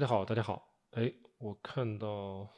[0.00, 0.66] 大家好，大家好。
[0.92, 2.48] 哎，我看到，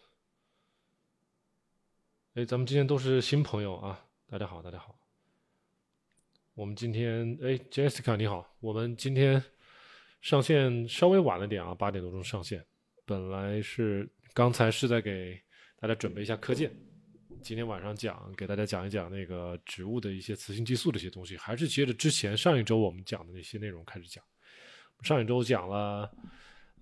[2.35, 4.01] 哎，咱们今天都是新朋友啊。
[4.31, 4.97] 大家好，大家好。
[6.55, 8.49] 我们今天，哎，Jessica 你好。
[8.61, 9.43] 我们今天
[10.21, 12.65] 上线稍微晚了点啊，八点多钟上线。
[13.05, 15.37] 本来是刚才是在给
[15.81, 16.73] 大家准备一下课件，
[17.43, 24.23] 今天晚上讲，给大家讲一讲那个植物的一些雌性激素这些东西，还是接着之前上一周我们讲的那些内容开始讲。
[25.03, 26.09] 上一周讲了。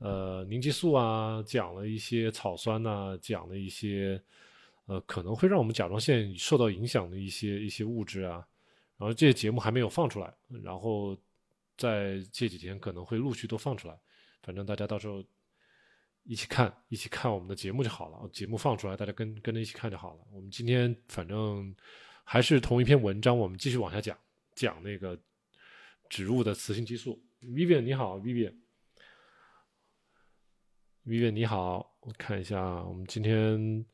[0.00, 4.18] 呃，凝激素啊，讲了一些草酸呐，讲了一些
[4.86, 8.42] 呃可能会让我们甲状腺受到影响的一些一些物质啊，
[8.96, 11.14] 然后这些节目还没有放出来，然后
[11.76, 13.98] 在这几天可能会陆续都放出来，
[14.42, 15.22] 反正大家到时候
[16.24, 20.20] 一起看，一起看我们的节目就好了，节目放出来，大家跟跟着一起看就好了。
[20.32, 21.76] 我们今天反正
[22.24, 24.16] 还是同一篇文章，我们继续往下讲，
[24.54, 25.18] 讲那个
[26.08, 27.22] 植物的雌性激素。
[27.42, 28.54] Vivian 你好，Vivian。
[31.06, 33.84] Vivian 你好，我看一下，我们今天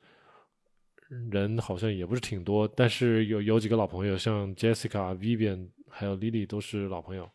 [1.31, 7.31] 人好像也不是挺多，但是有有几个老朋友，像 Jessica、Vivian 还有 Lily 都是老朋友。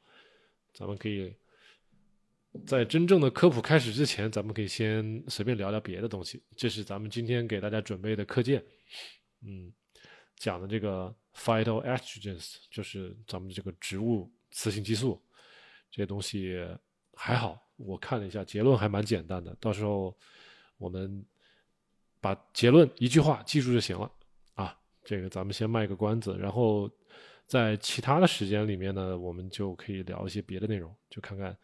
[0.73, 1.33] 咱们可以
[2.65, 6.43] 在真正的科普开始之前，咱们可以先随便聊聊别的东西。
[6.57, 8.61] 这是咱们今天给大家准备的课件，
[9.41, 9.71] 嗯，
[10.35, 15.21] 讲的这个 phytoestrogens，就是咱们这个植物雌性激素，
[15.89, 16.59] 这些东西
[17.13, 17.57] 还好。
[17.85, 19.55] 我看了一下，结论还蛮简单的。
[19.59, 20.15] 到时候
[20.77, 21.23] 我们
[22.19, 24.11] 把结论一句话记住就行了
[24.53, 24.77] 啊。
[25.03, 26.89] 这个咱们先卖个关子，然后
[27.45, 30.95] 在其他的时间里面呢，我们就可以聊一些别的内容。
[31.09, 31.57] 就看看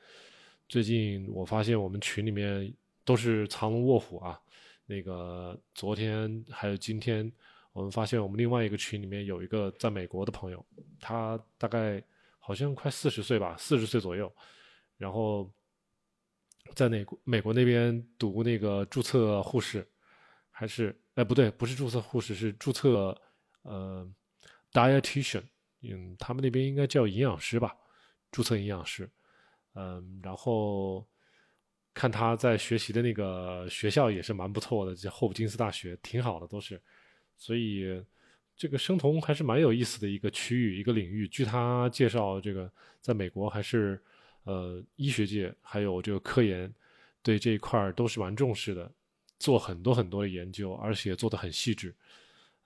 [0.68, 2.73] 最近我发现我们群里面
[3.06, 4.40] 都是藏龙卧虎啊。
[4.86, 7.32] 那个昨天还有今天，
[7.73, 10.66] 我们发现我们另外一个群里面有一个在美国的朋友，
[11.00, 12.04] 他大概
[12.40, 14.32] 好像快四十岁吧，四十岁左右，
[14.98, 15.50] 然后。
[16.76, 19.88] 在美国美国那边读那个注册护士，
[20.52, 23.20] 还是哎不对，不是注册护士，是注册
[23.64, 24.10] 呃
[24.72, 25.44] dietitian，
[25.82, 27.76] 嗯，他们那边应该叫营养师吧，
[28.32, 29.10] 注册营养师，
[29.73, 31.08] 嗯，然后
[31.94, 36.82] 看他在学习的那个学校也是蛮不错的，叫霍普金斯大学，挺好的都是，
[37.38, 38.04] 所以
[38.55, 41.28] 这个生酮还是蛮有意思的一个区域一个领域。
[41.28, 44.02] 据他介绍，这个在美国还是。
[44.48, 46.74] 呃，医学界还有这个科研，
[47.22, 48.90] 对这一块儿都是蛮重视的，
[49.40, 51.94] 做很多很多的研究，而且做的很细致。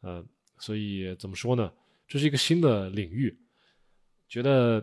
[0.02, 0.24] 呃，
[0.60, 1.74] 所以怎么说呢？
[2.08, 3.36] 这是一个新的领域。
[4.30, 4.80] 觉得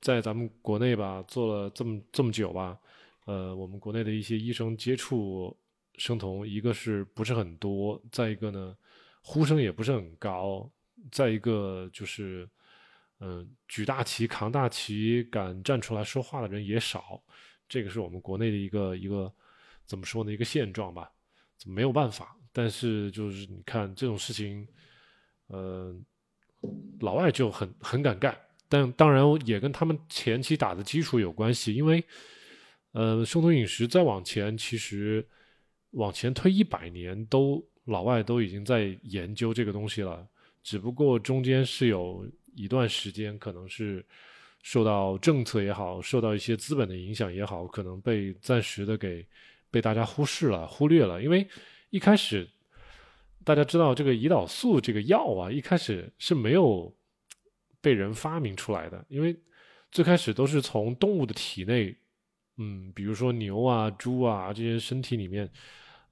[0.00, 2.76] 在咱们国内吧，做了这么这么久吧，
[3.26, 5.56] 呃，我们国内的一些医生接触
[5.96, 8.76] 生酮，一个是不是很多，再一个呢，
[9.22, 10.68] 呼声也不是很高，
[11.12, 12.48] 再一个就是。
[13.24, 17.22] 嗯，举大旗、扛大旗、敢站出来说话的人也少，
[17.68, 19.32] 这个是我们国内的一个一个
[19.86, 20.32] 怎么说呢？
[20.32, 21.08] 一个现状吧，
[21.64, 22.36] 没有办法。
[22.52, 24.66] 但是就是你看这种事情，
[25.46, 25.94] 呃，
[26.98, 28.36] 老外就很很敢干，
[28.68, 31.72] 但当然也跟他们前期打的基础有关系。
[31.72, 32.04] 因为，
[32.90, 35.24] 呃，生酮饮食再往前，其实
[35.92, 40.26] 往前推一百年，都老外都已经在研究这个东西了，
[40.64, 42.28] 只不过中间是有。
[42.54, 44.04] 一段时间可能是
[44.62, 49.26] 受到政策也好，受到一些资本的影响也好，可能被暂时的给
[49.70, 51.22] 被大家忽视了、忽略了。
[51.22, 51.46] 因为
[51.90, 52.48] 一开始
[53.44, 56.94] 大家知道这个胰岛素这个药啊，一开始是没有
[57.80, 59.36] 被人发明出来的，因为
[59.90, 61.94] 最开始都是从动物的体内，
[62.58, 65.50] 嗯，比如说牛啊、猪啊这些身体里面，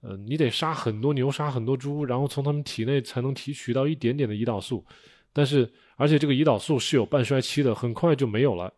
[0.02, 4.84] 嗯，你得杀很多牛、杀很多猪，然后从他们体内才能提取到一点点的胰岛素，
[5.32, 5.70] 但是。
[5.96, 8.72] 而且这个胰岛素是有半衰期的，很快就没有了，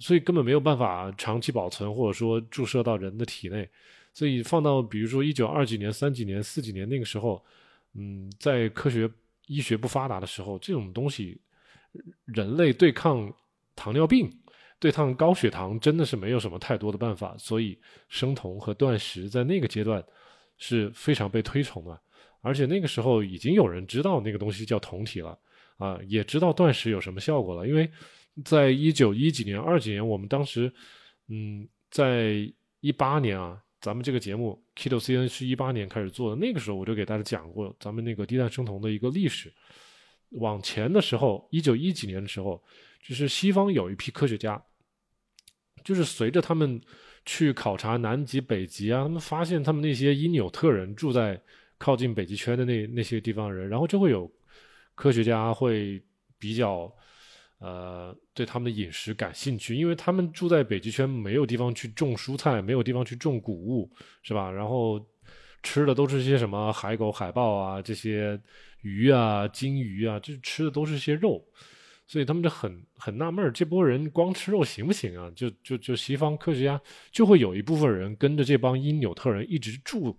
[0.00, 3.66] 所以根本没有办法长期保存，或者说注射到人的体内。
[4.12, 7.42] 所以放到比如说一九二几年、三几年、四几年那个时候，
[7.94, 9.10] 嗯，在科学
[9.46, 11.40] 医学不发达的时候，这种东西，
[12.26, 13.32] 人类对抗
[13.74, 14.30] 糖尿病、
[14.78, 17.34] 对抗高血糖真的是没有什么太多的办法。
[17.38, 17.80] 所以
[18.10, 20.04] 生酮和断食在那个阶段
[20.58, 21.98] 是非常被推崇的，
[22.44, 25.36] 而且那个时候已经有人知道那个东西叫酮体了。
[25.76, 27.90] 啊，也知道断食有什么效果了，因为
[28.44, 30.72] 在一九一几年、二几年，我们当时，
[31.26, 32.48] 嗯，在
[32.78, 39.52] 一八年啊，咱们这个节目 Keto CN 是一八年开始做的，那个时候我就给大家讲过咱们那个低碳生酮的一个历史。
[40.30, 42.62] 往前的时候，一九一几年的时候，
[43.02, 44.62] 就是西方有一批科学家，
[45.82, 46.80] 就是随着他们
[47.26, 51.42] 去考察南极、北极啊，他们发现他们那些因纽特人住在
[51.78, 54.30] 靠近北极圈的那那些地方人，然后就会有。
[54.96, 56.00] 科学家会
[56.38, 56.88] 比较，
[57.58, 63.90] 呃，对他们的饮食感兴趣，因为他们住在北极圈，没有地方去种蔬菜，没有地方去种谷物，
[64.22, 64.48] 是吧？
[64.52, 65.04] 然后
[65.64, 68.40] 吃的都是些什么海狗、海豹啊，这些
[68.82, 71.44] 鱼啊、金鱼啊，这吃的都是些肉，
[72.06, 75.28] 所以他们就很很纳闷儿，这波人光吃肉行不行啊？
[75.34, 76.80] 就就就西方科学家
[77.10, 80.16] 就会有一部分人跟着这帮因纽特人一直住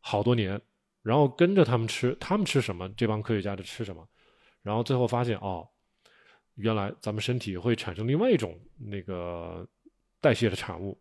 [0.00, 0.58] 好多年，
[1.02, 4.06] 然后跟着他们吃，他们吃什么，这帮科学家就吃什么，
[4.62, 5.68] 然后最后发现哦。
[6.56, 9.66] 原来咱们身体会产生另外一种那个
[10.20, 11.00] 代谢的产物，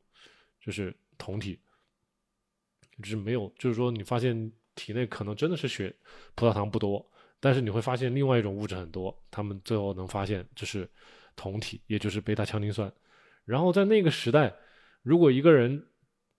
[0.61, 1.59] 就是酮体，
[2.99, 5.93] 就是没有，就是说你发现体内可能真的是血
[6.35, 7.05] 葡萄糖不多，
[7.41, 10.89] 但是你会发现另外一种物质很多，他们最后能发现就是
[11.35, 12.89] 酮体，也就是贝塔羟丁酸。
[13.43, 14.55] 然后在那个时代，
[15.01, 15.85] 如果一个人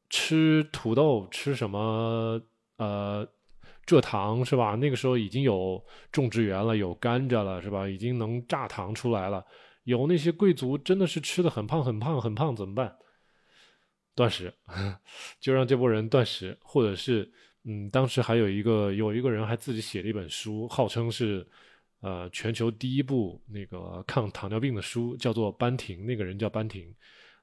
[0.09, 2.41] 吃土豆，吃什么
[2.77, 3.29] 呃。
[3.91, 4.77] 蔗糖是吧？
[4.77, 7.89] 那个时候已经有种植园了，有甘蔗了是吧？
[7.89, 9.45] 已经能榨糖出来了。
[9.83, 12.97] 有那些贵族真的是吃的很胖很胖很胖，怎么办？
[14.15, 14.53] 断食，
[15.41, 17.29] 就让这波人断食，或者是
[17.65, 21.45] 嗯，当时还有一个有一个人还自己写了一本书，号称是
[22.01, 26.07] 呃全球第一部那个抗糖尿病的书，叫做班廷。
[26.07, 26.95] 那个人叫班廷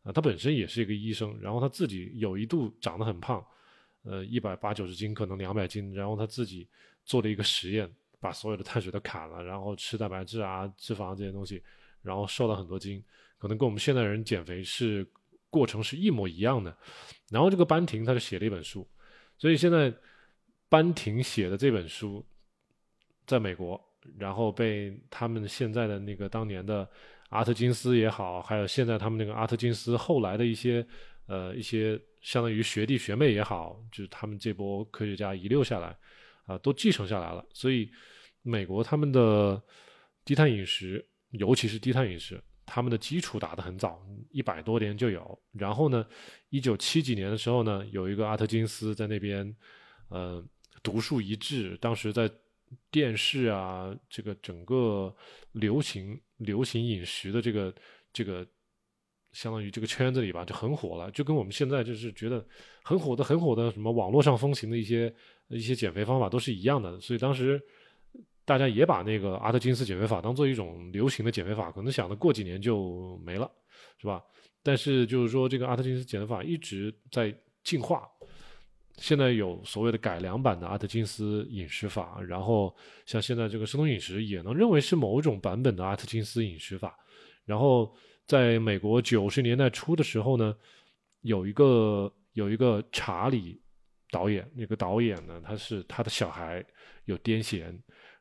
[0.04, 3.44] 啊，他本身也是一个医生，然后他自己有一度长得很胖。
[4.10, 6.68] 呃，一百八九十斤，可能两百斤，然后他自己
[7.04, 11.62] 做了一个实验，把所有的碳水都砍了，然后吃蛋白质啊、脂肪这些东西，
[12.02, 13.04] 然后瘦了很多斤，
[13.38, 15.06] 可能跟我们现代人减肥是
[15.50, 16.76] 过程是一模一样的。
[17.30, 18.88] 然后这个班廷他就写了一本书，
[19.38, 19.94] 所以现在
[20.70, 22.26] 班廷写的这本书
[23.26, 23.82] 在美国，
[24.18, 26.90] 然后被他们现在的那个当年的
[27.30, 30.86] 阿特金斯也好，还有现在他们那个阿特金斯后来的一些
[31.28, 32.02] 呃一些。
[32.20, 35.98] 相当于学弟学妹也好，就是他们这波科学家遗留下来，
[36.46, 37.46] 啊，都继承下来了。
[37.54, 37.90] 所以，
[38.42, 39.64] 美国他们的
[40.26, 45.40] 低碳饮食，尤其是低碳饮食，他们的基础打得很早，一百多年就有。
[45.54, 46.06] 然后呢，
[46.50, 49.56] 一九七几年的时候呢，有一个阿特金斯在那边，
[50.10, 50.44] 呃，
[50.84, 51.78] 独树一帜。
[51.78, 52.30] 当时在
[52.92, 55.16] 电视啊，这个整个
[55.54, 57.74] 流行流行饮食的这个
[58.12, 58.46] 这个。
[59.38, 62.44] 相当于这个圈子里吧，就很火了，就跟我们现在就是觉得
[62.82, 65.14] 很火的、很火的什么网络上风行的一些
[65.50, 67.00] 一些减肥方法都是一样的。
[67.00, 67.62] 所以当时
[68.46, 73.48] 大家也把那个阿特金斯减肥法当做一种流行的减肥法，可能想着过几年就没了，
[74.00, 74.24] 是吧？
[74.64, 77.32] 但是就是说，这个阿特金斯减肥法一直在
[77.64, 78.10] 进化，
[78.98, 82.76] 现在有所谓的改良版的阿特金斯饮食法，然后
[83.06, 86.98] 像现在这个生酮饮食也能认为是某种版本的阿特金斯饮食法，
[87.46, 87.96] 然后。
[88.28, 90.54] 在美国九十年代初的时候呢，
[91.22, 93.62] 有一个有一个查理
[94.12, 96.64] 导演，那个导演呢，他是他的小孩
[97.06, 97.74] 有癫痫，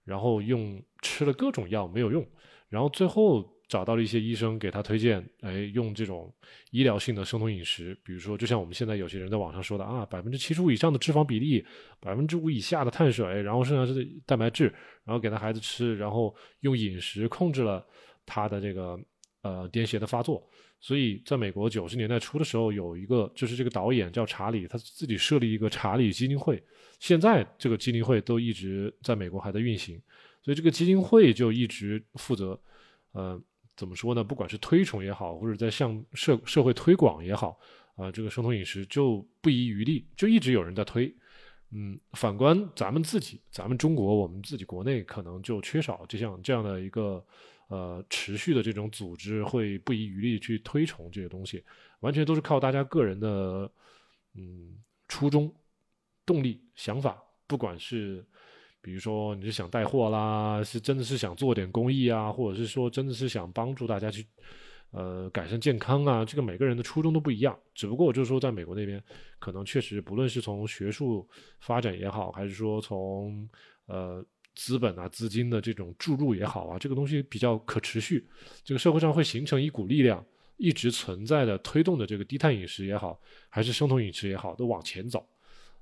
[0.04, 2.24] 然后用吃了各种药没有用，
[2.68, 6.32] 然后最后找到了一些医生给他推荐，哎，用这种
[6.70, 11.66] 医疗性的生酮饮食，比如说就像我们现在有些人在网上说的啊，百分之七十五以上的脂肪比例，
[11.98, 14.72] 百分之五以下的碳水，然后剩下是蛋白质，
[15.04, 17.84] 然后给他孩子吃，然后用饮食控制了
[18.24, 18.96] 他的这个。
[19.46, 20.44] 呃，癫痫的发作，
[20.80, 26.60] 所以在美国九十年代初的时候，有一个就是这个导演叫查理，他自己设立一个查理基金会，
[26.98, 30.02] 现在这个基金会都一直在美国还在运行，
[30.42, 32.60] 所以这个基金会就一直负责，
[33.12, 33.40] 呃，
[33.76, 34.24] 怎么说呢？
[34.24, 37.56] 不管是推崇也好，或者在向社社会推广也好，
[37.94, 41.14] 啊，这个生酮饮食就不遗余力，就一直有人在推。
[41.70, 47.24] 嗯，反观咱们自己，咱们中国，我们自己国内可能就缺少这样这样的一个。
[47.68, 51.64] 呃，持续的这种组织会不遗余力去推崇这些东西，
[51.98, 53.68] 完全都是靠大家个人的
[54.34, 54.76] 嗯
[55.08, 55.52] 初衷、
[56.24, 57.20] 动力、想法。
[57.48, 58.24] 不管是
[58.80, 64.24] 比如说你是想带货啦，是真的是想做点公益啊，或者是说真的是想帮助大家去
[64.92, 67.58] 呃改善健康啊，这个每个人的初衷都不一样。
[67.74, 69.02] 只不过就是说，在美国那边，
[69.40, 73.48] 可能确实不论是从学术发展也好，还是说从
[73.86, 74.24] 呃。
[74.56, 78.26] 资本啊，资金的这种注入也好啊，这个东西比较可持续，
[78.64, 80.24] 这个社会上会形成一股力量，
[80.56, 83.20] 一直存在的推动的这个低碳饮食也好，
[83.50, 85.28] 还是生酮饮食也好，都往前走。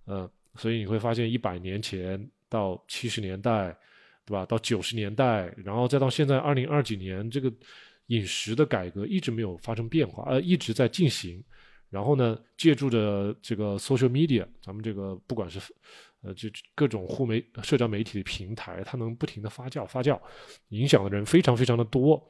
[0.07, 3.75] 嗯，所以你会发现，一百年前到七十年代，
[4.26, 4.45] 对吧？
[4.45, 7.50] 到九十年代，然后再到现在二零二几年，这个
[8.09, 11.43] 饮食的改革一直没有发生变化，呃，一直在进行。
[11.90, 15.61] 然后呢，借助着这个 social media，咱们这个不管是。
[16.25, 20.19] 呃，就各种互媒社交媒体的平台，它能不停的发酵发酵，
[20.69, 22.21] 影响的人非常非常的多。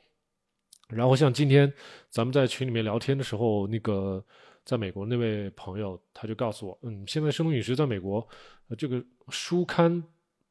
[0.88, 1.72] 然后像今天
[2.10, 4.22] 咱们在群里面聊天的时候，那个
[4.64, 8.26] 在美国那位朋友他就告诉我，嗯，现在生酮饮食在美国，
[8.68, 10.02] 呃这个书刊、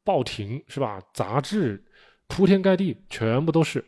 [0.03, 1.01] 报亭是吧？
[1.13, 1.83] 杂志
[2.27, 3.83] 铺天盖地，全部都是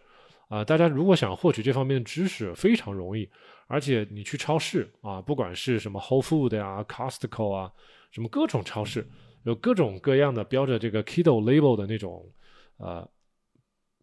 [0.50, 3.28] 啊，大家如果想获取这方面的知识，非常容易。
[3.68, 7.74] 而且你去超市啊，不管是什么 Whole Food 呀、Costco 啊，
[8.12, 9.04] 什么各种超市，
[9.46, 12.32] 有各种各样的标着这个 Keto Label 的那种
[12.78, 13.10] 呃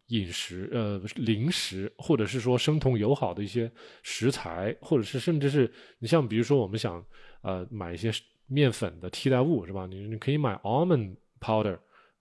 [0.07, 3.71] 饮食呃零食，或者是说生酮友好的一些
[4.01, 7.05] 食材，或者是甚至是你像比如说我们想
[7.41, 8.11] 呃买一些
[8.47, 9.85] 面粉的替代物是吧？
[9.85, 11.77] 你你可以买 Almond Powder，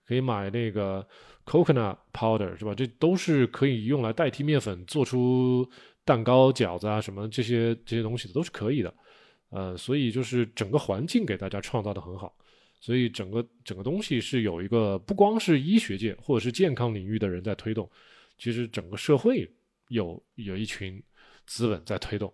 [0.07, 1.07] 可以买那个。
[1.45, 2.73] Coconut powder 是吧？
[2.73, 5.69] 这都是可以用来代替面粉做出
[6.05, 8.95] 蛋糕、饺子啊什么这些这些东西的，都是可以的。
[9.51, 12.33] 呃，所以就是整个环境给大家创造的很好，
[12.83, 17.91] 所以整个整个东西是有一个不光是医学界或者是健康领域的人在推动，
[18.37, 19.51] 其实整个社会
[19.89, 21.03] 有有一群
[21.47, 22.31] 资本在推动。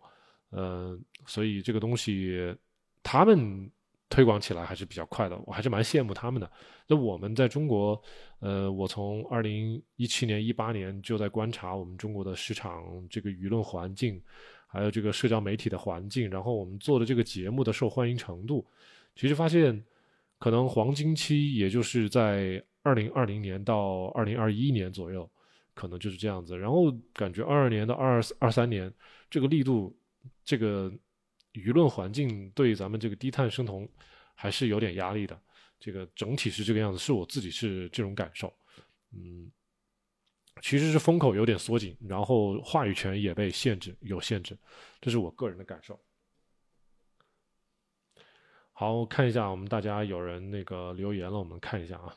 [0.51, 2.53] 呃，所以这个东西
[3.05, 3.71] 他们。
[4.11, 6.51] 推广起来还是比较快的，我还是蛮羡慕他们的。
[6.87, 8.03] 那我们在中国，
[8.41, 14.19] 呃，我从二零一七年、一八年就在观察我们中国的市场这个舆论环境，
[14.67, 18.67] 还有这个社交媒体的环境，然后我们做的这个节目的受欢迎程度，
[19.15, 19.85] 其实发现
[20.39, 25.31] 可能黄金期也就是在二零二零年到二零二一年左右，
[25.75, 26.57] 可能就是这样子。
[26.59, 28.93] 然后感觉二二年到二二三年
[29.31, 29.97] 这个力度，
[30.45, 30.93] 这个。
[31.55, 33.89] 舆论环境对咱们这个低碳生酮
[34.35, 35.37] 还是有点压力的，
[35.81, 38.55] 这个整体是这个样子，是我自己是这种感受，
[39.13, 39.51] 嗯，
[40.61, 44.57] 其实是风口有点缩紧，然后话语权也被限制，有限制，
[45.01, 45.99] 这是我个人的感受。
[48.81, 52.17] 好，我看一下我们大家有人那个留言了，我们看一下啊，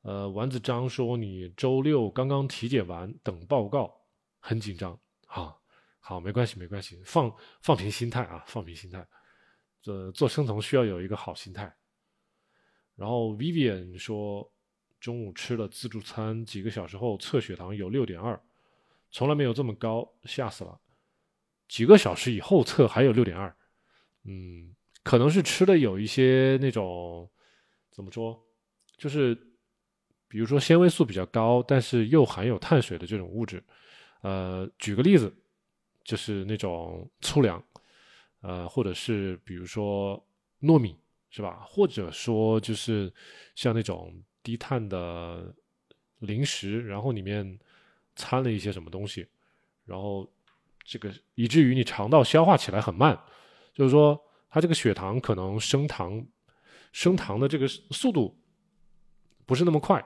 [0.00, 3.94] 呃，丸子张说你周六刚刚体检完，等报告，
[4.40, 5.54] 很紧张啊。
[5.98, 9.06] 好，没关系，没关系，放放平心态啊，放平心态。
[9.82, 11.70] 这做生酮需要有一个好心态。
[12.96, 14.50] 然后 Vivian 说，
[14.98, 18.42] 中午吃了自助餐，几个小时后测血糖有六点二，
[19.10, 20.80] 从来没有这么高，吓死了。
[21.68, 23.54] 几个小时以后测还有六点二，
[24.24, 24.74] 嗯，
[25.08, 27.26] 可能是吃的有一些那种
[27.90, 28.38] 怎么说，
[28.98, 29.34] 就是
[30.28, 33.62] 比如说纤维素比较高，但是又含有碳水的这种物质。
[34.20, 35.32] 呃，举个例子。
[36.04, 37.62] 就是那种粗粮，
[38.40, 40.16] 呃，或者是比如说
[40.62, 40.96] 糯米，
[41.28, 41.66] 是吧？
[41.68, 43.12] 或者说就是
[43.54, 45.54] 像那种低碳的
[46.20, 47.58] 零食，然后里面
[48.16, 49.26] 掺了一些什么东西，
[49.84, 50.26] 然后
[50.82, 53.18] 这个以至于你肠道消化起来很慢，
[53.74, 56.26] 就是说它这个血糖可能升糖
[56.92, 58.38] 升糖的这个速度
[59.46, 60.04] 不是那么快，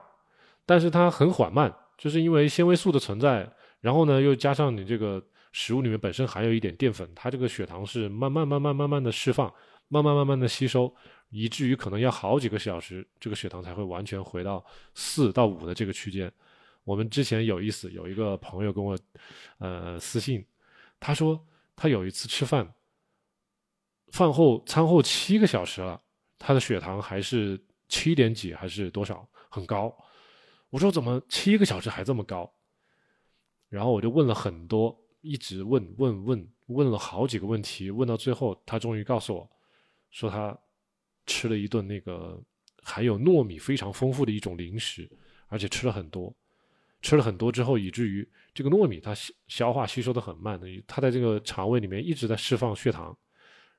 [0.64, 5.24] 但是它很缓慢，就是因为纤维素的存在，然后呢又加上你这个。
[5.54, 9.52] 食物里面本身含有一点淀粉，它这个血糖是慢慢慢慢慢慢的释放，
[9.88, 10.90] 慢慢慢慢的吸收，
[11.28, 16.32] 以至于可能要好几个小时，这个血糖才会完全回到四到五的这个区间。
[16.84, 18.98] 我们之前有意思，有一个朋友跟我，
[19.58, 20.42] 呃，私信，
[20.98, 21.38] 他说
[21.76, 22.72] 他有一次吃饭，
[24.12, 26.00] 饭后餐后七个小时了，
[26.38, 29.92] 他的血糖还是七点几还是多少，很高。
[30.70, 32.50] 我说怎么七个小时还这么高？
[33.68, 34.96] 然后我就问了很多。
[35.24, 39.48] 一直问问问问了好几个问题，问到最后，他终于告诉我，
[40.10, 40.58] 说他
[41.26, 42.42] 吃了一顿那个
[42.82, 45.08] 含有糯米非常丰富的一种零食，
[45.46, 46.34] 而且吃了很多，
[47.00, 53.16] 吃了很多之后，以至于这个糯米它消消化吸收的很慢，等于它在这个肠胃里面一直在释放血糖，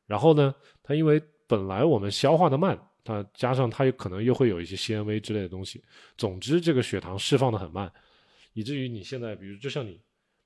[0.05, 5.83] 然后呢，它因为本来我们消化的慢，它加上它有可能又会有一些纤维之类的东西，
[6.17, 7.91] 总之这个血糖释放的很慢，
[8.53, 10.00] 以至于你现在比如就像你。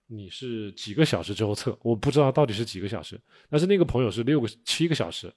[0.10, 1.78] 你是几个小时之后测？
[1.82, 5.30] 我不知道到底是几个小时，但是那个朋友是六个七个小时，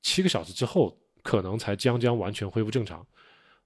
[0.00, 3.04] 七个小时之后可能才将将完全恢复正常。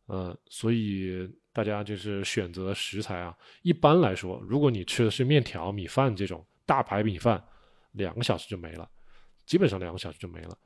[0.07, 3.37] 呃，所以大家就是选择食材啊。
[3.61, 7.45] 一般来说，如果你吃的是面条、米饭这种大排米饭，
[7.93, 8.91] 两个小时就没了，
[9.47, 10.57] 基本上两个小时就没了。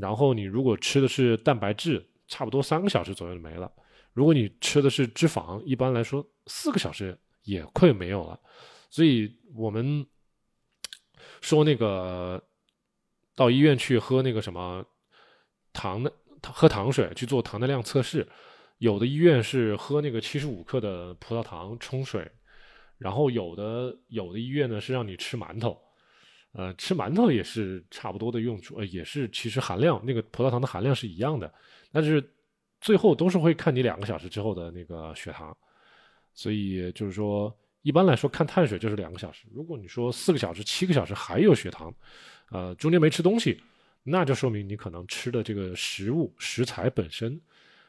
[0.00, 3.70] 然后你如果吃的是蛋白质，差不多三个小时左右就没了。
[4.12, 8.40] 如果你吃的是脂肪，一般来说四个小时也快没有了。
[8.88, 10.06] 所以我们
[11.40, 12.42] 说那个
[13.34, 14.84] 到医院去喝那个什么
[15.72, 18.28] 糖的喝糖水去做糖耐量测试，
[18.78, 22.30] 有的医院是喝那个七十五克的葡萄糖冲水，
[22.98, 25.80] 然后有的有的医院呢是让你吃馒头，
[26.52, 31.52] 呃，吃馒头也是差不多的用处，呃，也是其实含量那个葡萄糖的含量是一样的，
[31.92, 32.22] 但是
[32.80, 35.56] 最后都是会看你两个小时之后的那个血糖，
[36.34, 37.54] 所以就是说。
[37.82, 39.46] 一般来说，看碳水就是两个小时。
[39.50, 41.90] 如果你说四个小时、七个小时还有血糖，
[42.50, 43.58] 呃，中间没吃东西，
[44.02, 47.40] 那就说明你可能吃的这个食物食材本身，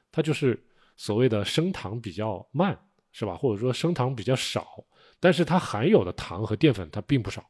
[0.10, 0.58] 它就是
[0.96, 2.80] 所谓的升糖比较慢，
[3.12, 3.36] 是吧？
[3.36, 4.82] 或者说升糖比较少，
[5.20, 7.46] 但是它含有的糖和淀粉它并不少，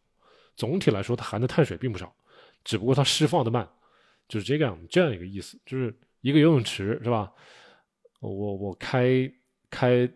[0.61, 2.15] 总体来说它含的碳水并不少，
[2.63, 3.67] 只不过它释放的慢，
[4.27, 5.59] 就是这个样这样一个意思。
[5.65, 5.91] 就是
[6.21, 7.33] 一个游泳池是吧？
[8.19, 9.27] 我我开
[9.71, 10.07] 开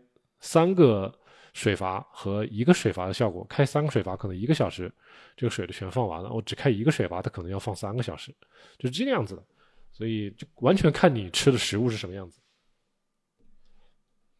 [0.41, 1.11] 三个
[1.53, 4.93] 水阀和一个水阀的效果，开三个水阀可能一个小时
[5.35, 8.31] 这个水就全放完了，我只开一个水阀它可能要放三个小时，
[8.77, 9.43] 就是这个样子的。
[9.91, 12.39] 所以就完全看你吃的食物是什么样子。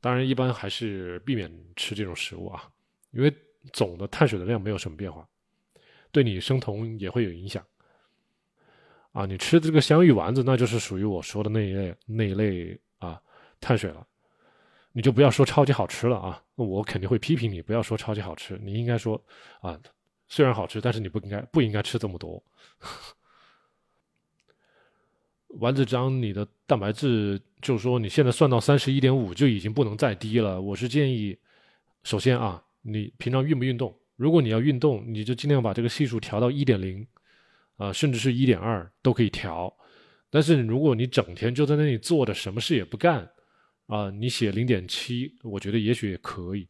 [0.02, 2.70] 当然，一般还是避免吃这种食物啊，
[3.10, 3.34] 因为
[3.74, 5.28] 总的碳水的量没有什么变化，
[6.16, 7.62] 对你生酮也会有影响。
[9.12, 13.22] 啊，你吃的这个香芋丸子，那就是属于我说的那一类那一类啊
[13.60, 14.08] 碳水了。
[14.94, 19.22] 你就不要说超级好吃了啊，我肯定会批评你，不要说超级好吃，你应该说
[19.60, 19.78] 啊，
[20.30, 22.42] 虽然好吃，但是你不应该不应该吃这么多。
[25.60, 30.62] 丸子章，你的蛋白质就是说你现在算到三十一点五就已经不能再低了。
[30.62, 31.38] 我是建议，
[32.04, 33.94] 首先啊，你平常运不运动？
[34.16, 37.06] 如果你要运动，你就尽量把这个系数调到一点零，
[37.78, 39.76] 啊，甚至是一点二都可以调。
[40.30, 43.30] 但是如果你整天就在那里坐着，什么事也不干，
[43.88, 46.68] 啊，你写零点七，我觉得也许也可以。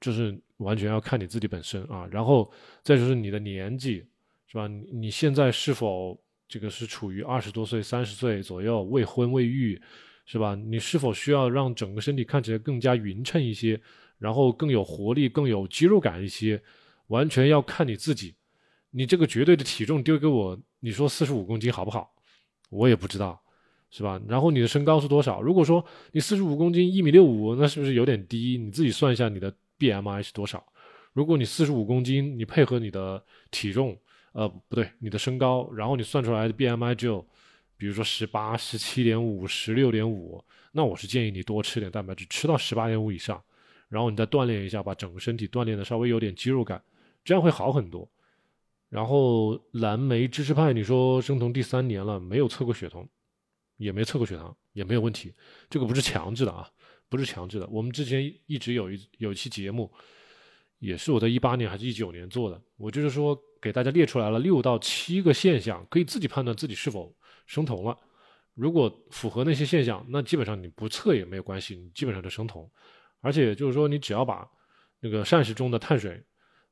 [0.00, 2.08] 就是完全要看你自己本身啊。
[2.10, 4.04] 然后再就是你的年纪，
[4.46, 4.66] 是吧？
[4.68, 6.20] 你现在是否？
[6.48, 9.80] 这个是处于二十多岁、三十岁左右，未婚未育，
[10.26, 10.54] 是吧？
[10.54, 13.80] 你是否需要让整个身体看起来更加匀称一些，
[14.22, 16.62] 然后更有活力、更有肌肉感一些？
[17.08, 18.36] 完全要看你自己。
[18.92, 22.14] 你这个绝对的体重丢给我，你说四十五公斤好不好？
[22.70, 23.42] 我也不知道，
[23.90, 24.20] 是吧？
[24.28, 25.42] 然后你的身高是多少？
[25.42, 28.56] 如果说你四十五公斤，一米六五，那是不是有点低？
[28.56, 30.64] 你自己算一下你的 BMI 是多少？
[31.12, 33.98] 如果你四十五公斤，你配合你的体重。
[34.32, 37.22] 呃，不对，你的身高，然后你算出来的 BMI 只有，
[37.76, 43.42] 比如说十八、十七点五、十六点五，那我是建议你多吃点蛋白质，吃到十八点五以上，
[43.92, 46.82] 然后你再锻炼一下，把整个身体锻炼的稍微有点肌肉感，
[47.22, 48.10] 这样会好很多。
[48.88, 53.06] 然后蓝莓支持派，你说生酮第三年了，没有测过血酮，
[53.76, 55.34] 也没测过血糖，也没有问题，
[55.68, 56.66] 这个不是强制的啊，
[57.10, 57.66] 不是强制的。
[57.68, 59.92] 我们之前一直有一有一期节目，
[60.78, 63.38] 也是我在一八年还是一九年做的，我就是说。
[63.62, 67.14] 给大家列出来了六到七个现象，可以自己判断自己是否
[67.46, 67.96] 生酮了。
[68.54, 72.68] 如果符合那些现象，那基本上你不测也没有关系，你基本上就生酮。
[73.22, 74.46] 而且就是说，你只要把
[75.00, 76.22] 那个膳食中的碳水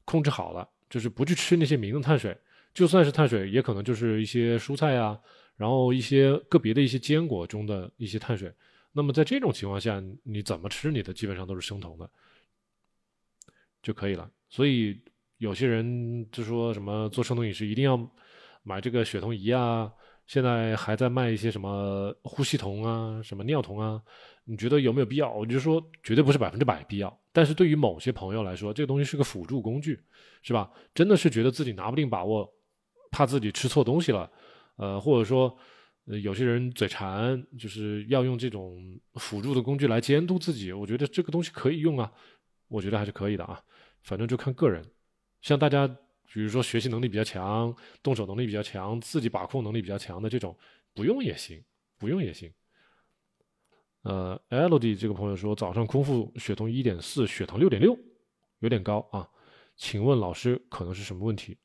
[0.05, 2.37] 控制好了，就是不去吃那些明的碳水，
[2.75, 5.19] 就算是碳水，也可能就是一些蔬菜啊，
[5.57, 8.53] 然后一些个别的一些坚果中的一些碳水。
[8.93, 12.11] 那么在这种情况下，你怎么吃你的基本上都是生酮的
[13.83, 14.31] 就可以了。
[14.51, 15.01] 所以。
[15.41, 17.97] 有些人就说什么做生酮饮食一定要
[18.63, 19.91] 买这个血酮仪啊，
[20.31, 24.01] 现在还在卖一些什么呼吸酮啊、什么尿酮啊，
[24.45, 25.29] 你觉得有没有必要？
[25.33, 30.01] 我就说绝对不是百分之百必要，但是对于某些朋友来说，这个东西是个辅助工具，
[30.43, 30.71] 是吧？
[30.95, 32.49] 真的是觉得自己拿不定把握，
[33.11, 34.31] 怕自己吃错东西了，
[34.77, 35.53] 呃，或者说
[36.23, 38.79] 有些人嘴馋，就是要用这种
[39.14, 42.09] 辅助的工具来监督自己，我觉得这个东西可以用啊，
[42.69, 43.61] 我觉得还是可以的啊，
[44.05, 44.81] 反正就看个人。
[45.43, 45.93] 像大家，
[46.33, 50.57] 比如说学习能力比较强、动手能力比较强、自己把控能力比较强的这种，
[50.95, 51.62] 不用也行，
[51.99, 52.53] 不用也行。
[54.03, 57.99] 呃，LD 这个朋友说，早上空腹血酮一点四，血糖六点六，
[58.61, 59.29] 有点高啊。
[59.77, 61.59] 请问老师，可能是什么问题？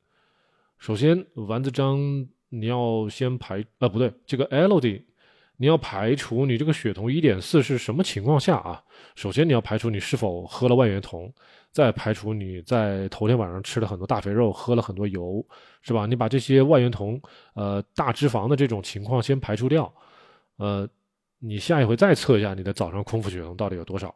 [0.80, 5.04] 首先，丸子张，你要先排，呃，不对，这个 LOD
[5.58, 8.84] 你要排除你这个血酮一点四是什么情况下啊？
[9.16, 11.34] 首先，你要排除你是否喝了万源酮。
[11.72, 15.46] 再排除你在头天晚上吃了很多大肥肉，喝了很多油，
[15.82, 16.06] 是吧？
[16.06, 17.22] 你把这些万源酮、
[17.54, 19.94] 呃大脂肪的这种情况先排除掉，
[20.56, 20.88] 呃，
[21.40, 24.16] 你下一回再测一下你的早上空腹血糖到底有多少，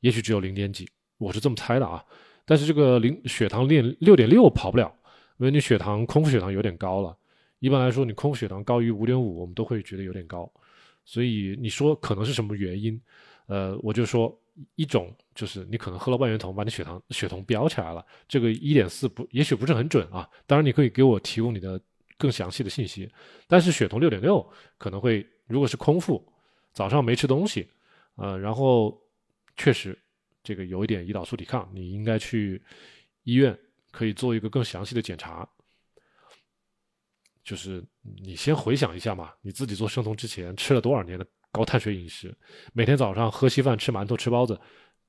[0.00, 2.04] 也许只有零点几，我是这么猜的啊。
[2.44, 4.92] 但是这个零血糖练六点六跑不了，
[5.38, 7.16] 因为你血糖空腹血糖有点高了。
[7.60, 10.50] 一般来说，你空腹血糖高于五点五，我们都会觉得有点高。
[11.06, 13.00] 所以你说可能是什么原因？
[13.46, 14.38] 呃，我就说。
[14.74, 20.26] 一种就是你可能喝了万源酮，把你血糖血酮飙起来了，这个一点四不，也许不是很准啊。
[20.46, 21.78] 当然你可以给我提供你的
[22.16, 23.06] 更详细的信息，
[23.46, 24.42] 但是血酮六点六
[24.78, 26.26] 可能会，如果是空腹，
[26.72, 27.68] 早上没吃东西，
[28.14, 28.98] 呃，然后
[29.58, 29.98] 确实
[30.42, 32.62] 这个有一点胰岛素抵抗，你应该去
[33.24, 33.54] 医院
[33.90, 35.46] 可以做一个更详细的检查。
[37.46, 37.82] 就是
[38.22, 41.24] 你先回想一下嘛，你自己做生酮之前吃了多少年的。
[41.52, 42.36] 高碳水饮食，
[42.74, 44.60] 每天早上喝稀饭、吃馒头、吃包子，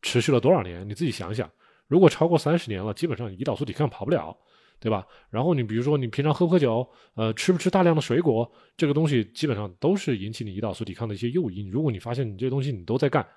[0.01, 0.87] 持续了多少年？
[0.87, 1.51] 你自己想想。
[1.87, 4.33] 如果超过三十年了，基本上胰岛素抵抗跑不了，
[4.79, 5.05] 对吧？
[5.29, 11.69] 然后你比如说你平常喝不喝酒，呃，吃不吃大量的水果，这个东西基本上都是引起你胰岛素抵抗的一些诱因。
[11.69, 13.27] 如果你发现你这些东西你都在干，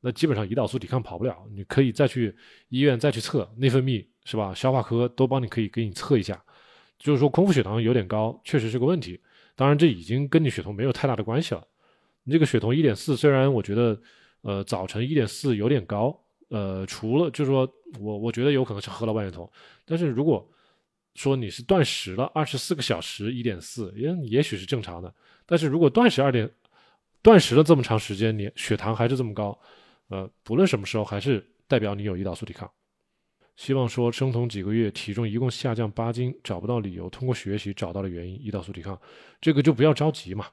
[0.00, 2.32] 那基本上胰岛素抵抗跑不了，你可以再去
[2.68, 4.54] 医院再去测内分泌是吧？
[4.54, 6.40] 消化科都帮你可以给你测一下，
[7.02, 9.20] 就是说空腹血糖有点高，确实是个问题。
[9.56, 11.66] 当然这已经跟你血酮没有太大的关系了。
[12.22, 14.00] 你这个血酮一点四，虽然我觉得
[14.42, 16.16] 呃早晨一点四有点高，
[16.48, 19.50] 呃除了就是说我我觉得有可能是喝了万源酮，
[19.84, 20.48] 但是如果
[21.14, 25.12] 说你是断食了二十四个小时一点四，也也许是正常的。
[25.44, 26.48] 但是如果断食二点
[27.20, 29.58] 断食了这么长时间，你血糖还是这么高。
[30.08, 32.70] 呃，不论什么时候，还是代表你有胰岛素抵抗。
[33.56, 38.98] 希望说生酮几个月，体重一共下降八斤，找不到理由，通过学习找到了原因，胰岛素抵抗，
[39.40, 40.46] 这个就不要着急嘛。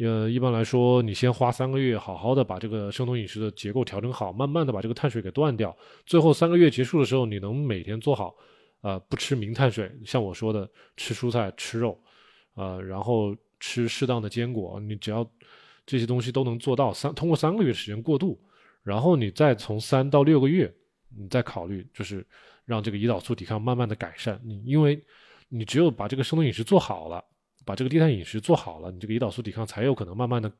[0.00, 5.76] 呃，一般来说，你先花三个月，好好的把这个生酮饮食的结构调整好，慢慢的把这个碳水给断掉。
[6.06, 8.34] 最后三个月结束的时候，你能每天做好，
[8.80, 10.66] 呃，不吃明碳水，像我说的，
[10.96, 12.00] 吃蔬菜，吃肉，
[12.54, 15.30] 呃，然后吃适当的坚果，你只要
[15.84, 18.40] 这些东西都能做到，三通过三个月时间过渡。
[18.82, 20.74] 然后你再从三到六个月，
[21.16, 22.26] 你再考虑，就是
[22.64, 24.40] 让这个胰岛素抵抗慢慢的改善。
[24.44, 25.00] 你因为，
[25.48, 27.24] 你只有把这个生酮饮食做好了，
[27.64, 30.50] 把这个低碳饮食做好了，你这个胰岛素抵抗才有可能慢慢的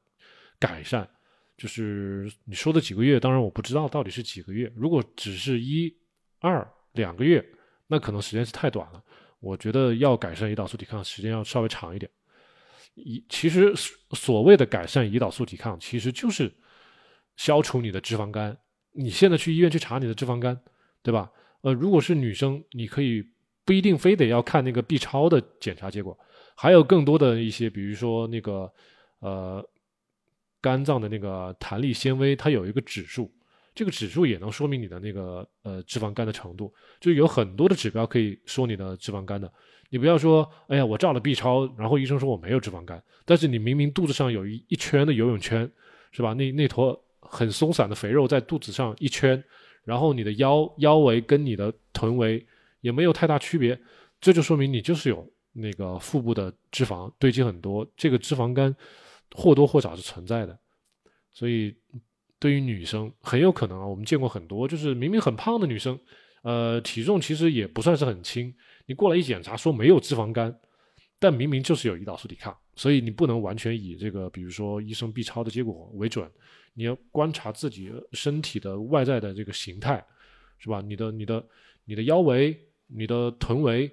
[0.58, 1.08] 改善。
[1.56, 4.72] 就是你说的几个月，当然我不知道到底是几个月。
[4.76, 5.94] 如果只是一、
[6.40, 7.44] 二、两个月，
[7.86, 9.02] 那可能时间是太短了。
[9.40, 12.10] 我觉得要改善胰岛素抵抗，时间要稍微长一点。
[12.94, 13.72] 一其实
[14.12, 16.52] 所谓的改善胰岛素抵抗，其实就是。
[17.34, 18.54] 消除你的脂肪肝，
[18.92, 20.58] 你现在去医院去查你的脂肪肝，
[21.02, 21.30] 对吧？
[21.62, 23.24] 呃，如果是女生，你可以
[23.64, 26.18] 不一定非得要看那个 B 超的检查结果，
[26.56, 28.70] 还有更多的一些，比如说那个
[29.20, 29.64] 呃
[30.60, 33.32] 肝脏的那个弹力纤维，它有一个指数，
[33.74, 39.50] 这个指数也能说明你的那个呃脂肪肝的程度，就有很多的指标可以说你的脂肪肝的。
[39.88, 45.70] 你不要说，哎呀，我照了 B 超，然后医生说我没有脂肪肝，但是你明明肚子上有一一圈的游泳圈，
[46.10, 46.34] 是吧？
[46.34, 47.02] 那那坨。
[47.34, 49.42] 很松散的肥肉在肚子上一圈，
[49.84, 52.46] 然后你的腰腰围跟你的臀围
[52.82, 53.80] 也没有太大区别，
[54.20, 58.76] 这就说明你就是有那个腹部的脂肪堆积很多，这个脂肪肝
[59.34, 60.56] 或多或少是存在的。
[61.32, 61.74] 所以
[62.38, 65.98] 对于女生很有可能啊，我们见过很多，就是明明很胖的女生，
[66.42, 70.54] 呃，体重其实也不算是很轻，你过来一检查说没有脂肪肝，
[71.18, 76.30] 但明明就是有胰岛素抵抗，所以你不能完全以这个比如说医生 B 超的结果为准。
[76.74, 80.02] 你要观察自己身体的外在的这个形态，
[80.58, 80.80] 是吧？
[80.80, 81.46] 你的、你的、
[81.84, 83.86] 你的腰围、你的臀围，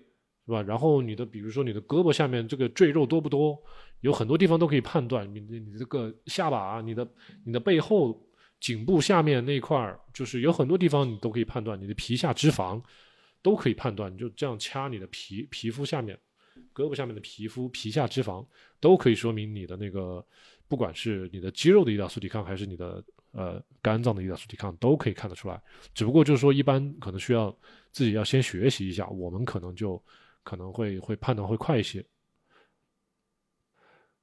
[0.46, 0.62] 是吧？
[0.62, 3.62] 然后你的，比如说你的胳膊下面这个赘肉多不多？
[4.00, 5.30] 有很多地方都可以判断。
[5.36, 7.06] 你、你这个下巴、你的、
[7.44, 8.26] 你的背后、
[8.62, 11.78] 颈部下面那块儿，就是有很多地方你都可以判断。
[11.78, 12.82] 你的皮下脂肪
[13.42, 14.14] 都可以判断。
[14.14, 16.18] 你就这样掐你的皮皮肤下面、
[16.74, 18.48] 胳膊下面的皮肤、皮下脂肪，
[18.80, 20.26] 都可以说明你的那个。
[20.70, 25.60] 不管是你的肌肉的胰岛素抵抗，还是你的呃肝脏的胰岛素抵抗，都可以看得出来。
[25.96, 27.50] 只不过就是说，一般可能需要
[27.92, 30.02] 自己要先学习一下，我们可能就
[30.44, 32.06] 可能会会判断会快一些。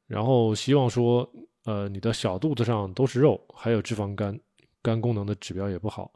[0.06, 1.28] 然后希望说，
[1.64, 4.40] 呃，你的小肚子上都是肉，还有脂肪肝，
[4.80, 6.12] 肝功能的指标也不好，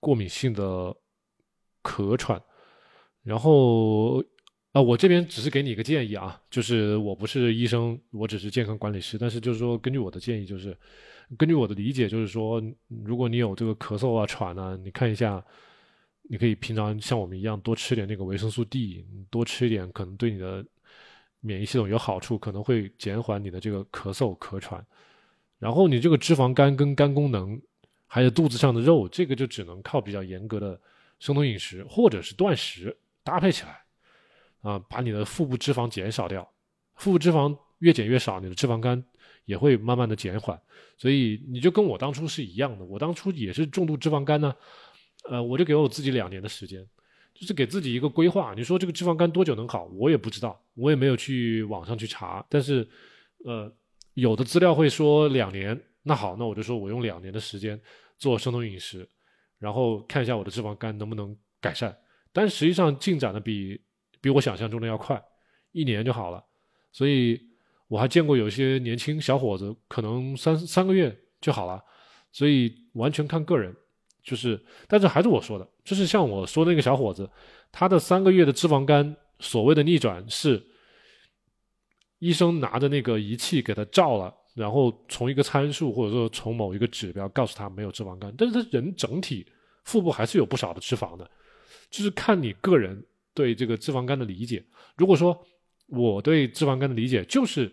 [0.00, 0.96] 过敏性的
[1.82, 2.42] 咳喘，
[3.22, 4.24] 然后。
[4.74, 9.16] 啊，我这边只是给你一个建议啊，就是我不是医生，我只是健康管理师。
[9.16, 10.76] 但是就是说，根据我的建议，就是
[11.38, 12.60] 根据我的理解，就是说，
[13.04, 15.40] 如果你有这个咳嗽啊、喘啊，你看一下，
[16.22, 20.66] 你可以平常像我们一样多吃点那个维生素 D，多吃一点，可能对你的
[21.38, 24.84] 免疫系统有好处，可能会减缓你的这个咳嗽、咳喘。
[25.60, 27.62] 然后你这个脂肪肝跟肝功能，
[28.08, 30.80] 还有肚子上的肉，这个就只能靠比较严格的
[31.20, 33.83] 生酮饮食或者是断食搭配起来。
[34.64, 36.50] 啊，把你的腹部脂肪减少掉，
[36.94, 39.04] 腹部脂肪越减越少，你的脂肪肝
[39.44, 40.58] 也会慢慢的减缓。
[40.96, 44.56] 所以你就跟我当初是一样的，我当初也是重度脂肪肝呢，
[45.28, 46.82] 呃，我就给我自己两年的时间，
[47.34, 48.54] 就是给自己一个规划。
[48.56, 49.84] 你说这个脂肪肝多久能好？
[49.96, 52.42] 我也不知道，我也没有去网上去查。
[52.48, 52.88] 但是，
[53.44, 53.70] 呃，
[54.14, 57.78] 有的资料会说两年，那好，那我就说我用两年的时间
[58.16, 59.06] 做生酮饮食，
[59.58, 61.94] 然后看一下我的脂肪肝能不能改善。
[62.32, 63.78] 但实际上进展的比。
[64.24, 65.22] 比我想象中的要快，
[65.72, 66.42] 一年就好了。
[66.90, 67.38] 所以
[67.88, 71.84] 我还见过有些年轻小伙子，可能三三个月就好了。
[72.32, 73.76] 所以完全看个人，
[74.22, 74.58] 就是，
[74.88, 77.30] 但是还是我说的，就是像我说那个小伙子，
[77.70, 80.64] 他的三个月的脂肪肝所谓的逆转是，
[82.18, 89.46] 医生拿着那个仪器给他照了，然后从一个参数或者说从某一个指标告诉他没有脂肪肝，但是他人整体
[89.84, 91.30] 腹部还是有不少的脂肪的，
[91.90, 93.04] 就是看你个人。
[93.34, 94.64] 对这个脂肪肝的理解，
[94.96, 95.38] 如果说
[95.88, 97.70] 我对脂肪肝的理解就是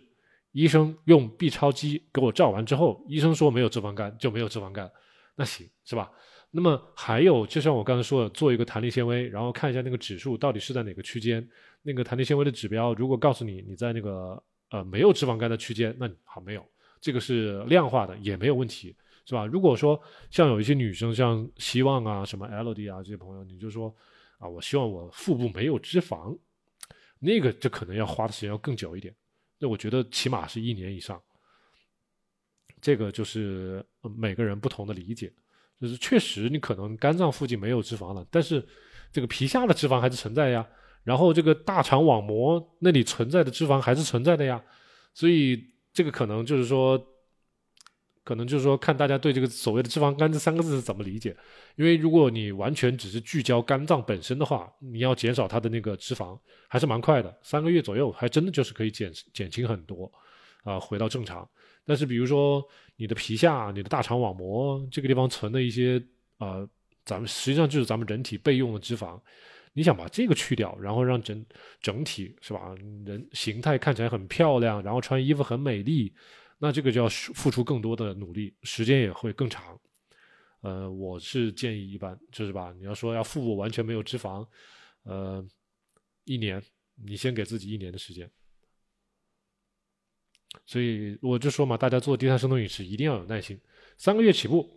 [0.52, 4.91] 医生用 B 超机给我照完之后，医生说没有脂肪肝就没有脂肪肝，
[5.36, 6.12] 那行是吧？
[6.54, 11.47] 那么还有，就像我刚才说的，做一个弹力纤维，然后看一下那个指数到底是在哪个区间。
[11.84, 16.63] 那个弹力纤维的指标，如果告诉你你在那个呃没有脂肪肝的区间，那好没有，
[17.00, 18.93] 这个是量化的也没有问题，
[19.26, 19.45] 是吧？
[19.45, 23.95] 如果说像有一些女生，像希望啊、什么 LD 啊这些朋友，你就说
[24.41, 26.36] 啊，我希望我腹部没有脂肪，
[27.19, 29.15] 那个就可能要花的时间要更久一点。
[29.60, 31.21] 那我觉得起码是一年以上。
[32.82, 33.86] 这个就是
[34.17, 35.32] 每个人不同的理解，
[35.80, 38.67] 就是确实你可能肝脏附近没有脂肪了，但是
[39.12, 40.67] 这个皮下的脂肪还是存在呀，
[41.04, 44.60] 然后这个大肠网膜那里存在的脂肪还是存在的呀，
[45.13, 46.97] 所以这个可能就是说，
[48.23, 51.36] 可能就是说看大家对这个所谓的脂肪肝这三个字是怎么理解，
[51.75, 60.12] 因为如果你完全只是聚焦肝脏本身的话，你要减少它的那个脂肪还是蛮快的，三个月左右还真的就是可以减减轻很多，
[60.63, 61.47] 啊，回到正常。
[61.84, 62.63] 但是，比如说
[62.95, 66.01] 你的皮下、你的大肠网膜这个地方存的一些
[66.38, 66.67] 呃，
[67.03, 69.19] 咱们实际上就是咱们人体备用的脂肪，
[69.73, 71.43] 你想把这个去掉，然后让整
[71.81, 76.13] 整体是吧，人形态看起来很漂亮，然后穿衣服很美丽，
[76.63, 79.80] 那这个就要付出更多的努力，时间也会更长。
[80.62, 84.47] 呃，我是建议一般就是吧，你要说要腹部完全没有脂肪，
[85.02, 85.43] 呃，
[86.26, 86.62] 一年，
[87.04, 88.30] 你先给自己一年的时间。
[90.67, 93.60] 所以我就说嘛，大家做低碳生酮饮食一定要有耐心，
[93.97, 94.69] 三个月起步，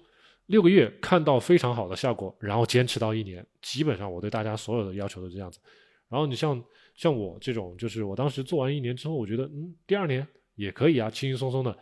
[0.47, 5.61] 六个月看到非常好的效果，然后坚持到一年，基本上我对大家所有的要求都这样子。
[6.09, 11.77] 然后你像像我这种，就是我当时做完一年之后，我觉得嗯，第二年也可以啊，轻轻松松的，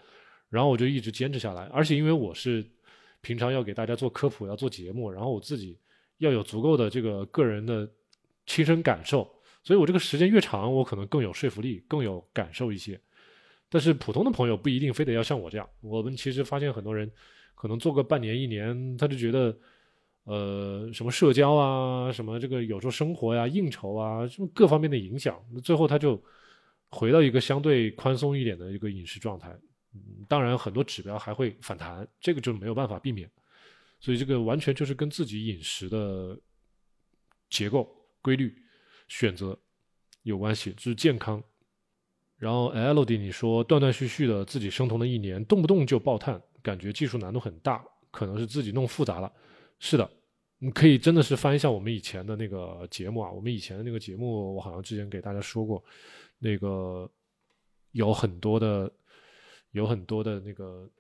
[0.49, 1.65] 然后我就一直坚持下来。
[1.73, 2.65] 而且因为我是
[3.21, 5.79] 平常要给大家做科普，要做节目，然后我自己
[6.19, 7.89] 要有足够的这个个人的
[8.47, 9.31] 亲身感受，
[9.63, 13.01] 所以我这个时间越长，我可能更有说服力，更有感受一些。
[13.69, 15.67] 但是普通的朋友不一定非得要像我这样。
[15.81, 17.11] 我们其实发现很多人，
[17.55, 19.57] 可能做个半年一年，他就觉得，
[20.25, 26.23] 呃，什么社交啊，什么这个有时候生活呀、应酬啊，什么各方面的影响，最后他就
[26.93, 29.49] 回到一个相对宽松一点的一个饮食状态。
[29.95, 33.29] 嗯当然，很多指标还会反弹，这个就没有办法避免。
[34.01, 36.39] 所以这个完全就是跟自己饮食的
[37.51, 37.89] 结构、
[38.23, 38.57] 规律、
[39.09, 39.59] 选择
[40.23, 41.43] 有关系，就是健康。
[42.39, 49.31] 然后 L D 你说断断续续的自己生酮了一年，动不动就爆碳，感觉技术难度很大，可能是自己弄复杂了。
[49.79, 50.11] 是的，
[50.59, 55.85] 你可以真的是翻一下我们以前的那个节目啊，我们以前的那个节目，我好像之前给大家说过，
[56.43, 57.09] 那个
[57.93, 58.93] 有很多的，
[59.71, 60.91] 有很多的那个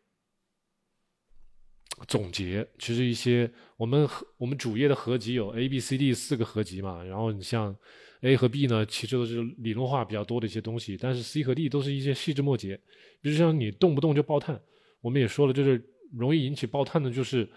[2.06, 7.76] 总结，其实一些我们我们主页的合集有 A B C D 四个合集嘛，然后你像。
[8.24, 12.80] A 和 B 呢，其实都是理论化比较多的一些东西，但是 C 和 D 都是一些细枝末节。
[13.20, 14.62] 比如像你动不动就爆碳，
[15.00, 17.50] 我们也说了，就是容易引起爆碳的，就是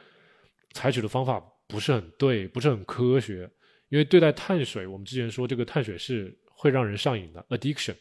[0.74, 3.48] 采取的方法不是很对，不是很科学。
[3.90, 7.96] 因为对待碳水，我们之前说这个碳水是会让人上瘾的，addiction。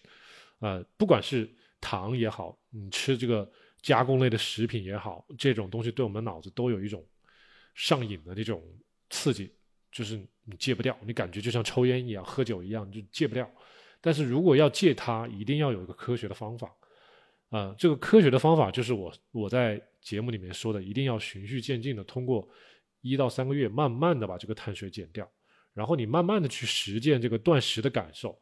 [0.61, 1.47] 呃，不管是
[1.81, 3.51] 糖也好，你吃这个
[3.83, 7.05] 加工类的食品也好，这种东西对我们脑子都有一种
[7.75, 8.63] 上瘾的这种
[9.11, 9.53] 刺激。
[9.93, 13.49] 就是你戒不掉，你感觉就像抽烟一样、喝酒一样，就戒不掉。
[14.01, 16.75] 但是如果要戒它，一定要有一个科学的方法。
[17.51, 22.49] 啊，这个科学的方法就是我我在节目里面说的，一定要循序渐进的，通过
[23.03, 25.31] 一到三个月，慢慢的把这个碳水减掉，
[25.73, 28.37] 然后你慢慢的去实践这个断食的感受，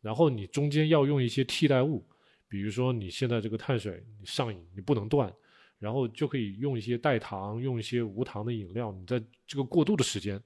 [0.00, 2.06] 然后你中间要用一些替代物，
[2.48, 5.32] 比如说你现在这个碳水你上瘾，你不能断，
[5.78, 10.40] 然后就可以用一些代糖，用一些无糖的饮料，你在这个过渡的时间。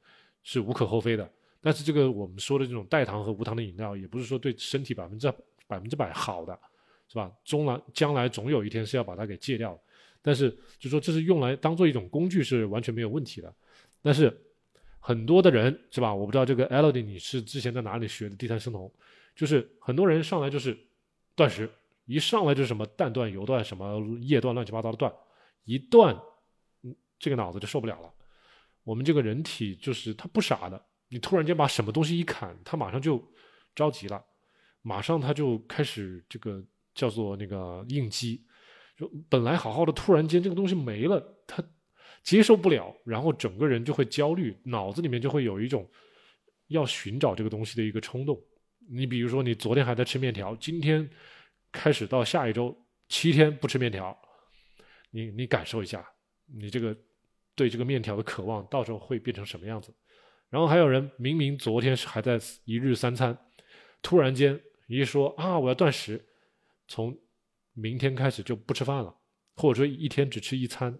[0.46, 1.26] 是无可厚非的，
[1.62, 5.26] 但是这个我们说的这种代糖和无糖的饮料，也不是说对身体百分之
[5.66, 6.52] 百分之百好的，
[7.08, 7.32] 是吧？
[7.46, 9.74] 终来将来总有一天是要把它给戒掉，
[10.20, 13.50] 但是就说这是用来当做一种工具是完全没有问题的。
[14.02, 14.30] 但是
[15.00, 16.14] 很多的人是吧？
[16.14, 18.92] 我不知道这个 Elodie 你是之前在哪里学的低碳生酮？
[19.34, 20.78] 就是很多人上来就是
[21.34, 21.68] 断食，
[22.06, 25.12] 一上来就是什么蛋断、油断、什么叶断、乱七八糟的断，
[25.64, 26.16] 一断，
[26.82, 28.12] 嗯，这个脑子就受不了了。
[28.84, 33.22] 我们这个人体就是他不傻的，你突然间把什么东西一砍，他马上就
[33.74, 34.24] 着急了，
[34.82, 36.62] 马上他就开始这个
[36.94, 38.44] 叫做那个应激，
[38.96, 41.64] 就本来好好的，突然间这个东西没了，他
[42.22, 45.90] 接受不了，然后整个人就会焦虑，脑子里面就会有一种
[46.68, 48.40] 要寻找这个东西的一个冲动。
[48.88, 51.08] 你比如说，你昨天还在吃面条，今天
[51.72, 52.76] 开始到下一周
[53.08, 54.16] 七天不吃面条，
[55.10, 56.06] 你你感受一下，
[56.46, 56.96] 你这个。
[57.56, 59.94] 对这个面条的渴望，到时候会变成什么样子？
[60.50, 63.38] 然后还有人明明昨天是还在一日三餐，
[64.02, 66.20] 突然间一说啊我要断食，
[66.88, 67.16] 从
[67.72, 69.16] 明天开始就不吃饭了，
[69.54, 70.98] 或者说一天只吃一餐，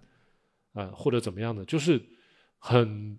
[0.75, 2.01] 啊、或者怎么样的，就是
[2.59, 3.19] 很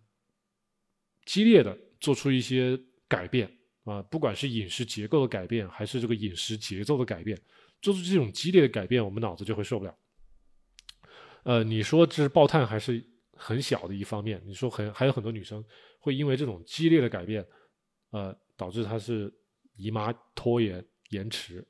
[1.25, 3.53] 激烈的做出一些改变
[3.85, 7.39] 啊、不管是饮食结构的改变，还是这个饮食节奏的改变，
[7.81, 9.95] 做出这种激烈的改变，我们脑子就会受不了。
[11.43, 13.01] 呃，你说这是爆碳还是
[13.37, 14.41] 很小的一方面？
[14.43, 15.63] 你说很还有很多女生
[15.99, 17.45] 会因为这种激烈的改变，
[18.09, 19.31] 呃，导致她是
[19.75, 21.63] 姨妈拖延延迟，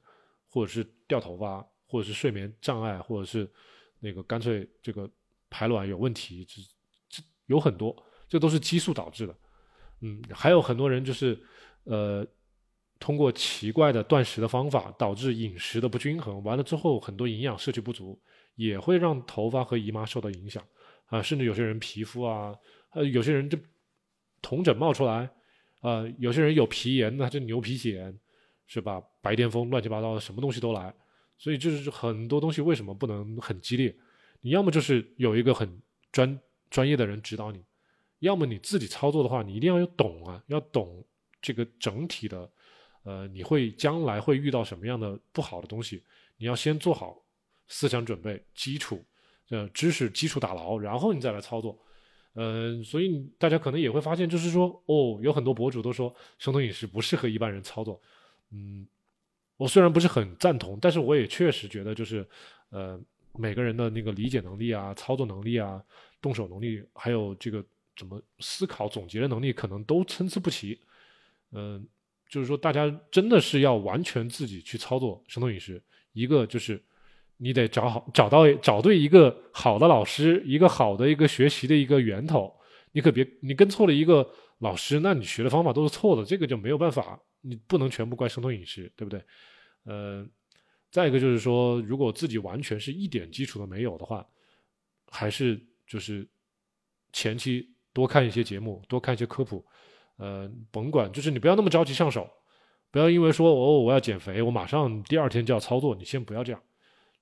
[0.48, 3.52] 或者是掉头发，或者是睡眠障碍，或者是
[4.00, 5.10] 那个干脆这个
[5.50, 6.62] 排卵有问题，这
[7.10, 7.94] 这有很多，
[8.30, 9.38] 这都是激素导致的。
[10.00, 11.38] 嗯，还有很多人就是
[11.86, 12.26] 呃，
[13.00, 18.20] 通过奇怪的断食的方法，导致饮食的不均衡，完了之后很多营养摄取不足，
[18.56, 20.64] 也会让头发和姨妈受到影响
[21.08, 22.56] 啊，甚至有些人皮肤啊，
[22.92, 23.58] 呃，有些人这
[24.48, 25.30] 红疹冒出来，
[25.82, 28.16] 啊，有些人有皮炎，那这牛皮癣
[28.68, 29.02] 是吧？
[29.22, 30.94] 白癜风乱七八糟的，什么东西都来，
[31.38, 33.96] 所以就是很多东西为什么不能很激烈？
[34.42, 37.64] 你要么就是有一个很专专业的人指导你，
[38.20, 41.04] 要么你自己操作的话，你一定要有懂啊，要懂
[41.46, 42.50] 这个整体的，
[43.04, 46.02] 呃，你会将来会遇到什么样的不好的东西，
[46.38, 47.24] 你要先做好
[47.68, 49.06] 思想准备、基础，
[49.52, 51.80] 呃，知识基础打牢，然后你再来操作。
[52.34, 58.02] 嗯、所以大家可能也会发现，就是说，哦，有很多博主都说生酮饮食不适合一般人操作。
[58.50, 58.88] 嗯，
[59.56, 62.28] 我虽然不是很赞同，但是我也确实觉得，就是
[62.72, 63.00] 呃，
[63.38, 65.80] 每个人的那个理解能力啊、操作能力啊、
[66.20, 67.64] 动手能力，还有这个
[67.96, 70.78] 怎么思考总结的能力，可能都参差不齐。
[71.56, 71.88] 嗯、
[72.28, 75.82] 就是说，大家真的是要完全自己去操作生酮饮食。
[76.14, 76.82] 一个就是
[77.38, 82.54] 你得找好找到找对一个好的老师，一个好的一个学习的一个源头。
[82.92, 89.22] 你可别你跟错了一个老师，那你学的方法都是错的，这个就没有办法，你不能全部怪生酮饮食，对不对？
[89.84, 90.26] 呃，
[90.90, 94.26] 再一个就是说，如果自己完全是一点基础都没有的话，
[95.08, 96.26] 还是就是
[97.12, 99.66] 前期多看一些节目，多看一些科普，
[100.18, 102.30] 呃，甭管就是你不要那么着急上手，
[102.92, 106.62] 不要因为说哦我要减肥，我马上第二天就要操作，你先不要这样。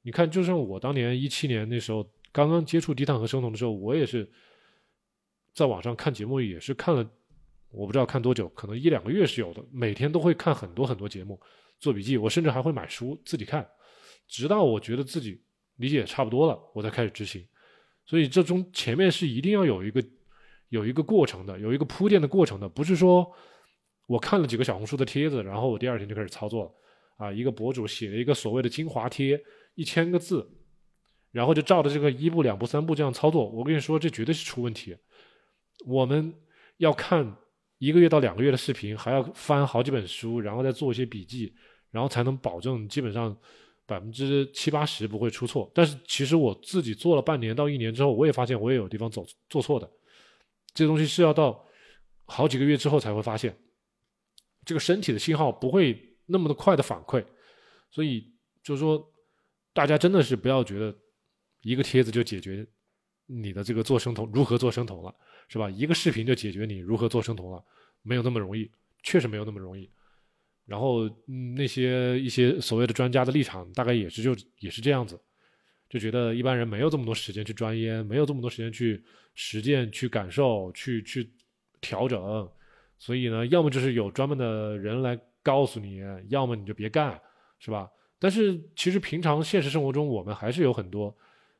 [0.03, 4.29] 你看，就像我当年一七年那时候刚刚接触低碳和生酮的时候，我也是
[5.53, 7.09] 在网上看节目，也是看了，
[7.71, 11.39] 我不知道看多久，可能一两个月是有的，每天都会看很多很多节目，
[11.79, 13.67] 做笔记，我甚至还会买书自己看，
[14.27, 15.41] 直到我觉得自己
[15.77, 17.47] 理解差不多了，我才开始执行。
[18.05, 20.03] 所以这中前面是一定要有一个
[20.73, 23.31] 有一个过程的，有一个铺垫的过程的，不是说
[24.07, 26.71] 我看了几个小红书的帖子，然后我第二天就开始操作了
[27.17, 27.31] 啊。
[27.31, 29.39] 一个博主写了一个所谓的精华贴，
[29.75, 30.49] 一千个字，
[31.31, 33.47] 然后就照着这个一步两步三步这样操作。
[33.47, 34.97] 我跟你说，这绝对是出问题。
[35.85, 36.33] 我们
[36.77, 37.37] 要看
[37.77, 41.53] 一个月到两个月的视频，还要翻好几本书，然后再做一些笔记，
[41.91, 43.37] 然后才能保证基本上
[43.85, 45.71] 百分之七八十不会出错。
[45.71, 49.87] 但是其实我自己做了半年到一年之后，我也发现我也有地方走做错的。
[50.73, 51.65] 这东西是要到
[52.25, 53.57] 好几个月之后才会发现，
[54.65, 57.23] 这个身体的信号不会那么的快的反馈，
[57.91, 58.33] 所以
[58.63, 59.11] 就是说，
[59.73, 60.95] 大家真的是不要觉得
[61.61, 62.65] 一个帖子就解决
[63.25, 65.13] 你的这个做生酮如何做生酮了，
[65.47, 65.69] 是吧？
[65.69, 67.63] 一个视频就解决你如何做生酮了，
[68.01, 68.71] 没有那么容易，
[69.03, 69.89] 确实没有那么容易。
[70.65, 75.19] 然后、嗯、那些一些所谓的专家的立场，大概也是就也是这样子，
[75.93, 78.99] 就觉得一般人没有这么多时间去钻研，没有这么多时间去
[79.35, 81.31] 实践、去感受、去去
[81.81, 82.49] 调整，
[82.97, 87.21] 所以呢，要么就是有专门的人来告诉你，要么你就别干，
[87.59, 87.87] 是吧？
[88.17, 91.15] 但是其实平常现实生活中，我们还是有很多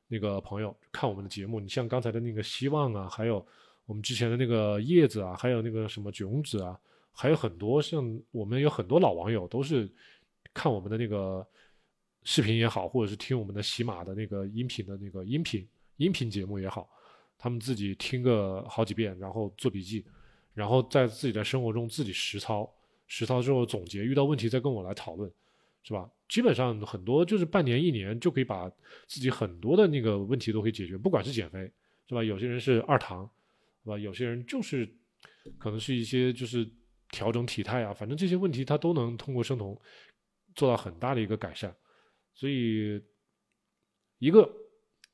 [0.08, 3.46] 那个朋友看我们的节目，你像刚才的那个希望啊，还有
[3.86, 6.76] 我们之前的那个叶子啊，还有那个什么囧子啊，
[7.12, 9.88] 还有很多像我们有很多老网友都是
[10.56, 11.46] 看我们的那个
[12.24, 16.90] 视频也好，或者是听我们的喜马的那个音频的那个音频音频节目也好，
[17.38, 20.06] 他们自己听个好几遍，然后做笔记，
[20.54, 22.70] 然后在自己的生活中自己实操，
[23.08, 25.32] 实操之后总结，遇到问题再跟我来讨论，
[25.84, 26.10] 是吧？
[26.30, 28.70] 基本上很多就是半年一年就可以把
[29.06, 31.70] 自己很多的那个问题都可以解决，不管是减肥，
[32.08, 32.24] 是吧？
[32.24, 33.30] 有些人是二糖，
[33.84, 33.98] 是吧？
[33.98, 34.88] 有些人就是
[35.58, 36.68] 可能是一些就是
[37.12, 39.80] 调整体态啊，反正这些问题他都能通过生酮
[40.56, 41.76] 做到很大的一个改善。
[42.34, 43.02] 所以，
[44.20, 44.52] 一个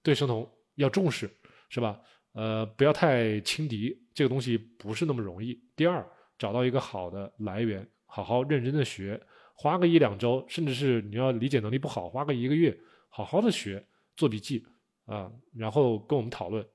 [0.01, 1.29] 对生酮要重视，
[1.69, 2.01] 是吧？
[2.33, 5.59] 呃，不要太轻敌，这个东西不是那么容易。
[5.75, 6.07] 第二，
[6.37, 9.21] 找到一个好的来源，好好认真的学，
[9.55, 12.77] 花个一两周，甚至是你要理解能力不好，花个一个月，
[13.09, 14.65] 好好的学，做笔记
[15.05, 16.65] 啊，然后跟我们讨论，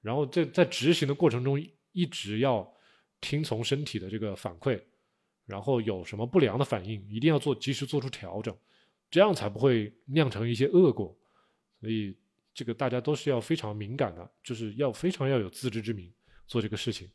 [0.00, 1.60] 然后在在执行的过程中，
[1.92, 2.72] 一直要
[3.20, 4.80] 听从身体的这个反馈，
[5.44, 8.56] 然后有什么不良的反应，一定要做及时做出调整，
[9.10, 11.16] 这样才不会酿成一些恶果。
[11.80, 12.16] 所以
[12.52, 16.12] 这个大家都是要非常敏感的，就是要非常要有自知之明
[16.46, 17.08] 做这个事情。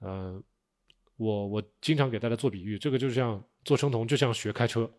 [0.00, 0.42] 嗯，
[1.16, 4.90] 我我经常给大家做比喻，这个就像做生酮，就像学开车。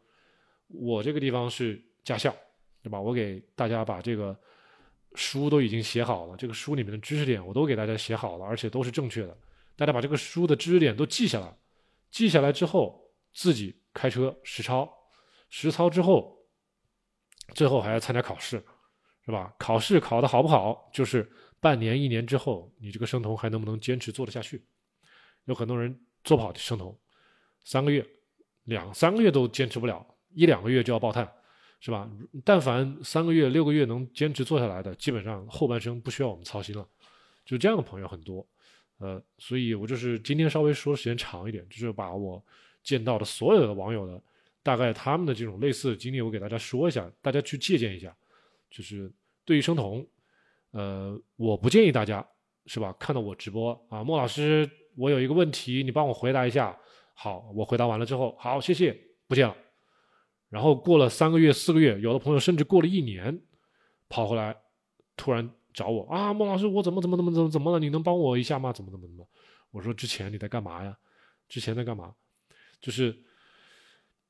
[0.68, 2.36] 我这个地方是驾校，
[2.82, 2.99] 对吧？
[2.99, 4.38] 我给大家把这个
[5.13, 9.38] 书都已经写好了，这个书里面的知识点我都给大家写好了，而且都是正确的。
[9.76, 11.57] 大家把这个书的知识点都记下来，
[12.09, 14.91] 记下来之后自己开车实操，
[15.49, 16.37] 实操之后，
[17.53, 18.63] 最后还要参加考试，
[19.25, 19.53] 是吧？
[19.57, 21.29] 考试考得好不好，就是
[21.59, 24.65] 半年、一年之后，你这个生酮还能不能坚持做得下去？
[25.45, 26.97] 有很多人做不好生酮，
[27.63, 28.05] 三个月、
[28.65, 30.05] 两三个月都坚持不了。
[30.33, 31.27] 一两个月就要爆碳，
[31.79, 32.09] 是吧？
[32.43, 36.87] 但凡三个月、六个月能坚持做下来的，基本上后半生不需要我们操心了。
[37.45, 38.45] 就这样的朋友很多，
[38.99, 42.43] 呃，所以我就是今天稍微说时间长一点，就是把我
[42.83, 44.21] 见到的所有的网友的
[44.68, 48.13] 大概他们的这种类似的经历，我给大家说一下，大家去借鉴一下。
[48.70, 49.09] 就是
[49.45, 50.05] 对于生酮，
[50.72, 52.28] 呃，我不建议大家
[52.65, 52.91] 是吧？
[52.99, 56.78] 看到我直播啊，莫老师，我有一个问题，你帮我回答一下。
[57.13, 58.93] 好，我回答完了之后，好，谢谢，
[59.26, 59.55] 不见了。
[60.49, 63.41] 然后过了三个月、四个月，有的朋友甚至过了一年，
[64.09, 64.53] 跑回来，
[65.15, 67.80] 突然找我啊，莫老师，我怎么怎么怎么怎么怎么了？
[67.80, 68.74] 你能帮我一下吗？
[68.74, 69.26] 怎么怎么怎么？
[69.72, 70.97] 我说之前你在干嘛呀？
[71.47, 72.13] 之前在干嘛？
[72.82, 73.18] 就是，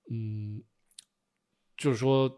[0.10, 0.64] 嗯，
[1.76, 2.32] 就是说，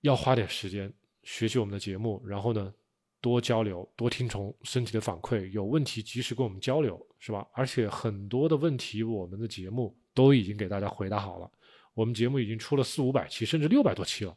[0.00, 0.92] 要花点时间
[1.22, 2.72] 学习我们的节目，然后呢，
[3.20, 7.46] 多交流，多听从身体的反馈，有问题及时跟我们交流，是吧？
[7.52, 11.50] 而且很多的问题，我们的节目都已经给大家回答好了。
[11.94, 14.36] 我们节目已经出了四五百期，甚至六百多期了，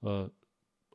[0.00, 0.32] 呃，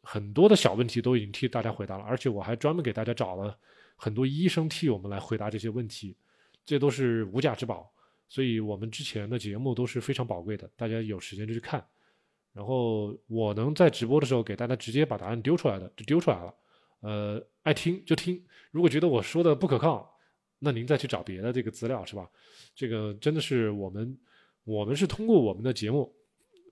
[0.02, 3.58] 很多的小问题都已经替大家回答了，而且我还专门给大家找了
[3.96, 6.18] 很多医生替我们来回答这些问题，
[6.66, 7.92] 这都是无价之宝。
[8.30, 11.86] 所以我们之前的节目都是非常宝贵的，大家有时间就去看。
[12.54, 16.56] 然后我能在直播的时候给大家直接把答案丢出来的，就丢出来了。
[17.02, 20.10] 呃，爱听就听，如果觉得我说的不可靠，
[20.60, 22.30] 那您再去找别的这个资料是吧？
[22.74, 24.18] 这个真的是我们。
[24.66, 26.14] 我们是通过我们的节目，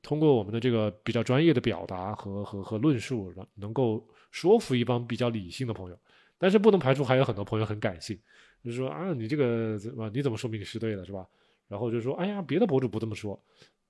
[0.03, 5.97] 通过我们的这个比较专业的表达和和和论述，能能够说服一帮比较理性的朋友。
[6.37, 8.19] 但是不能排除还有很多朋友很感性，
[8.63, 11.25] 就是说啊，你这个怎么你怎么说明你是对的，是吧？
[11.67, 13.41] 然后就说，哎呀，别的博主不这么说，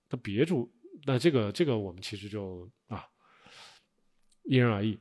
[0.10, 0.72] 他别主，
[1.06, 3.06] 那这个这个我们其实就啊，
[4.44, 5.00] 因人而异。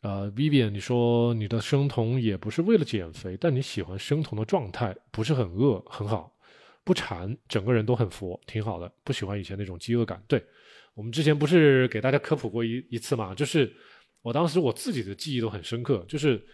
[0.00, 6.36] 呃，Vivian，你说你的生酮也不是为了减肥，但你喜欢生酮的状态，不是很饿，很好，
[6.82, 8.92] 不馋，整个人都很佛，挺好的。
[9.04, 10.20] 不喜欢以前那种饥饿感。
[10.26, 10.44] 对
[10.94, 13.32] 我们之前不是给大家科普过一一次嘛？
[13.32, 13.72] 就是
[14.22, 16.44] 我当时我自己的记忆都很深刻，就是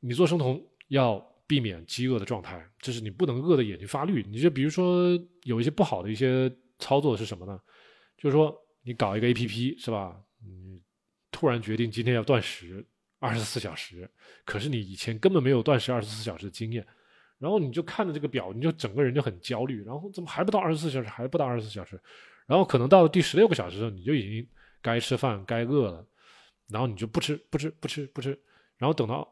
[0.00, 4.22] 你做生酮要避免饥饿的状态，就是你不能饿的眼睛发绿。
[4.28, 5.10] 你就比如说
[5.42, 7.60] 有一些不好的一些操作是什么呢？
[8.16, 10.20] 就是说你搞一个 A P P 是吧？
[10.44, 10.82] 你。
[11.36, 12.86] 突然决定今天要断食
[13.18, 14.08] 二十四小时，
[14.44, 16.86] 可是你以前根本没有断食二十四小时的经验，
[17.38, 22.00] 然后你就看着这个表，你就整个人就很焦虑，然后怎么还不到二十四小时，还不到二十四小时，
[22.46, 24.48] 然后可能到了第十六个小时的时候，你就已经
[24.80, 26.06] 该吃饭该饿了，
[26.68, 28.38] 然后你就不吃不吃不吃不吃，
[28.78, 29.28] 然后等到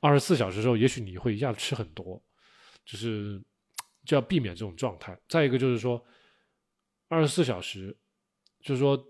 [0.00, 2.22] 二十四小时之后，也许你会一下子吃很多，
[2.84, 3.42] 就是
[4.04, 5.18] 就要避免这种状态。
[5.28, 6.04] 再一个就是说，
[7.08, 7.96] 二十四小时，
[8.60, 9.02] 就是说。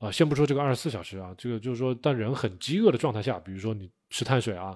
[0.00, 4.74] 啊，先不说这个二十四小时啊，这个就是说，当人很饥饿的状态下，比如说你吃碳水啊，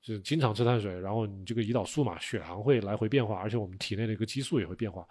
[0.00, 5.06] 就是经常吃碳水，然后你这个胰岛素嘛，血糖会来回变化，而且我们体内的一个激素也会变化。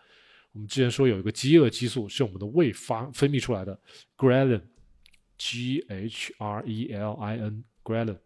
[0.53, 3.79] 我们之前说有一个饥饿激素是我们的胃发分泌出来的
[4.17, 8.17] ，ghrelin，G H R E L I N，ghrelin，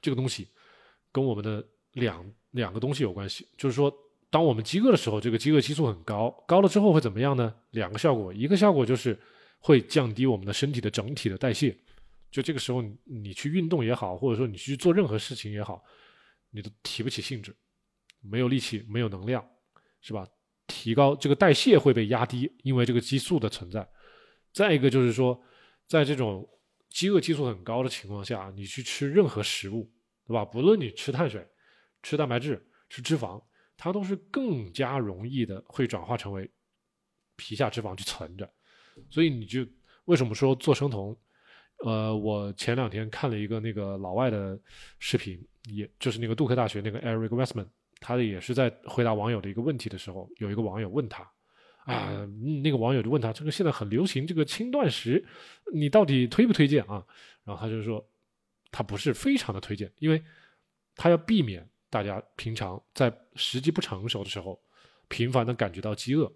[0.00, 0.48] 这个东西
[1.12, 3.92] 跟我们的两两个东西有关系，就是说，
[4.30, 7.54] 当我们饥饿的时候，这个饥饿激素很高，高了之后会怎么样呢？
[7.70, 9.18] 两个效果，一个效果就是。
[9.60, 11.76] 会降低我们的身体的整体的代谢，
[12.30, 15.82] 就这个时候你你去运动也好，或者说你去做任何事情也好，
[16.52, 17.52] 你都提不起兴致，
[18.20, 19.44] 没有力气，没有能量，
[20.00, 20.24] 是吧？
[20.68, 23.84] 提高这个代谢会被压低，因为这个激素的存在。
[24.52, 25.42] 再一个就是说，
[25.88, 26.48] 在这种
[26.90, 29.90] 饥饿激素很高的情况下，你去吃任何食物，
[30.26, 30.44] 对吧？
[30.44, 31.46] 不论你吃碳水、
[32.02, 33.42] 吃蛋白质、吃脂肪，
[33.76, 36.50] 它都是更加容易的会转化成为
[37.36, 38.50] 皮下脂肪去存着。
[39.10, 39.66] 所以你就
[40.06, 41.16] 为什么说做生酮？
[41.84, 44.58] 呃，我前两天看了一个那个老外的
[44.98, 47.68] 视频，也就是那个杜克大学那个 Eric Westman，
[48.00, 51.30] 他也是在回答网友的一个问题的时候，有一个网友问他，
[51.94, 52.26] 啊，
[52.62, 55.24] 那个网友就问他，这个现在很流行这个轻断食，
[55.72, 57.04] 你到底推不推荐啊？
[57.44, 58.06] 然后他就说，
[58.70, 60.22] 他不是非常的推荐，因为
[60.94, 64.60] 他要避免大家平常在时机不成熟的时候，
[65.08, 66.30] 频繁的感觉到饥饿。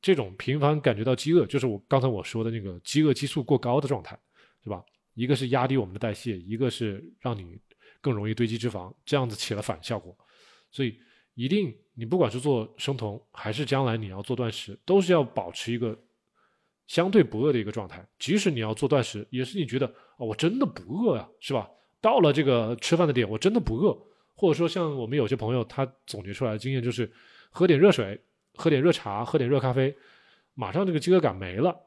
[0.00, 4.18] 这种频繁感觉到饥饿，就是我刚才我说的那个饥饿激素过高的状态，
[4.62, 4.84] 是吧？
[5.14, 7.58] 一个是压低我们的代谢，一个是让你
[8.00, 10.16] 更容易堆积脂肪，这样子起了反效果。
[10.70, 10.98] 所以
[11.34, 15.98] 一定，你不管是做生酮，还是将来你要做断食，都是要保持一个
[16.86, 18.06] 相对不饿的一个状态。
[18.18, 21.70] 即使你要做断食，也是你觉得哦，我真的不饿呀，是吧？
[22.00, 23.96] 到了这个吃饭的点，我真的不饿。
[24.34, 27.10] 或者说，像我们有些朋友，他总结出来的经验就是，
[27.50, 28.18] 喝点热水，
[28.54, 29.94] 喝点热茶，喝点热咖啡，
[30.54, 31.78] 马上这个饥饿感没了。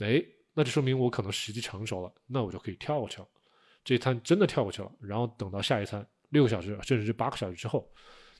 [0.00, 0.22] 哎，
[0.52, 3.26] 那就说明我可能时机成熟了，那我就可以跳过去了。
[3.82, 7.90] 这一餐真的跳过去了，然后等到下一餐六个小时，甚至是八个小时之后。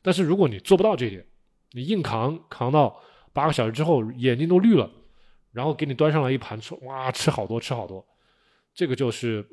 [0.02, 1.26] 但是如果你做不到这一点，
[1.70, 3.00] 你硬扛扛到
[3.32, 4.90] 八个小时之后，眼睛都绿了，
[5.52, 8.06] 然后给你端上来一盘吃，哇，吃好多吃好多，
[8.74, 9.48] 这个就是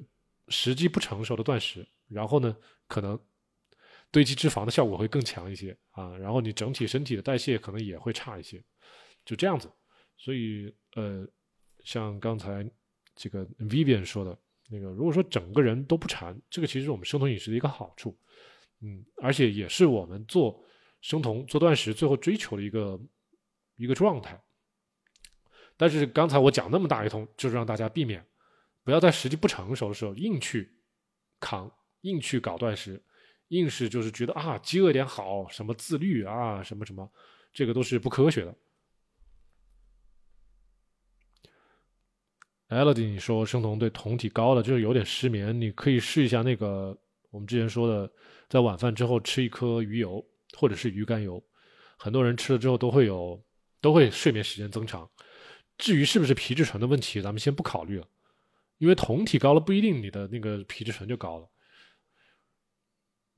[0.47, 1.88] 时机不成熟的断食。
[2.08, 2.56] 然后呢，
[2.88, 3.18] 可能。
[4.12, 8.60] 堆积脂肪的效果会更强一些啊，然后你整体身体的代谢可能也会差一些，
[9.24, 9.72] 就这样子。
[10.18, 11.28] 所以呃，
[11.84, 12.68] 像刚才
[13.16, 14.36] 这个 Vivian 说的
[14.68, 18.18] 那个，如果说整个人都不馋，这个其实是我们生酮饮食的一个好处，
[18.82, 20.63] 嗯，而且也是我们做
[21.01, 22.99] 生酮做断食最后追求的一个
[23.75, 24.41] 一个状态。
[25.77, 28.25] 但是刚才我讲那么大一通，就是让大家避免
[28.84, 30.69] 不要在时机不成熟的时候硬去
[31.39, 31.71] 扛，
[32.01, 33.01] 硬去搞断食。
[33.49, 37.11] 硬是就是觉得啊，饥饿点好，什么自律啊，什么什么，
[37.51, 38.55] 这个都是不科学的。
[42.67, 46.95] Elodie，你说生酮对酮体高的就是有点失眠，你可以试一下那个
[47.32, 48.11] 我们之前说的，
[48.50, 50.26] 在晚饭之后吃一颗鱼油
[50.58, 51.41] 或者是鱼肝油，
[51.97, 53.41] 很多人吃了之后都会有
[53.80, 55.10] 都会睡眠时间增长。
[55.78, 58.08] 至于是不是皮质醇的问题，咱们先不考虑了，
[58.80, 61.47] 因为酮体高了不一定你的那个皮质醇就高了。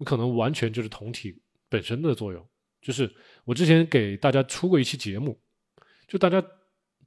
[0.04, 1.40] 可能完全就是酮体
[1.70, 2.50] 本身的作用，
[2.82, 5.40] 就是我之前给大家出过一期节目，
[6.08, 6.44] 就大家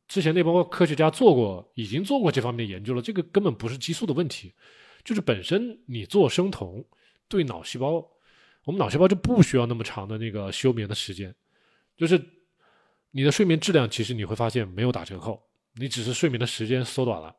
[0.06, 4.54] 之前那帮科学家做过，已经做过这方面的研究了，这个根本不是激素的问题，
[5.02, 6.84] 就是本身你做生酮
[7.28, 8.06] 对脑细胞，
[8.64, 11.34] 我们脑细胞就不需要那么长的那个休眠的时间，
[11.96, 12.20] 就是
[13.10, 15.42] 你的睡眠质量其实你会发现没有打折扣，
[15.74, 17.34] 你只是睡眠的时间缩短了，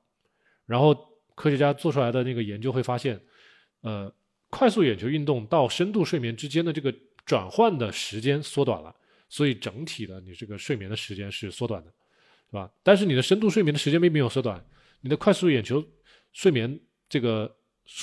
[0.65, 0.95] 然后
[1.35, 3.21] 科学家做出来的那个研究会发现，
[3.81, 4.13] 呃。
[4.51, 6.93] 快速眼球运动到深度睡眠之间的这个
[7.25, 8.95] 转换的时间缩短了，
[9.27, 11.91] 所以整体的你这个睡眠的时间是缩短的，
[12.49, 12.71] 是吧？
[12.81, 14.63] 但是你的深度睡眠的时间并没有缩短，
[15.01, 15.83] 你的快速眼球
[16.31, 16.79] 睡眠
[17.09, 17.53] 这个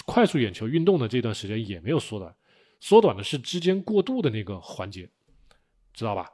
[0.04, 2.34] 快速眼球运动的这段时间也没有缩短，
[2.80, 5.08] 缩短的是之间过渡的那个环节，
[5.92, 6.28] 知道吧？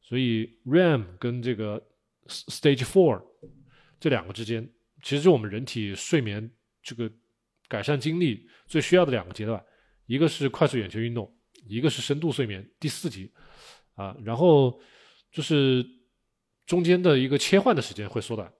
[0.00, 1.80] 所以 REM 跟这个
[2.26, 3.22] Stage Four
[3.98, 4.68] 这两个之间，
[5.02, 6.50] 其实是我们人体睡眠
[6.82, 7.10] 这个。
[7.66, 9.60] 改善精力最需要的两个阶段，
[10.04, 11.34] 一个是快速眼球运动，
[11.66, 13.32] 一个是深度睡眠第四级，
[13.94, 14.78] 啊，然后
[15.32, 15.84] 就是
[16.66, 18.52] 中间的一个切换的时间会缩短，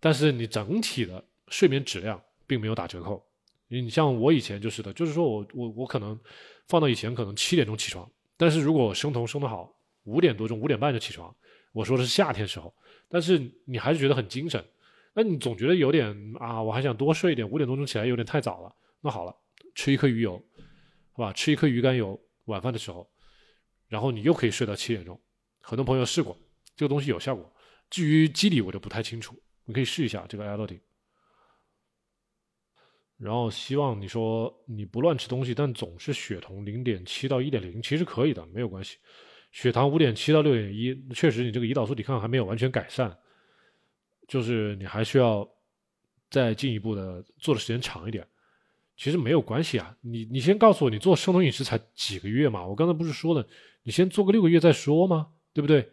[0.00, 3.24] 但是你整体的睡眠质量并没有打折扣。
[3.68, 6.18] 你像我以前就是的，就是说我我我可能
[6.68, 9.74] 放到以前可能七点钟起床，但是如果生酮生得好，
[10.04, 11.34] 五点多钟五点半就起床，
[11.72, 12.72] 我说的是夏天时候，
[13.08, 14.64] 但是你还是觉得很精神。
[15.14, 18.74] 那你总觉得有点啊，我还想多睡一点，五点多钟起来有点太早了。
[19.00, 19.34] 那好了，
[19.74, 20.40] 吃一颗鱼油，
[21.12, 23.08] 好吧，吃一颗鱼肝油，晚饭的时候，
[23.88, 25.18] 然后你又可以睡到七点钟。
[25.60, 26.36] 很多朋友试过，
[26.76, 27.50] 这个东西有效果。
[27.88, 30.80] 至于机理，我就不太清楚，你可以试一下这个 l o d
[33.18, 38.96] 然后希望你说你不乱吃东西，但总是血酮零点七到一点零，其实可以的，没有关系。
[39.52, 43.16] 血糖五点七到六点一，确实你这个胰岛素抵抗还没有完全改善。
[44.26, 45.48] 就是你还需要
[46.30, 48.26] 再进一步的做的时间长一点，
[48.96, 49.94] 其实没有关系啊。
[50.00, 52.66] 你你先告诉我，你做生酮饮食才几个月嘛？
[52.66, 53.46] 我刚才不是说了，
[53.82, 55.28] 你先做个六个月再说吗？
[55.52, 55.88] 对不对？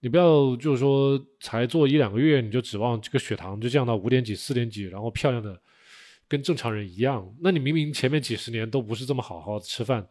[0.00, 5.58] 你不要就是说才做一两个月你就指望这个血糖就降到五点几、四点几，然后漂亮的
[6.30, 7.28] 跟正常人一样。
[7.40, 10.06] 那你明明前面几十年都不是这么好好吃饭，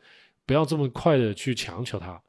[0.46, 2.22] 不要这么快的去强求它。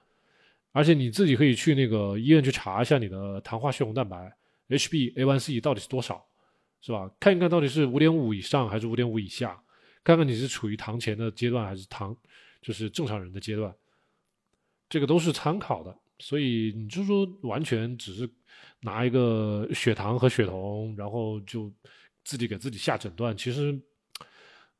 [0.70, 4.32] 而且你自己可以去那个医院去查一下你的糖化血红蛋白。
[4.68, 6.24] HbA1c 到底是多少，
[6.80, 7.10] 是吧？
[7.18, 9.60] 看一看到底是五点五以上还是五点五以下，
[10.04, 12.16] 看看你是处于糖前的阶段还是糖
[12.62, 13.74] 就是正常人的阶段，
[14.88, 15.92] 这个都是参考的。
[16.20, 18.30] 所以你就说完全只是
[18.82, 21.68] 拿一个血糖和血酮，然后就
[22.24, 23.72] 自己给自己下诊断，其实，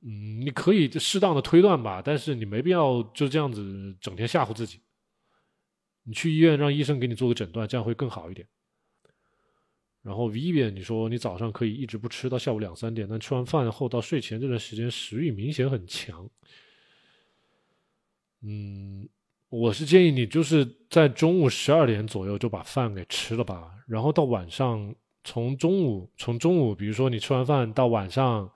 [0.03, 4.81] 嗯，你可以适当的推断吧，但是你没必要就这样子整天吓唬自己。
[6.03, 8.47] 你去医院让医生给你做个诊断，这样会更好一点。
[10.03, 16.27] 然后 Vivian，你说你早上可以一直不吃到下午两三点，但吃完饭后到睡前这段时间食欲明显很强。
[18.41, 19.07] 嗯，
[19.51, 28.51] 我是建议你就是在中午十二点左右就把饭给吃了吧，然后到晚上从中午从中午，比如说你吃完饭到晚上，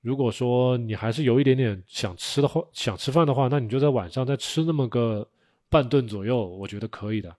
[0.00, 5.26] 如果说你还是有一点点想吃的话，想吃饭的话，那你就在晚上再吃那么个
[5.68, 7.34] 半顿左右，我觉得可以的。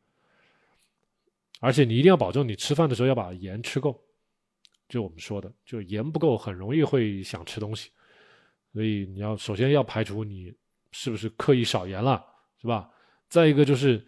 [1.59, 3.97] 而且你一定要保证你吃饭的时候要把盐吃够，
[4.89, 7.89] 就我们说的，就盐不够很容易会想吃东西，
[8.73, 10.53] 所以你要首先要排除你
[10.91, 12.25] 是不是刻意少盐了，
[12.59, 12.89] 是吧？
[13.29, 14.05] 再一个就是，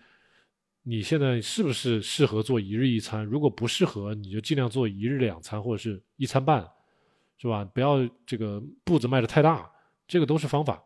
[0.88, 3.26] 你现在是不是适合做一日一餐？
[3.26, 6.62] 如果不适合，你就尽量做一日两餐或者是一餐半，
[7.40, 7.66] 是吧？
[7.66, 9.68] 不要这个步子迈的太大，
[10.08, 10.84] 这个都是方法。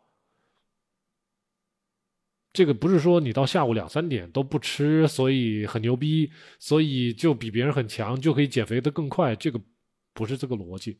[2.53, 9.35] 这个不是说你到下午两三点都不吃，所以很牛逼，所以就比别人很强，就可以减肥的更快。
[9.35, 9.61] 这个
[10.13, 10.97] 不是这个逻辑。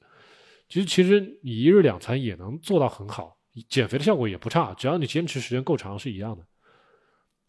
[0.68, 3.38] 其实，其实你一日两餐也能做到很好，
[3.70, 6.46] 减肥的效果也不差，只要你坚持时间够长，是一样的。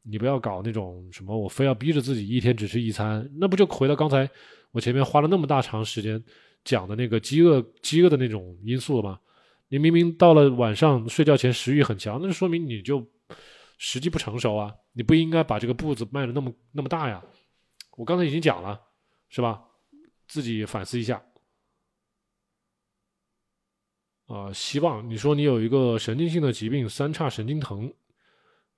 [0.03, 4.28] 你不要搞那种什么，我非要逼着自己一天只吃一餐，那不就回到刚才
[4.70, 6.22] 我前面花了那么大长时间
[6.64, 9.20] 讲的那个饥饿、饥饿的那种因素了吗？
[9.68, 13.07] 你明明到了晚上睡觉前食欲很强，那就说明你就
[13.78, 14.74] 时机不成熟啊！
[14.92, 17.22] 你不应该把这个步子迈的那么那么大呀！
[17.96, 18.80] 我刚才已经讲了，
[19.28, 19.62] 是吧？
[20.26, 21.22] 自己反思一下。
[24.26, 27.92] 啊，希望你说你有一个神经性的疾病——三叉神经疼，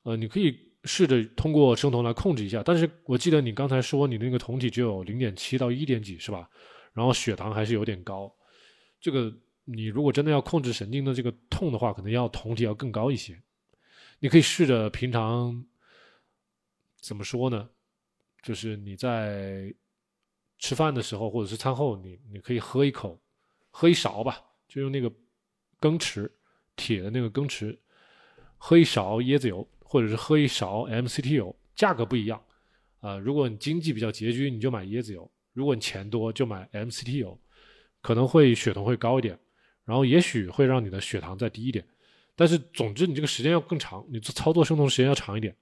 [0.03, 0.72] 呃，你可以。
[0.85, 6.49] 试着通过生酮来控制一下，但是我记得你刚才说你那个酮体只有零点七到一点几是吧？
[6.93, 8.35] 然后血糖还是有点高，
[9.01, 9.33] 这个
[9.65, 13.41] 你如果真的要控制神经的这个痛的话，可能要酮体要更高一些。
[14.19, 15.65] 你可以试着平常
[17.01, 17.71] 怎么说呢？
[18.43, 19.73] 就是你在
[20.59, 23.21] 吃饭的时候或者是餐后，你你可以喝一口，
[23.71, 25.11] 喝一勺吧，就用那个
[25.79, 26.29] 羹匙，
[26.75, 27.79] 铁的那个羹匙，
[28.59, 29.69] 喝一勺椰子油。
[29.93, 32.43] 或者是喝一勺 MCT 油，价格不一样，
[33.01, 37.39] 啊，如果你经济比较拮据，你就买椰子油；如果你钱多，就买 MCT 油，
[38.01, 39.39] 可能会血酮会高一点，
[39.85, 41.87] 然后也许会让你的血糖再低一点，
[42.35, 45.55] 但是总之你这个时间要更长，你操作生酮时间要长一点，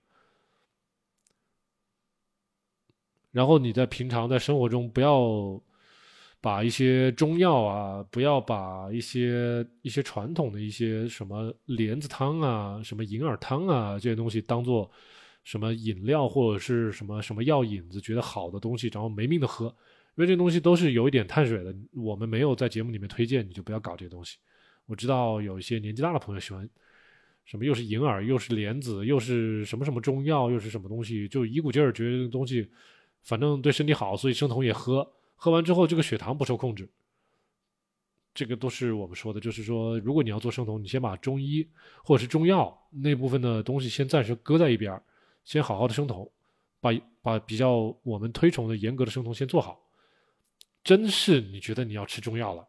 [3.33, 5.61] 然后你在平常在生活中不要。
[6.43, 14.91] 把一些中药啊，不要把一些一些传统的一些什么莲子汤啊、什么银耳汤啊这些东西当做
[15.45, 21.75] 什么饮料或者是什么什么药引子，觉得好的东西，然后没命的喝，因为这东西都是有一点碳水的。
[21.93, 24.39] 我们没有在节目里面推荐，你就不要搞这些东西。
[24.87, 26.67] 我知道有一些年纪大的朋友喜欢
[27.45, 32.67] 什么，又是银耳，又是莲子，又是什么什么中药，又是什么东西，就一股劲儿觉得这东西
[33.23, 35.07] 反正对身体好，所以生酮也喝。
[35.43, 36.87] 喝完之后，这个血糖不受控制，
[38.35, 41.67] 这个都是我们说的，就是说，如果你要做生酮，你先把中医
[42.05, 45.03] 或者是中药那部分的东西先暂时搁在一边
[45.43, 46.31] 先好好的生酮，
[46.79, 46.91] 把
[47.23, 49.81] 把比较我们推崇的严格的生酮先做好。
[50.85, 52.69] 真是你觉得你要吃中药了，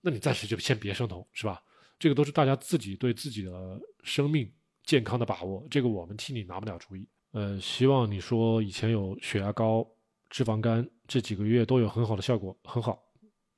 [0.00, 1.60] 那你暂时就先别生酮，是吧？
[1.98, 4.48] 这个都是大家自己对自己的生命
[4.84, 7.08] 健康的把握，这个我们替你拿不了主意。
[7.32, 9.84] 呃，希望你说以前有血压高。
[10.30, 13.00] 脂肪肝这几个月都有很好的效果，很好，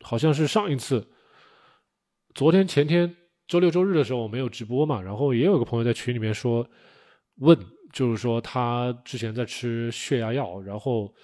[0.00, 1.06] 好像是上一次，
[2.34, 6.68] 昨天前天周六周日的时候我没有直播嘛，然后也有个朋友在群里面说，
[7.36, 7.58] 问
[7.92, 11.14] 就是说他之前在吃血压药，然后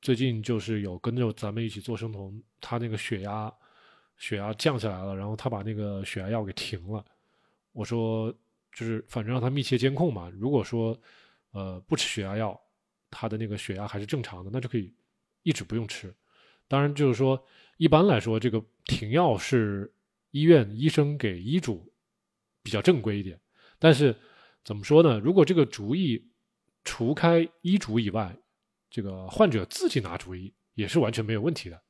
[0.00, 3.52] 最近就是有跟着咱们一起做生酮，他那个血压
[4.16, 7.04] 血压降下来了，然后他把那个血压药给停了，
[7.72, 8.32] 我说
[8.72, 10.96] 就是反正让他密切监控嘛，如果说
[11.50, 12.60] 呃不吃血压药。
[13.10, 14.92] 他的那个血压还是正常的，那就可以
[15.42, 16.14] 一直不用吃。
[16.66, 17.42] 当然，就是说
[17.78, 19.90] 一般来说，这个停药是
[20.32, 21.90] 医院医生给医嘱
[22.62, 23.40] 比较正规一点。
[23.78, 24.14] 但是
[24.62, 25.18] 怎么说呢？
[25.18, 26.22] 如果这个主意
[26.84, 28.36] 除开医嘱以外，
[28.90, 31.80] 这个患者自己拿主意也是完全没有问题的。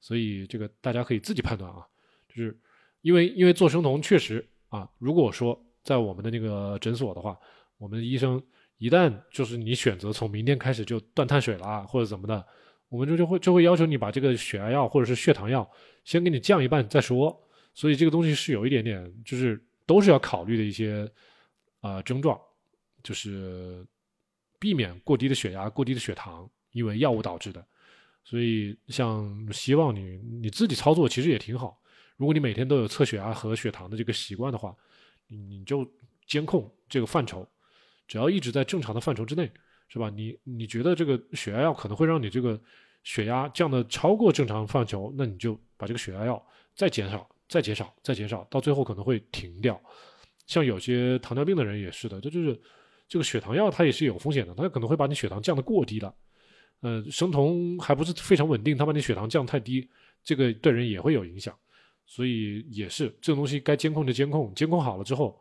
[0.00, 1.86] 所以这个大家可以自己判断啊。
[2.28, 2.60] 就是
[3.00, 7.38] 因为因为做生酮确实啊，如果说在我们的那个诊所的话，
[7.78, 8.42] 我们医生。
[8.78, 12.46] 一旦就是你选择从明天开始就断碳水了或者怎么的，
[12.88, 15.68] 我们就就会就会要求你把这个血压药或者是血糖药
[16.04, 17.38] 先给你降一半再说。
[17.74, 21.08] 所以这个东西是有一点点，就是都是要考虑的一些
[21.80, 22.40] 啊症状，
[23.02, 23.86] 就是
[24.58, 27.64] 避免过低的血压、过低的血糖，因为药物导致的。
[28.24, 31.80] 所以像希望你你自己操作其实也挺好。
[32.16, 34.74] 如果你每天都有测血压和血糖的这个习惯的话，
[35.28, 35.88] 你就
[36.26, 37.48] 监控这个范畴。
[38.08, 39.48] 只要一直在正常的范畴之内，
[39.88, 40.10] 是吧？
[40.10, 42.60] 你你觉得这个血压药可能会让你这个
[43.04, 46.44] 血压降的超过正常范畴，那你就把这个血压药
[46.74, 49.80] 再减少、再减少、再减少，到最后可能会停掉。
[50.46, 52.58] 像有些糖尿病的人也是的，这就是
[53.06, 56.14] 这个血糖药它也是有风险的，它可能会把你血糖降得过低了。
[56.80, 59.86] 呃，生酮还不是非常稳定，它把你血糖降太低，
[60.22, 61.54] 这个对人也会有影响。
[62.06, 65.38] 所以也是这种东西该监控就监控，监控好了之后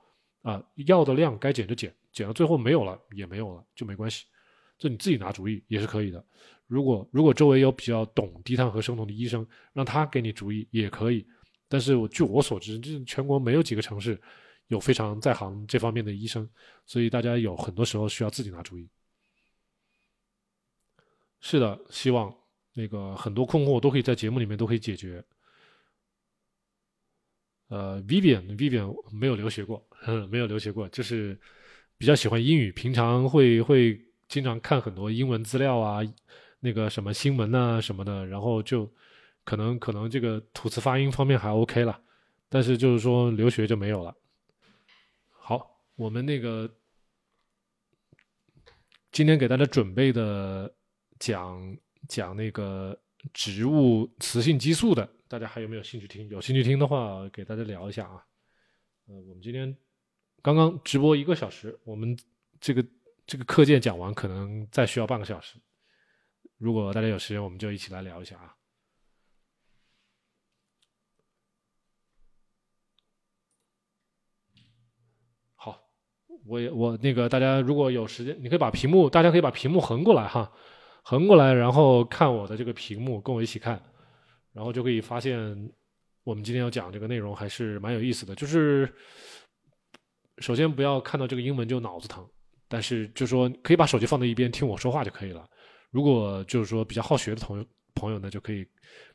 [0.48, 4.24] 啊，药的量该减就减，减到最后没有了也没有了就没关系，
[4.78, 6.24] 这你自己拿主意也是可以的。
[6.68, 11.28] 如果如果周围有比较懂低碳和生酮的医生，让他给你主意也可以。
[11.68, 14.18] 但是我据我所知，这全国没有几个城市
[14.68, 16.50] 有非常在行这方面的医生，
[16.86, 18.88] 所以大家有很多时候需要自己拿主意。
[21.41, 22.34] 是的，希望
[22.74, 25.22] 那个很多困惑都可以在节目里面都可以解决。
[27.70, 29.86] 呃，Vivian，Vivian 没有留学过，
[30.30, 31.38] 没有留学过，就是
[31.97, 33.99] 比较喜欢英语，平常会会
[34.30, 35.99] 经常看很多英文资料啊，
[36.61, 38.89] 那个什么新闻啊什么的，然后就
[39.43, 41.99] 可能可能这个吐词发音方面还 OK 了，
[42.47, 44.15] 但是就是说留学就没有了。
[45.30, 46.74] 好，我们那个
[49.11, 50.74] 今天给大家准备的
[51.20, 52.97] 讲讲那个
[53.34, 55.16] 植物雌性激素的。
[55.28, 56.28] 大家还有没有兴趣听？
[56.30, 58.23] 有兴趣听的话，给大家聊一下啊。
[59.07, 59.75] 呃，我们今天
[60.41, 62.17] 刚刚直播一个小时，我们
[62.59, 62.86] 这个
[63.25, 65.59] 这个课件讲完，可能再需要半个小时。
[66.57, 68.55] 如果大家有时间，我们就一起来聊一下啊。
[75.55, 75.89] 好，
[76.45, 80.51] 我也我那个大家如果有时间，你可以把屏幕，大家可以把屏幕横过来哈，
[81.03, 83.82] 横过来，然后看我的这个屏幕，跟我一起看。
[84.58, 85.38] 然后就可以发现，
[86.24, 88.34] 我们今天要讲这个内容还是蛮有意思的。
[88.34, 88.91] 就是
[90.39, 92.28] 首先不要看到这个英文就脑子疼，
[92.68, 95.47] 但是就说可以把手机放在一边听我说话就可以了。
[95.91, 98.66] 如果就是说比较好学的朋友朋友呢，就可以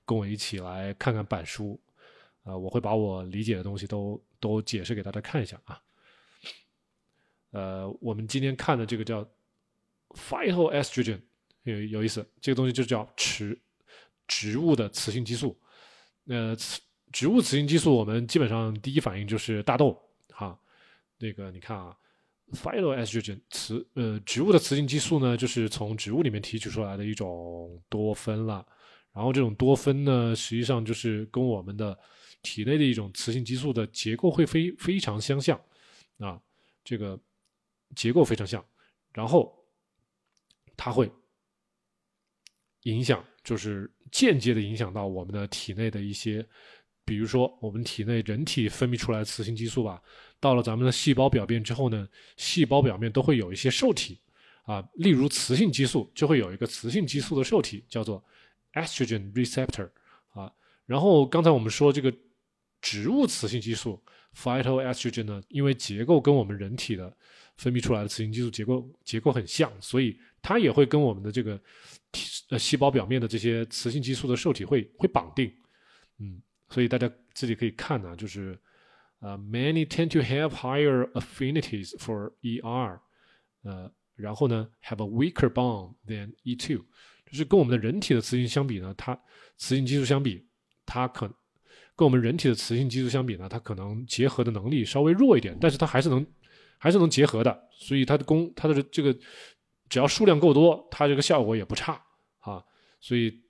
[0.04, 1.76] 跟我一起来看看板书，
[2.44, 5.82] 啊，我会把我理解的东西都都解释给大家看一下啊。
[7.50, 9.28] 呃，我们今天看的这个叫
[10.10, 11.20] phytoestrogen
[11.64, 13.58] 有有意思，这个东西就叫雌。
[14.26, 15.58] 植物的雌性激素，
[16.26, 16.56] 呃，
[17.12, 20.00] 植物雌性激素，我们基本上第一反应就是大豆，
[20.30, 20.58] 哈，
[21.18, 21.96] 那个你看啊
[22.52, 28.66] ，phytoestrogen，雌呃植物的雌性激素呢，就是从植物里面提取出来的一种多酚了，
[29.12, 31.98] 然后这种多酚呢，实际上就是跟我们的
[32.40, 35.60] 体内的一种雌性激素的结构会非非常相像，
[36.18, 36.40] 啊，
[36.82, 37.18] 这个
[37.94, 38.64] 结构非常像，
[39.12, 39.54] 然后
[40.76, 41.10] 它会
[42.82, 43.22] 影响。
[43.42, 46.46] 就是间接的影响到我们的体内的一些，
[47.04, 50.00] 比如说我们体内人体分泌出来的雌性激素吧，
[50.38, 54.20] 到了咱们的细胞表面之后呢，细胞表面都会有一些受体
[54.64, 58.24] 啊，例如雌性激素就会有一个雌性激素的受体叫做
[58.74, 59.90] estrogen receptor
[60.34, 60.52] 啊，
[60.86, 62.14] 然后刚才我们说这个
[62.80, 64.00] 植物雌性激素
[64.36, 67.12] phytoestrogen 呢，因为结构跟我们人体的
[67.56, 71.60] 分泌出来的雌性激素结构结构很像，所以它也会跟我们的这个。
[72.52, 75.50] 呃，细胞表面的这些雌性激素的受体会会绑定，
[76.18, 78.58] 嗯，所以大家自己可以看呢，就是
[79.20, 83.00] 呃，many tend to have higher affinities for ER，
[83.62, 86.76] 呃，然后呢，have a weaker bond than E2，
[87.24, 89.18] 就是跟我们的人体的雌性相比呢，它
[89.56, 90.46] 雌性激素相比，
[90.84, 91.26] 它可
[91.96, 96.26] 跟我们人体的雌性激素相比呢，它可能结合的能力稍微弱一点，但是它还是能
[96.76, 99.18] 还是能结合的，所以它的功它的这个。
[99.88, 102.02] 只要数量够多，它这个效果也不差
[102.42, 102.64] 啊。
[103.00, 103.42] 所以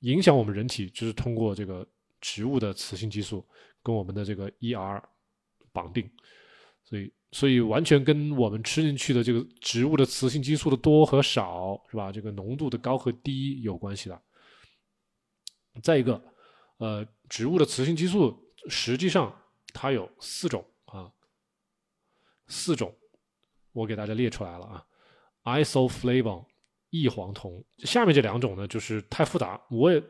[0.00, 1.84] 影响我们人体就是通过这个
[2.20, 3.44] 植物的雌性激素
[3.82, 5.02] 跟我们的这个 ER
[5.72, 6.08] 绑定，
[6.84, 12.12] 所以所以完全跟我们吃进去的这个植物的雌性激素的多和少是吧？
[12.12, 14.22] 这个浓度的高和低有关系的。
[15.82, 16.20] 再一个，
[16.78, 18.36] 呃，植物的雌性激素
[18.68, 19.34] 实际上
[19.72, 21.12] 它有四种啊，
[22.48, 22.92] 四种，
[23.72, 24.84] 我给大家列出来了啊。
[25.44, 26.44] isoflavone
[26.90, 30.02] 异黄酮，下面这两种呢，就是太复杂，我也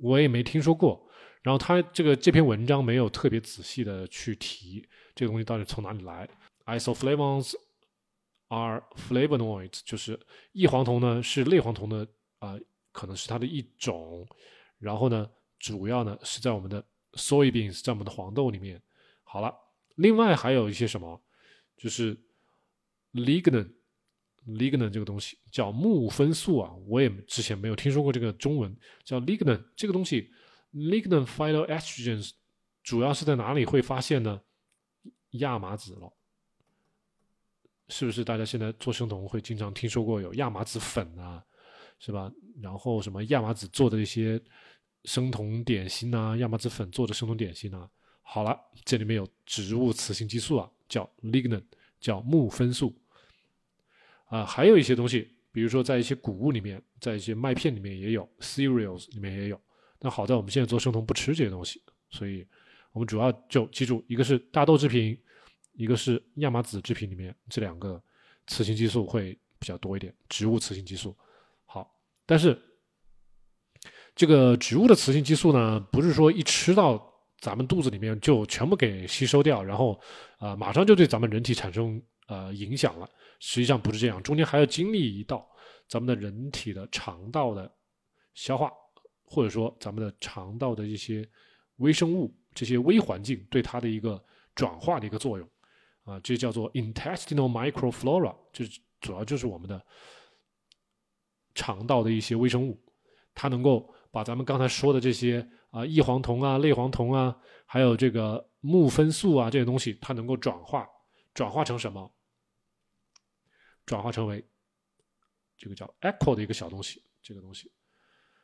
[0.00, 1.02] 我也没听说过。
[1.42, 6.28] 然后他这个这篇文章没有特别仔细的去提这个东西到底从哪里来。
[6.66, 7.54] isoflavones
[8.48, 10.18] are flavonoids，就是
[10.52, 12.06] 异黄酮呢是类黄酮的
[12.40, 12.58] 啊，
[12.92, 14.26] 可能是它的一种。
[14.78, 18.82] 然后呢，主要呢是在我们的 soybeans，在我们的黄豆里面。
[19.22, 19.54] 好了，
[19.94, 21.22] 另外还有一些什么，
[21.76, 22.16] 就是
[23.14, 23.70] lignan。
[24.46, 28.74] Lignan 这个东西叫木酚素啊，我也之前没有听说过这个中文
[29.04, 30.30] 叫 lignan 这个东西
[30.72, 32.30] ，lignan phytoestrogens
[32.82, 34.40] 主要是在哪里会发现呢？
[35.32, 36.10] 亚麻籽了，
[37.88, 38.24] 是不是？
[38.24, 41.44] 大家现在做生酮会经常听说过有亚麻籽粉啊，
[41.98, 42.30] 是吧？
[42.62, 44.40] 然后什么亚麻籽做的一些
[45.04, 47.90] 生酮点心啊，亚麻籽粉做的生酮点心啊。
[48.22, 51.62] 好了，这里面有植物雌性激素啊，叫 lignan，
[52.00, 52.96] 叫木酚素。
[54.26, 59.60] 啊，还有一些东西，比如说在一些谷物里面，在一些麦片里面也有，cereals 里面也有。
[60.00, 62.46] 那好在我们现在做生酮不吃这些东西，所以
[62.92, 65.18] 我们主要就记住，一个是大豆制品，
[65.72, 68.02] 一个是亚麻籽制品里面这两个
[68.46, 71.16] 雌性激素会比较多一点，植物雌性激素。
[71.64, 71.90] 好，
[72.26, 72.60] 但是
[74.14, 77.10] 这个植物的雌性激素呢，不是说一吃到
[77.40, 79.98] 咱们肚子里面就全部给吸收掉，然后
[80.38, 83.08] 啊马上就对咱们人体产生呃影响了。
[83.40, 85.48] 实际上不是这样，中间还要经历一道
[85.88, 87.70] 咱们的人体的肠道的
[88.34, 88.72] 消化。
[89.28, 91.28] 或者说，咱们的肠道的一些
[91.78, 94.24] 微生物、这些微环境对它的一个
[94.54, 95.50] 转化的一个作用，
[96.04, 99.84] 啊，这叫做 intestinal microflora，就是主要就是我们的
[101.56, 102.80] 肠道的一些微生物，
[103.34, 110.88] 它能够把咱们刚才说的这些啊异黄酮啊、类黄酮啊，还有这个木酚素啊这些东西，它能够转化，
[111.34, 112.08] 转化成什么？
[113.86, 114.44] 转化成为
[115.56, 117.70] 这个叫 echo 的一个小东西，这个东西。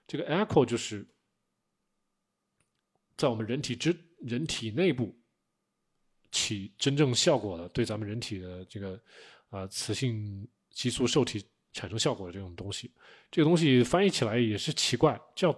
[0.07, 1.07] 这个 echo 就是
[3.17, 5.15] 在我们人体之人体内部
[6.31, 9.01] 起真正效果的，对咱们人体的这个
[9.51, 12.91] 啊雌性激素受体产生效果的这种东西。
[13.31, 15.55] 这个东西翻译起来也是奇怪，叫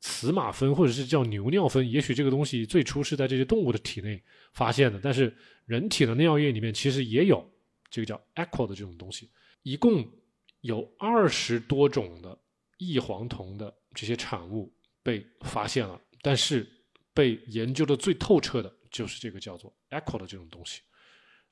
[0.00, 1.88] 雌马酚或者是叫牛尿酚。
[1.90, 7.48] 也许这个东西最初是在这些动物的体内发现的，但是人体的尿液里面其实也有
[7.90, 9.30] 这个叫 echo 的这种东西。
[9.62, 10.06] 一共
[10.60, 12.38] 有二十多种的。
[12.78, 14.70] 异黄酮的这些产物
[15.02, 16.70] 被发现了，但是
[17.14, 20.82] 被研究的最透彻的就是这个叫做 echo 的这种东西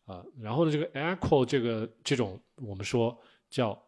[0.04, 0.22] 啊。
[0.38, 3.18] 然后呢，这个 echo 这个这种我们说
[3.48, 3.82] 叫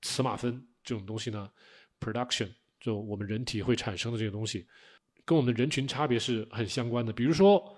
[0.00, 1.50] 雌马酚这种东西呢
[1.98, 4.64] ，production 就我们人体会产生的这个东西，
[5.24, 7.12] 跟我们人群差别是很相关的。
[7.12, 7.76] 比如说，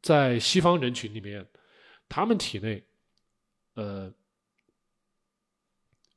[0.00, 1.46] 在西方人群里面，
[2.08, 2.82] 他们体内
[3.74, 4.12] 呃。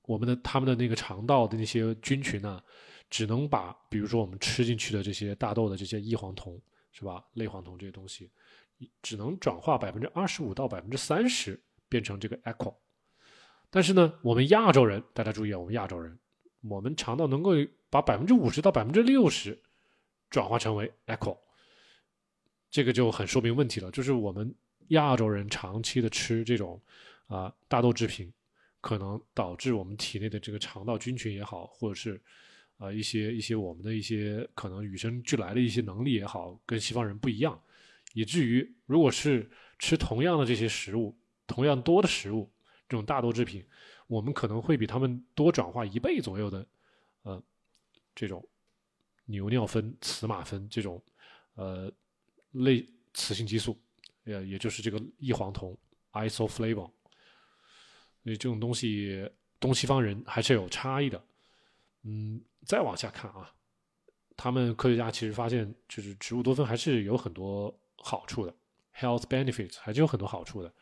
[0.06, 2.62] 我们的他们的那个肠道的那些菌群呢，
[3.10, 8.30] 只能把比如说我们吃进去的这些大豆的这些异黄酮是吧，类黄酮这些东西，
[9.01, 12.76] 只能转化百分之二十五到百分之三十变成这个 echo。
[13.70, 16.20] 但是呢，我们亚洲人，大家注意啊，我们亚洲人，
[16.64, 17.51] 我们肠道能够
[17.89, 19.58] 把百分之五十到百分之六十
[20.30, 21.38] 转化成为 echo，
[22.70, 24.54] 这个就很说明问题了，就是我们
[24.89, 26.82] 亚洲人长期的吃这种
[27.28, 28.32] 啊大豆制品。
[28.82, 32.22] 可能导致我们体内的这个肠道菌群也好，或者是
[32.78, 37.58] 啊一些一些我们的一些可能与生俱来的一些能力也好，跟西方人不一样，
[38.14, 39.50] 以至于如果是
[39.80, 41.16] 吃同样的这些食物，
[41.48, 42.52] 同样多的食物，
[42.90, 43.66] 这种大豆制品，
[44.08, 46.68] 我们可能会比他们多转化一倍左右的
[47.22, 47.42] 呃
[48.14, 48.46] 这种
[49.24, 51.02] 牛尿酚、雌马酚这种
[51.56, 51.90] 呃
[52.52, 53.80] 类雌性激素，
[54.26, 55.74] 呃也就是这个异黄酮
[56.12, 56.92] isoflavone。
[58.24, 61.24] 所以这种东西，东西方人还是有差异的。
[62.04, 63.54] 嗯，再往下看啊，
[64.36, 68.56] 他们科学家其实发现，就是植物多酚还是有很多好处的
[68.96, 70.74] ，health benefits 还是有很多好处的。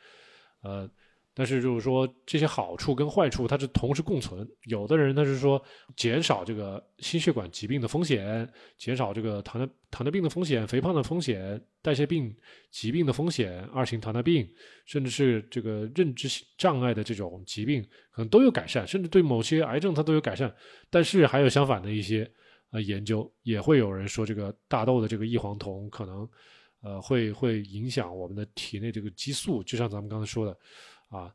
[0.62, 0.90] 呃。
[1.34, 4.46] 但是就是说，这些好处跟坏处它是同时共存。
[4.66, 5.64] 有的人他是说
[5.96, 12.36] 减少这个心血管疾病的风险，减少这个糖尿糖尿病的风险、肥胖的风险、代谢病
[12.70, 14.46] 疾病的风险、二型糖尿病，
[14.86, 16.28] 甚至是这个认知
[16.58, 20.54] 障碍的这种疾病，可能都有改善，甚至对某些癌症它都有改善。
[20.90, 22.30] 但是还有相反的一些
[22.72, 26.30] 呃研究，也会有人说这个大豆的这个异黄酮可能
[26.82, 30.58] 呃会会影响我们的体内这个激素，就像咱们刚才说的。
[31.12, 31.32] 啊，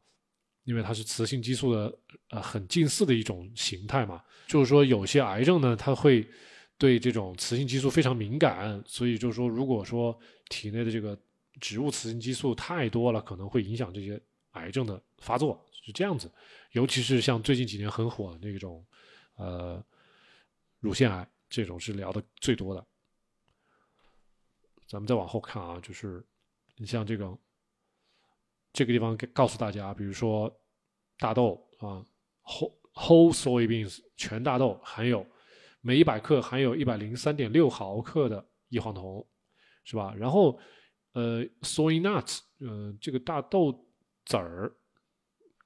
[0.64, 1.98] 因为它是雌性激素的
[2.30, 6.26] 呃很近似的一种形态嘛，就是说有些癌症呢，它会
[6.78, 10.18] 对这种雌性激素非常敏感，所以就是说，如果说
[10.48, 11.16] 体内的这个
[11.60, 14.18] 植物雌性激素太多了，可能会影响这些
[14.52, 16.32] 癌症的发作，是这样子。
[16.72, 18.82] 尤其是像最近几年很火的那种
[19.36, 19.84] 呃
[20.80, 22.86] 乳腺癌，这种是聊的最多的。
[24.86, 26.24] 咱们再往后看啊，就是
[26.76, 27.36] 你像这个。
[28.76, 30.54] 这个地方告诉大家，比如说
[31.18, 32.04] 大豆啊
[32.44, 35.26] ，whole whole soybeans 全大豆含有
[35.80, 39.26] 每一百克含有一百零三点六毫克的异黄酮，
[39.82, 40.14] 是吧？
[40.14, 40.58] 然后
[41.14, 43.72] 呃，soy nuts，呃，这个大豆
[44.26, 44.70] 籽儿，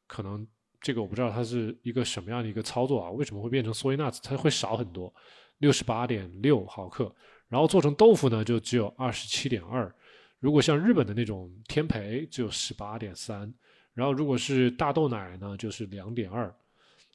[0.07, 0.47] 可能
[0.81, 3.11] 这个我不知道它是一个什么样的一个操作啊？
[3.11, 4.21] 为什么会变成 soy nuts？
[4.23, 5.13] 它会少很多，
[5.59, 7.13] 六十八点六毫克，
[7.49, 9.93] 然后做成豆腐呢，就只有二十七点二。
[10.41, 13.53] 如果像日本的那种天培，只有十八点三，
[13.93, 16.53] 然后如果是大豆奶呢，就是两点二，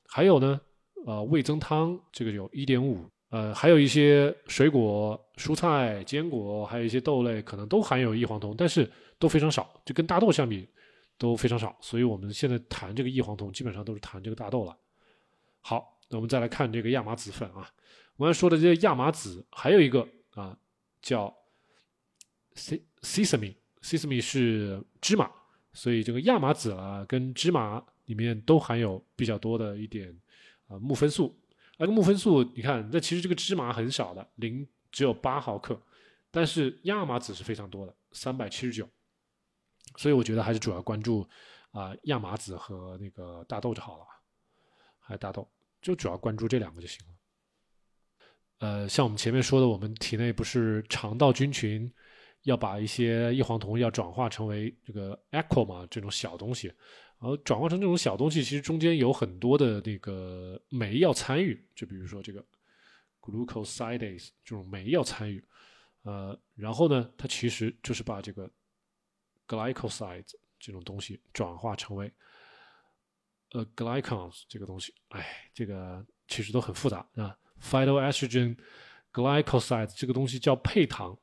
[0.07, 0.61] 还有呢，
[1.05, 10.69] 呃，味增汤这个有一点五，呃，还有一些水果、蔬菜、坚果，还有一些豆类，可能都含有异黄酮，但是都非常少，就跟大豆相比，
[11.17, 14.77] 都非常少，所以我们现在谈这个异黄酮，基本上都是谈这个大豆了。
[15.61, 17.67] 好，那我们再来看这个亚麻籽粉啊，
[18.17, 20.55] 我刚才说的这些亚麻籽还有一个啊
[21.01, 21.35] 叫
[22.53, 25.29] C sesame，sesame 是芝麻，
[25.73, 30.09] 所以这个亚麻籽啊跟芝麻里面都含有比较多的一点
[30.67, 31.39] 啊木酚素。
[31.77, 35.79] 那个木酚素，你看，那其实这个芝麻很少的，零只有八毫克，
[36.31, 38.89] 但是亚麻籽是非常多的，三百七十九。
[39.97, 41.27] 所以我觉得还是主要关注
[41.71, 44.05] 啊亚麻籽和那个大豆就好了，
[44.99, 45.47] 还有大豆，
[45.81, 47.13] 就主要关注这两个就行了。
[48.59, 51.91] 呃，像我们前面说的，我们体内不是肠道菌群
[52.45, 56.67] 要把一些异黄酮要转化成为这个 echo 嘛，这种小东西，
[57.19, 62.45] 然后转化成这种小东西，其实中间有很多的那个酶要参与，就比如说这个
[63.19, 65.43] glucosidase 这种酶要参与，
[66.03, 68.47] 呃，然后呢，它其实就是把这个
[69.47, 72.11] glycosides 这种东西转化成为
[73.53, 77.35] 呃 glycans 这个东西，哎，这个其实都很复杂啊。
[77.59, 78.55] phytoestrogen
[79.11, 81.17] glycosides 这个东西叫配糖，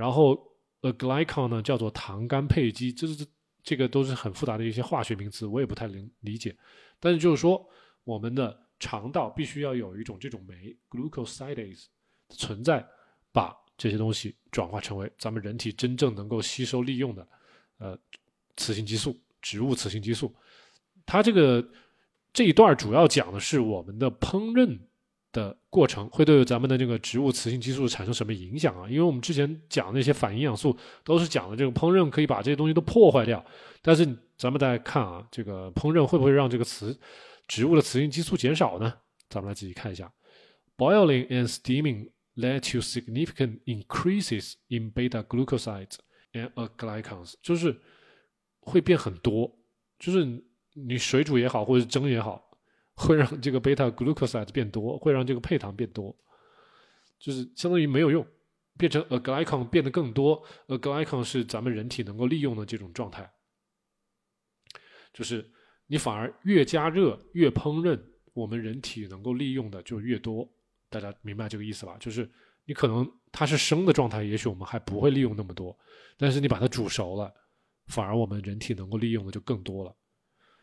[0.00, 0.32] 然后
[0.80, 3.26] a glycan 呢叫做糖苷配基，这是
[3.62, 6.56] 这个都是很复杂的一些化学名词，我也不太能理解。
[6.98, 7.62] 但是就是说，
[8.04, 11.84] 我们的肠道必须要有一种这种酶 glucosidase
[12.30, 12.82] 存在，
[13.30, 17.28] 把这些东西转化成为咱们人体真正能够吸收利用的，
[17.76, 17.98] 呃，
[18.56, 20.34] 雌性激素，植物雌性激素。
[21.04, 21.62] 它这个
[22.32, 24.78] 这一段主要讲的是我们的烹饪
[25.32, 28.88] 的过程会对咱们的这个植物雌性激素产生什么影响啊？
[28.88, 33.44] 因为我们之前讲那些反营养素都是讲的这个烹饪可以把这些东西都破坏掉，
[33.82, 34.04] 但是
[34.36, 36.98] 咱们再看啊，这个烹饪会不会让这个雌
[37.48, 38.92] 植物的雌性激素减少呢？
[39.28, 40.12] 咱们来仔细看一下
[40.76, 42.10] ，boiling and steaming。
[42.36, 45.96] led to significant increases in beta glucosides
[46.32, 47.78] and glycans，就是
[48.60, 49.58] 会变很多，
[49.98, 50.24] 就是
[50.72, 52.49] 你水煮也好，或者蒸也好，
[53.00, 56.14] 会让这个 beta glucosides 变多，会让这个配糖变多，
[57.18, 58.26] 就是相当于没有用，
[58.76, 63.28] 变成 a glycon 变得更多，a glycon 是咱们人体能够利用的这种状态，
[65.14, 65.50] 就是
[65.86, 67.98] 你反而越加热越烹饪，
[68.34, 70.46] 我们人体能够利用的就越多。
[70.90, 71.96] 大家明白这个意思吧？
[71.98, 72.30] 就是
[72.66, 75.76] 你可能它是生的状态，也许我们还不会利用那么多，
[76.18, 77.32] 但是你把它煮熟了，
[77.86, 79.96] 反而我们人体能够利用的就更多了，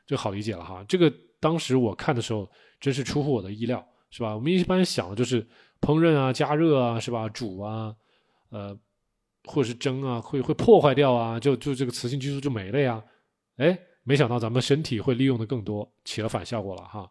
[0.05, 0.85] 就好理解了哈。
[0.87, 4.33] 这个当时我看的时候，真是出乎我的意料，是吧？
[4.33, 5.41] 我们一般想的就是
[5.81, 7.29] 烹饪啊、加热啊，是吧？
[7.29, 7.95] 煮啊，
[8.49, 8.77] 呃，
[9.45, 13.03] 或者是蒸啊，会会破坏掉啊，就就这个雌性激素就没了呀。
[13.57, 17.09] 哎，没想到咱们身体会利用的更多，起了反效果了哈。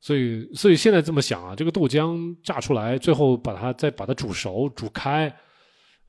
[0.00, 5.28] 所以，所以现在这么想啊，这个豆浆榨出来，最后把它再把它煮熟、煮开，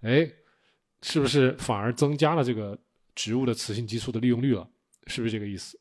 [0.01, 0.29] 哎，
[1.01, 2.77] 是不是反而增加了这个
[3.15, 4.67] 植物的雌性激素的利用率了？
[5.07, 5.79] 是不是这个意思？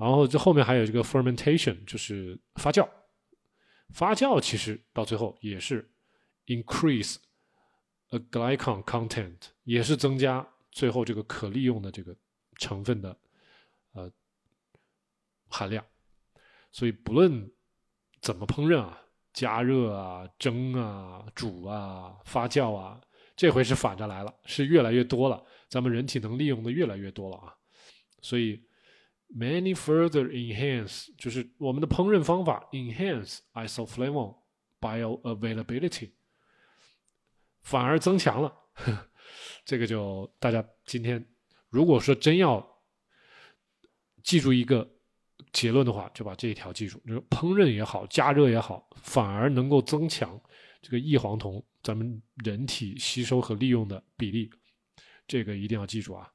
[0.00, 2.88] 然后这后面还有这个 fermentation，就是发酵。
[3.90, 5.92] 发酵其实到最后也是
[6.46, 7.16] increase
[8.08, 12.16] a glycan content，也是增加最后这个可利用的这个
[12.56, 13.14] 成分的
[13.92, 14.10] 呃
[15.48, 15.84] 含量。
[16.72, 17.52] 所以不论
[18.22, 19.02] 怎么烹饪啊，
[19.34, 22.98] 加热啊、蒸啊、煮啊、发酵啊，
[23.36, 25.44] 这回是反着来了，是越来越多了。
[25.68, 27.54] 咱们人体能利用的越来越多了啊。
[28.22, 28.64] 所以
[29.34, 34.36] ，many further enhance 就是我们的烹饪方法 enhance isoflavone
[34.80, 36.10] bioavailability，
[37.62, 38.54] 反而增强了。
[39.64, 41.24] 这个就大家今天
[41.68, 42.82] 如果说真要
[44.22, 44.96] 记住一个。
[45.52, 50.40] 结论的话，就把这一条记住：，就是烹饪也好，加热也好，反而能够增强
[50.80, 54.48] 这个异黄酮咱们人体吸收和利用的比例。
[55.26, 56.30] 这个一定要记住啊！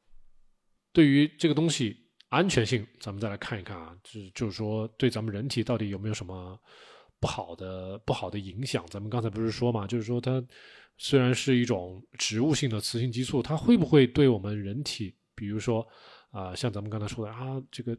[0.92, 2.05] 对于这个东西
[2.36, 6.60] 安全性，咱们再来看一看啊，就是就是说，对咱们人体到底有没有什么
[7.20, 8.86] 不好的不好的影响？
[8.90, 10.44] 咱们刚才不是说嘛，就是说它
[10.98, 15.88] 虽然是一种植物性的雌性激素，它会不会对我们人体，比如说
[16.32, 17.98] 啊，像咱们刚才说的啊，这个。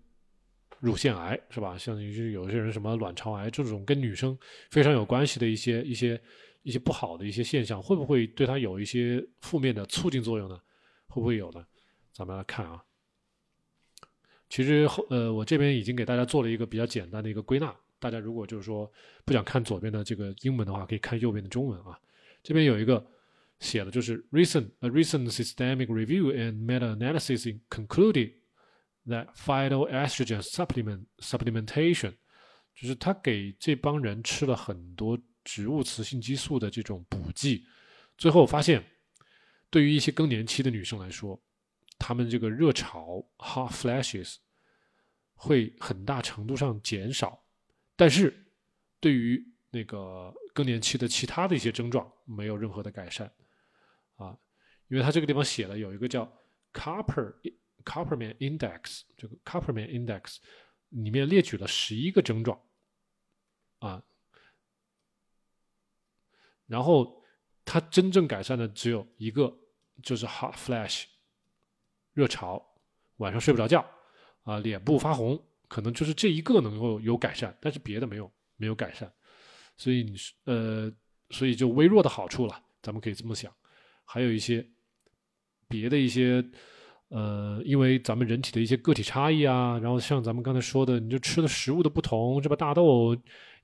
[0.78, 1.78] 乳腺癌是吧？
[1.78, 4.38] 像有有些人什么卵巢癌这种跟女生
[4.70, 6.20] 非常有关系的一些一些
[6.64, 10.60] 一些不好的一些现象，会不会对它有一些负面的促进作用呢？
[11.08, 11.64] 会不会有呢？
[12.12, 12.84] 咱们来看啊。
[14.48, 17.74] 其实后呃，我这边已经给大家做了一个比较简单的一个归纳。
[17.98, 18.90] 大家如果就是说
[19.24, 21.98] 不想看左边的这个英文的话，可以看右边的中文啊。
[22.42, 23.04] 这边有一个
[23.60, 28.32] 写的就是 recent a recent systemic review and meta analysis concluded。
[29.08, 32.12] that phytoestrogen supplement supplementation，
[32.74, 37.64] 就是他给这帮人吃了很多植物雌性激素的这种补剂，
[38.18, 38.84] 最后发现，
[39.70, 41.40] 对于一些更年期的女生来说，
[41.98, 44.36] 他们这个热潮 hot flashes
[45.34, 47.44] 会很大程度上减少，
[47.96, 48.46] 但是
[49.00, 53.30] 对于那个更年期的其他的一些症状没有任何的改善。
[54.16, 54.38] 啊，
[54.88, 56.24] 因为他这个地方写了有一个叫
[56.72, 57.34] Copper
[57.84, 60.38] Copperman Index，这个 Copperman Index
[60.88, 62.60] 里面列举了十一个症状。
[63.78, 64.02] 啊，
[66.66, 67.22] 然后
[67.64, 69.54] 它真正改善的只有一个，
[70.02, 71.04] 就是 hot flash
[72.16, 72.60] 热潮，
[73.18, 73.84] 晚上睡不着觉
[74.42, 75.38] 啊，脸部发红，
[75.68, 79.12] 可能就是这一个能够有改善，但是别的没有没有改善。
[79.76, 80.90] 所以你是呃，
[81.28, 83.52] 所以就微弱的好处了，咱们可以这么想。
[84.06, 84.66] 还有一些
[85.68, 86.42] 别的一些
[87.08, 92.56] 呃，因为咱们人体的一些个体差异啊，然后像咱们刚才说的，你就吃的食物的不同，是吧？
[92.56, 93.14] 大豆、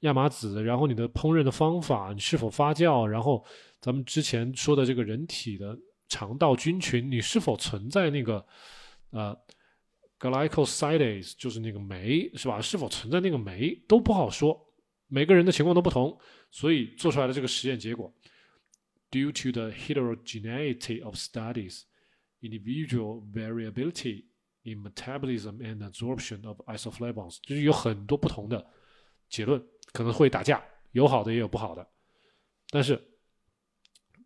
[0.00, 3.42] 亚麻籽，然后你的烹饪的方法，你是否发酵，然后
[3.80, 5.74] 咱们之前说的这个人体的
[6.12, 8.46] 肠道菌群，你是否存在那个
[9.12, 9.34] 呃
[10.18, 12.60] glycosides，就是那个酶，是吧？
[12.60, 14.68] 是否存在那个酶都不好说。
[15.08, 16.18] 每个人的情况都不同，
[16.50, 18.14] 所以做出来的这个实验结果
[19.10, 21.84] ，due to the heterogeneity of studies,
[22.42, 24.26] individual variability
[24.64, 28.66] in metabolism and absorption of isoflavones，就是有很多不同的
[29.30, 31.88] 结论，可能会打架，有好的也有不好的。
[32.68, 33.02] 但是，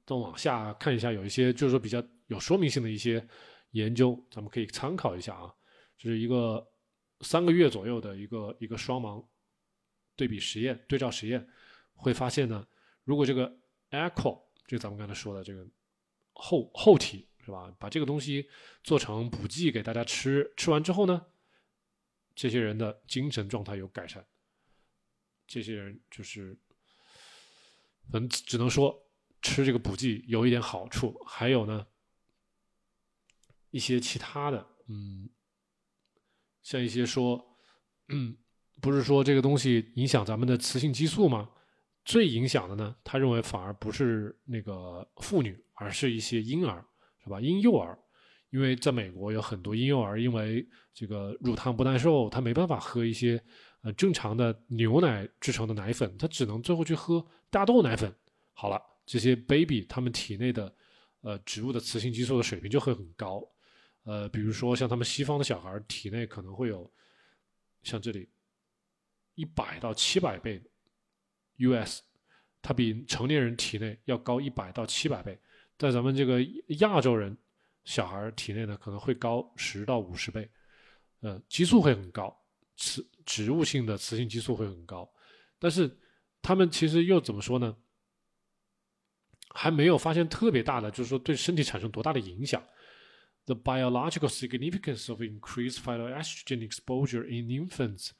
[0.07, 3.29] 再往下看一下，有一些就是说比较有说明性的一些
[3.73, 5.53] 研究，咱们可以参考一下啊。
[5.99, 6.67] 这是一个
[7.21, 9.23] 三个月左右的一个一个双盲。
[10.19, 11.47] 对比实验、对照实验，
[11.93, 12.67] 会发现呢，
[13.05, 13.55] 如果这个
[13.91, 15.63] echo，就咱们刚才说的这个
[16.33, 18.49] 后后体是吧，把这个东西
[18.83, 21.27] 做成补剂给大家吃，吃完之后呢，
[22.35, 24.27] 这些人的精神状态有改善。
[25.47, 26.59] 这些人就是，
[28.15, 29.06] 嗯，只能说
[29.43, 31.87] 吃这个补剂有一点好处，还有呢，
[33.70, 35.28] 一些其他的，嗯，
[36.62, 37.57] 像一些说，
[38.09, 38.37] 嗯。
[38.78, 41.49] 不是说这个东西影响咱们的雌性激素吗？
[42.05, 46.84] 最影响的呢，他认为反而不是那个妇女，而是一些婴儿，
[47.24, 47.41] 是吧？
[47.41, 47.99] 婴幼儿，
[48.51, 53.43] 因为在美国有很多婴幼儿因为这个乳糖不耐受，他没办法喝一些
[53.80, 58.14] 呃正常的牛奶制成的奶粉，他只能最后去喝大豆奶粉。
[58.53, 60.75] 好了，这些 baby 他们体内的
[61.23, 63.43] 呃植物的雌性激素的水平就会很高，
[64.03, 66.93] 呃，比如说像他们西方的小孩体内可能会有
[67.83, 68.29] 像这里。
[69.39, 70.59] 一百到七百倍
[71.59, 72.01] ，US，
[72.63, 75.39] 它比成年人体内要高一百到七百倍，
[75.77, 76.43] 在咱们这个
[76.79, 77.37] 亚洲人
[77.85, 80.51] 小孩体内呢，可能会高十到五十倍，
[81.21, 82.35] 呃，激素会很高，
[82.77, 85.07] 雌植物性的雌性激素会很高，
[85.59, 85.95] 但是
[86.41, 87.77] 他们其实又怎么说呢？
[89.57, 92.63] 还没有发现特别大的，就是说对身体产生多大的影响。
[93.47, 98.11] The biological significance of increased phytoestrogen exposure in infants.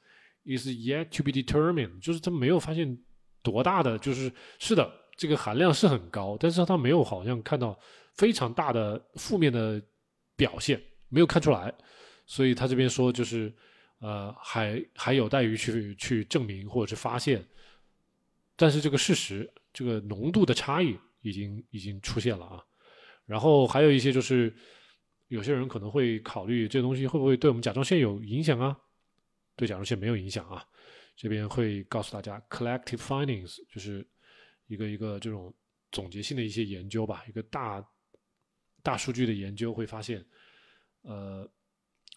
[0.47, 2.97] is yet to be determined，就是他没有发现
[3.43, 7.77] 多大的，就是是的，这个含量是很高，但是他没有好像看到
[8.13, 9.81] 非常大的负面的
[10.35, 11.73] 表现，没有看出来，
[12.25, 13.53] 所以他这边说就是
[13.99, 17.45] 呃还还有待于去去证明或者是发现，
[18.55, 20.97] 但是这个事实，这个浓度的差异
[21.27, 22.63] 已经已经出现了啊，
[23.25, 24.55] 然后还有一些就是
[25.27, 28.77] 有些人可能会考虑这东西会不会对我们甲状腺有影响啊？
[29.55, 30.63] 对甲状腺没有影响啊，
[31.15, 34.07] 这边会告诉大家，collective findings 就是
[34.67, 35.53] 一个一个这种
[35.91, 37.83] 总结性的一些研究吧，一个大
[38.83, 40.23] 大数据的研究会发现，
[41.01, 41.49] 呃，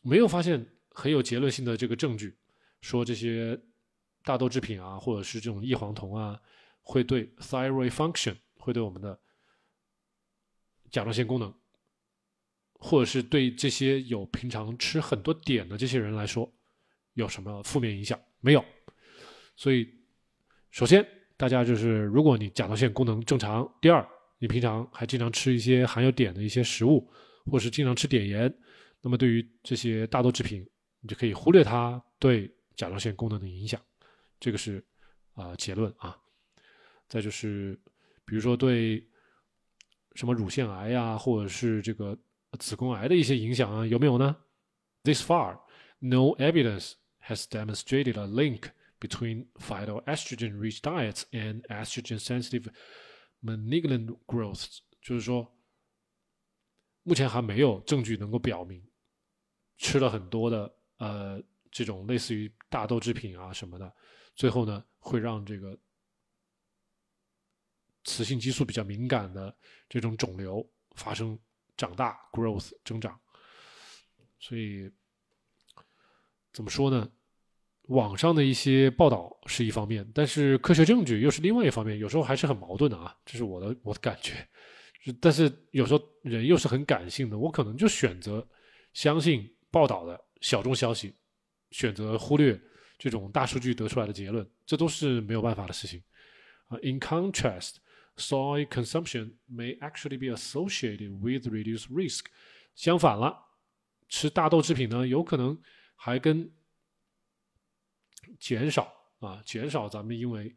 [0.03, 2.37] 没有发现很有结论性的这个证据，
[2.82, 3.59] 说这些
[4.23, 6.39] 大豆制品啊，或者是这种异黄酮啊，
[6.82, 9.19] 会对 thyroid function 会对我们的
[10.91, 11.53] 甲状腺功能，
[12.74, 16.53] 或者是对这些有平常吃很多碘的这些人来说。
[17.15, 18.19] 有什么负面影响？
[18.39, 18.65] 没有。
[19.57, 19.87] 所以，
[20.70, 21.07] 首先
[21.37, 24.09] 大家就是，如果你甲状腺功能正常；第二，
[24.39, 27.11] 你平常还经常吃一些含有碘的一些食物，
[27.47, 28.55] 或是经常吃碘盐，
[29.03, 30.65] 那么对于这些大豆制品，
[31.01, 33.78] 你就可以忽略它对甲状腺功能的影响。
[34.39, 34.82] 这个是
[35.35, 36.16] 啊结论啊。
[37.09, 37.78] 再就是，
[38.31, 39.05] 比如说对
[40.15, 42.16] 什么乳腺癌呀，或者是这个
[42.61, 44.36] 子宫癌的一些影响啊，有没有呢
[45.02, 45.59] ？This far,
[45.98, 46.94] no evidence.
[47.31, 52.69] has demonstrated a link between phytoestrogen-rich diets and estrogen-sensitive
[53.43, 55.55] malignant growths，就是说，
[57.02, 58.82] 目前还没有证据能够表明
[59.78, 63.94] 吃了很多的呃这种类似于大豆制品啊什么的，
[64.35, 65.78] 最后呢会让这个
[68.11, 69.55] 雌性激素比较敏感的
[69.89, 71.39] 这种肿瘤发生
[71.77, 73.19] 长大 growth 增长。
[74.39, 74.91] 所以
[76.53, 77.11] 怎么说呢？
[77.89, 83.16] 网上的一些报道是一方面，但是科学证据又是另外一方面，有时候还是很矛盾的啊。
[83.24, 84.47] 这是我的我的感觉。
[85.20, 88.47] 但是有时候人又是很感性的，我可能就选择
[88.93, 91.16] 相信报道的小众消息，
[91.73, 92.61] 选择忽略
[92.97, 96.01] 这种大数据得出来的结论，这都是没有办法的事情
[96.69, 96.78] 啊。
[96.82, 97.77] In contrast,
[98.20, 102.26] soy consumption may actually be associated with reduced risk。
[102.74, 103.36] 相反了，
[104.09, 105.60] 吃大豆制品呢，有可能
[105.97, 106.51] 还跟
[108.38, 110.55] 减少啊，减少咱们因为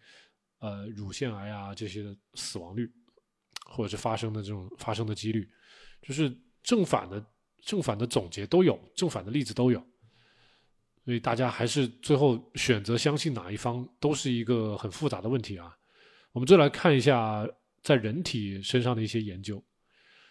[0.59, 2.91] 呃乳腺癌啊这些的死亡率，
[3.65, 5.49] 或者是发生的这种发生的几率，
[6.01, 7.25] 就是正反的
[7.61, 9.85] 正反的总结都有，正反的例子都有，
[11.03, 15.77] 所以大家还是最后选择相信哪一方，都是一个很复杂的问题啊。
[16.33, 17.47] 我们再来看一下
[17.81, 19.63] 在人体身上的一些研究，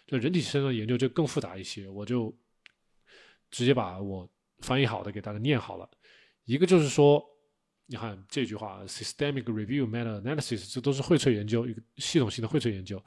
[0.05, 2.31] 就人体身上的研究就更复杂一些，我就
[3.49, 5.89] 直接把我翻译好的给大家念好了，
[6.45, 7.27] 一个就是说。
[7.85, 12.97] 你看这句话，systemic review meta analysis，这都是荟萃研究，一个系统性的荟萃研究，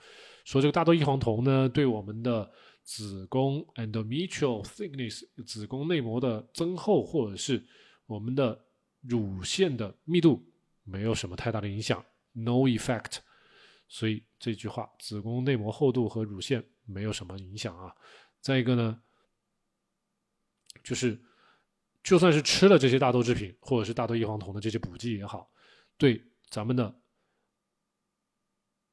[0.44, 2.48] 说这个大豆异黄酮呢，对我们的
[2.84, 7.64] 子宫 endometrial thickness，子宫内膜的增厚，或者是
[8.04, 8.66] 我们的
[9.00, 10.44] 乳腺的密度，
[10.84, 12.04] 没有什么太大的影响
[12.36, 13.18] ，no effect。
[13.88, 17.94] 所以这句话，子宫内膜厚度和乳腺没有什么影响啊。
[18.40, 19.02] 再一个呢，
[20.84, 21.20] 就是。
[22.06, 25.50] 就算是吃了这些大豆制品，或者是大豆异黄酮的这些补剂也好，
[25.96, 27.00] 对咱们的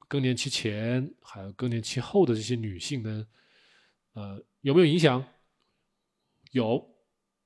[0.07, 3.27] 更年期前还有更年期后的这些女性呢，
[4.13, 5.23] 呃，有没有影响？
[6.53, 6.83] 有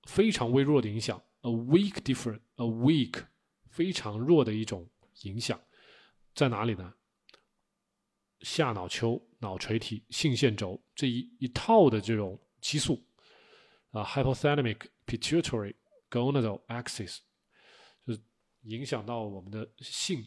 [0.03, 3.25] 非常微弱的影响，a weak different，a weak
[3.69, 4.89] 非常弱的一种
[5.23, 5.59] 影响，
[6.37, 6.93] 在哪里呢？
[8.41, 13.03] 下脑丘、脑垂体、性腺轴这一一套的这种激素
[13.89, 14.77] 啊，hypothalamic。
[15.07, 15.73] Pituitary
[16.11, 17.19] gonadal axis
[18.05, 18.19] 就是
[18.63, 20.21] 影响到我们的性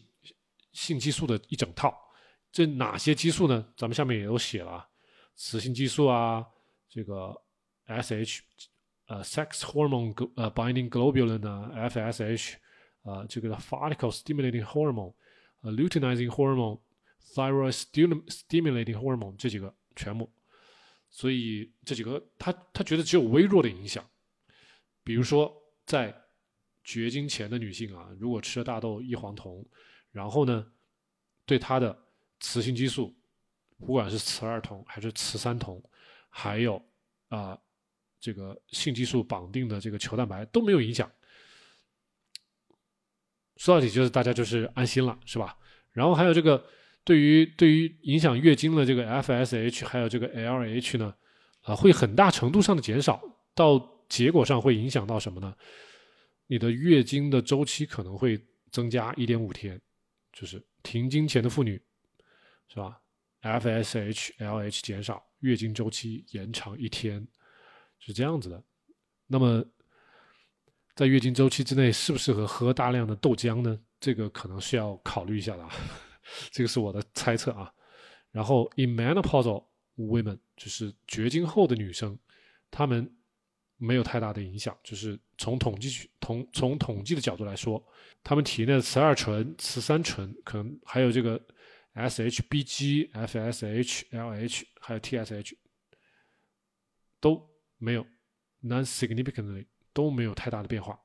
[0.71, 1.95] 性激素的一整套。
[2.51, 3.73] 这哪些激素呢？
[3.77, 4.89] 咱们下面也都写了，
[5.35, 6.43] 雌性激素啊，
[6.89, 7.39] 这个
[7.85, 8.39] SH
[9.05, 12.55] 呃 sex hormone 呃 binding globulin 啊，FSH
[13.03, 15.13] 呃，这个 follicle stimulating hormone
[15.61, 16.79] 呃 luteinizing hormone
[17.33, 20.31] thyroid stimulating hormone 这几个全部。
[21.09, 24.07] 所以这几个他他觉得只有微弱的影响。
[25.03, 25.51] 比如说，
[25.85, 26.15] 在
[26.83, 29.65] 绝经前的女性啊，如果吃了大豆异黄酮，
[30.11, 30.71] 然后呢，
[31.45, 31.97] 对她的
[32.39, 33.15] 雌性激素，
[33.79, 35.83] 不管是雌二酮还是雌三酮，
[36.29, 36.83] 还有
[37.29, 37.59] 啊
[38.19, 41.11] 这个性激素绑定的这个球蛋白都没有影响。
[43.61, 45.55] 说到底就是大家就是安心了，是吧？
[45.91, 46.65] 然后还有这个
[47.03, 51.13] 对于对于影响月经的这个 FSH 还有这个 LH 呢，
[51.61, 53.21] 啊会很大程度上的减少
[53.53, 53.89] 到。
[54.11, 55.55] 结果上会影响到什么呢？
[56.47, 58.37] 你的月经的周期可能会
[58.69, 59.79] 增加一点五天，
[60.33, 61.81] 就是停经前的妇女，
[62.67, 62.99] 是吧
[63.41, 67.25] ？FSH、LH 减少，月经周期延长一天，
[67.99, 68.61] 是这样子的。
[69.27, 69.63] 那么，
[70.95, 73.79] 在月经周期之内，适不适合喝大量的豆浆呢？
[73.99, 75.67] 这个可能是要考虑一下的，
[76.51, 77.71] 这个是我的猜测啊。
[78.31, 79.65] 然后，in menopausal
[79.97, 82.17] women，就是绝经后的女生，
[82.69, 83.15] 她们。
[83.83, 87.83] 没有太大的影响，就是从统计去统从统计的角度来说，
[88.23, 91.43] 他们体内的雌二醇、雌三醇，可能还有这个
[91.95, 95.53] SHBG、FSH、LH，还有 TSH，
[97.19, 97.49] 都
[97.79, 98.05] 没有
[98.61, 100.99] non-significantly 都没有太大的变化，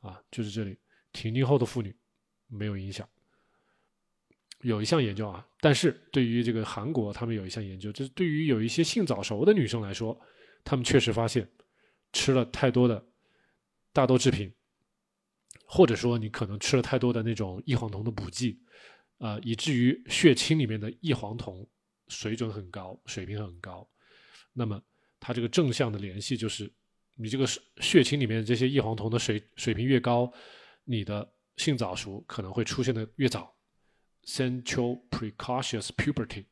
[0.00, 0.78] 啊，就是这里
[1.12, 1.94] 停经后的妇女
[2.46, 3.08] 没有影响。
[4.60, 10.20] 有一项研究啊，但是对于这个韩国，他们有一项研究，就是对于有一些性早熟的女生来说，
[10.64, 11.48] 他们确实发现。
[12.12, 13.06] 吃了太多的
[13.92, 14.52] 大豆制品，
[15.64, 18.60] 或者说你可能吃了太多的那种异黄酮的补剂，
[19.18, 21.64] 啊，以至于血清里面的异黄酮
[22.08, 23.88] 水准很高，水平很高。
[24.52, 24.82] 那么
[25.20, 26.68] 它这个正向的联系就是，
[27.20, 27.46] 你这个
[27.82, 30.32] 血清里面这些异黄酮的水水平越高，
[30.84, 33.54] 你的性早熟可能会出现的越早
[34.24, 36.46] ，central precocious puberty，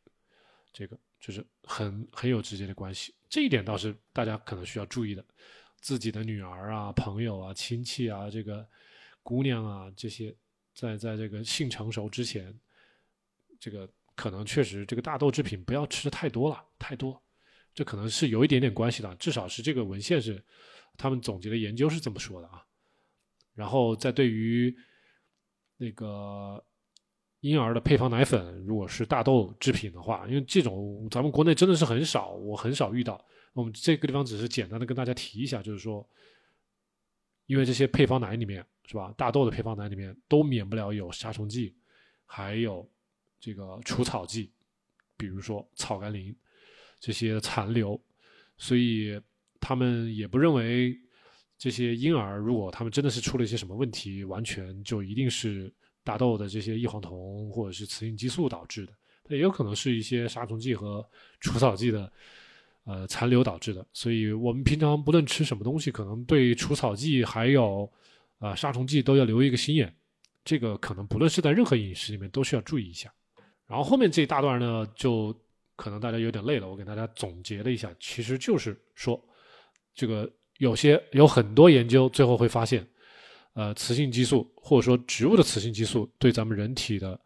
[0.70, 3.14] 这个就是很很有直接的关系。
[3.30, 5.24] 这一点倒是大家可能需要注意的，
[5.80, 8.68] 自己的女儿啊、朋友啊、亲戚啊、这个
[9.22, 10.36] 姑娘啊这些，
[10.74, 12.54] 在在这个性成熟之前，
[13.58, 17.22] 这个可能确实这个大豆制品不要吃的太多了，太多，
[17.78, 20.42] 这可能是有一点点关系的，至少是这个文献是
[20.96, 22.64] 他们总结的研究是这么说的啊。
[23.54, 24.76] 然后在对于
[25.76, 26.64] 那个。
[27.42, 36.04] 婴儿的配方奶粉，如果是大豆制品的话，因为这种咱们国内真的是很少，我很少遇到，我们这个地方只是简单的跟大家提一下，就是说，
[37.46, 41.76] 因为这些配方奶里面是吧，大豆的配方奶里面都免不了有杀虫剂，
[42.26, 42.90] 还有
[43.38, 44.50] 这个除草剂，
[45.16, 46.36] 比如说草甘膦
[46.98, 48.00] 这些残留，
[48.56, 49.20] 所以
[49.60, 50.98] 他们也不认为
[51.56, 55.72] 这些婴儿如果他们真的是出了一些什么问题，完全就一定是
[56.04, 58.92] 大豆的这些异黄酮或者是雌性激素导致的，
[59.24, 61.06] 它也有可能是一些杀虫剂和
[61.40, 62.12] 除草剂的。
[62.84, 67.86] 呃，残留导致的，所以我们平常不论吃什么东西，可能对除草剂还有
[68.38, 69.94] 啊杀虫剂都要留一个心眼。
[70.42, 73.12] 这个可能不论是在任何饮食里面都需要注意一下。
[73.66, 75.38] 然后后面这一大段呢，就
[75.78, 79.18] 可能大家有点累了，我给大家总结了一下，其实就是说，
[79.94, 80.28] 这个
[80.58, 82.84] 有些有很多研究最后会发现，
[83.54, 87.18] 呃，雌性激素或者说植物的雌性激素对咱们人体的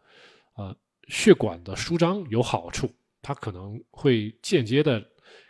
[0.55, 0.77] 呃
[1.07, 2.87] 血管的舒张有好处，
[3.23, 5.03] 它可能会间接的。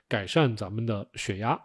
[0.06, 1.60] 改善咱们的血压，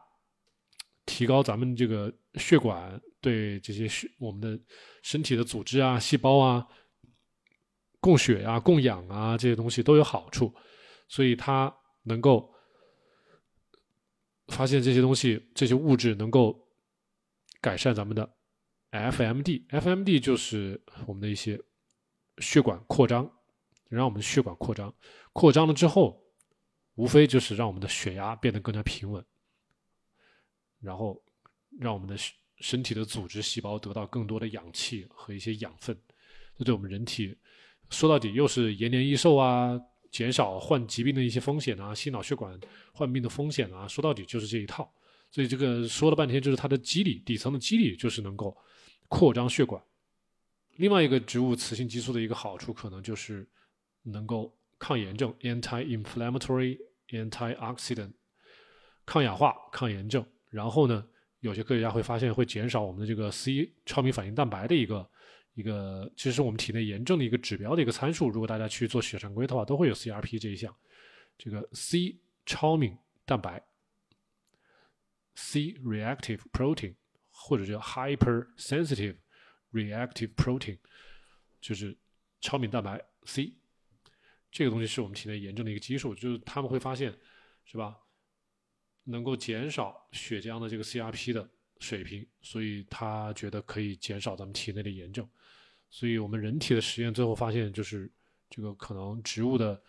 [1.04, 4.58] 提高咱们这个血管对这些血我们的
[5.02, 6.66] 身体的组织啊、细胞啊
[8.00, 10.54] 供血啊、供氧啊这些东西都有好处，
[11.08, 11.74] 所以它
[12.04, 12.54] 能够
[14.48, 16.68] 发现这些东西、这些物质能够
[17.60, 18.36] 改善咱们的
[18.92, 21.60] FMD，FMD 就是我们的一些
[22.38, 23.28] 血管扩张，
[23.88, 24.94] 让我们血管扩张，
[25.32, 26.22] 扩张了之后。
[26.94, 29.24] 无非就是让我们的血压变得更加平稳，
[30.80, 31.22] 然后
[31.78, 32.16] 让我们的
[32.56, 35.96] 身体的组织细胞得到更多的氧气和一些养分，
[36.56, 37.38] 这对我们人体
[37.88, 39.80] 说到底又是延年益寿啊，
[40.10, 42.58] 减少患疾病的一些风险啊，心脑血管
[42.92, 44.92] 患病的风险啊，说到底就是这一套。
[45.30, 48.56] 所以这个说了半天，就是它的机理，底层的机理就是能够
[49.08, 49.82] 扩张血管。
[50.76, 53.48] 另外一个植物雌性激素的一个好处，可能就是
[54.02, 56.78] 能够抗炎症 （anti-inflammatory）。
[57.10, 58.12] antioxidant，
[59.06, 60.22] 抗氧化、抗炎症。
[60.50, 61.02] 然后呢，
[61.40, 65.10] 有些科学家会发现会减少我们的这个 C 超敏反应蛋白的一个
[65.58, 68.28] 一个，其实是我们体内炎症的一个指标的一个参数。
[68.28, 70.72] 如果大家去做血常规的话，都会有 CRP 这一项。
[71.36, 72.16] 这个 C
[72.46, 73.60] 超敏蛋白
[75.34, 76.94] ，C reactive protein，
[77.30, 79.16] 或者叫 hypersensitive
[79.72, 80.78] reactive protein，
[81.60, 81.98] 就是
[82.40, 83.52] 超敏蛋白 C。
[84.52, 87.12] 这个东西是我们体内炎症的一个基数，就是他们会发现，
[87.64, 87.98] 是吧？
[89.02, 95.28] 能够减少血浆的这个 CRP 的水平，所以他觉得可以减少咱们体内的炎症。
[95.90, 98.10] 所以我们人体的实验最后发现，就是
[98.50, 99.80] 这个可能植物的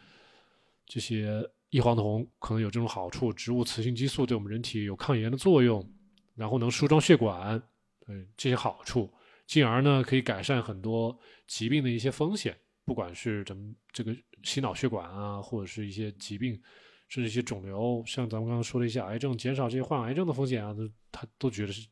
[0.85, 5.87] 这些异黄酮可能有这种好处，植物雌性激素对我们人体有抗炎的作用，
[6.35, 7.61] 然后能舒张血管，
[8.05, 9.11] 对这些好处，
[9.45, 11.17] 进而呢可以改善很多
[11.47, 12.57] 疾病的一些风险。
[12.85, 16.59] 不管是咱们这个心脑血管啊，或者是一些疾病，
[17.07, 21.87] 甚至一些肿瘤，像咱们刚刚说的一些癌症，减少这些患癌症的风险啊，都他都觉得是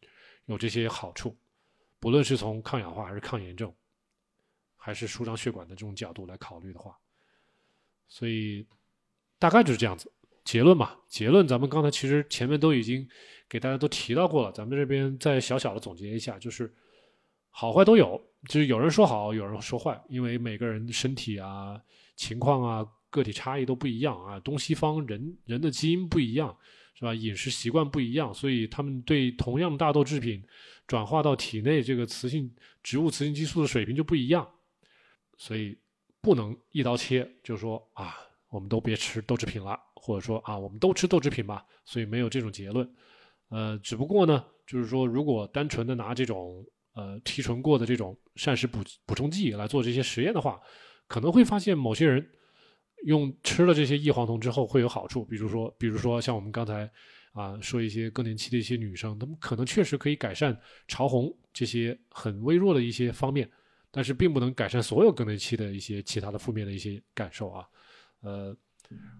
[0.45, 1.37] 有这些好处。
[1.99, 3.71] 不论是从抗氧化还是抗炎症，
[4.87, 6.97] 还是舒张血管的这种角度来考虑的话，
[8.07, 8.65] 所以
[9.37, 10.09] 大概就是这样子。
[10.45, 13.05] 结论嘛，结论咱们刚才其实前面都已经
[13.49, 16.73] 给大家都提到过了，咱们这边再小小的总结一下，就是
[17.49, 18.17] 好坏都有。
[18.47, 21.77] 就是有人说好，有人说坏，因为每个人身体啊、
[22.15, 26.57] 情况啊、个体差异都不一样啊，东西方人人的基因不一样，
[26.93, 27.13] 是吧？
[27.13, 30.41] 饮食习惯不一样，所以他们对同样的大豆制品
[30.87, 32.49] 转化到体内这个雌性
[32.81, 34.49] 植物雌性激素的水平就不一样，
[35.37, 35.77] 所以
[36.21, 38.15] 不能一刀切，就说啊，
[38.49, 42.89] 我们都别吃豆制品了，或者说啊，我们都吃豆制品吧，所以没有这种结论。
[43.49, 46.65] 呃，只不过呢，就是说如果单纯的拿这种。
[46.93, 50.59] 呃，提纯过的这种膳食补补充剂来做这些实验的话，
[51.07, 52.27] 可能会发现某些人
[53.05, 55.23] 用吃了这些异黄酮之后会有好处。
[55.23, 56.89] 比如说，比如说像我们刚才
[57.33, 63.47] 啊说一些更年期的一些女生，她们可能确实可以改善潮红这些很微弱的一些方面，
[63.97, 67.65] 但是并不能改善所有更年期的一些其他的负面的一些感受啊。
[68.21, 68.55] 呃，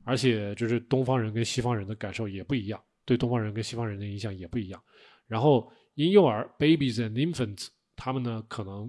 [0.04, 4.80] 而且就是东方人跟西方人的感受也不一样，对东方人跟西方人的影响也不一样。
[5.26, 5.68] 然后。
[5.98, 8.86] 婴幼儿 （babies and infants） 他们呢，可能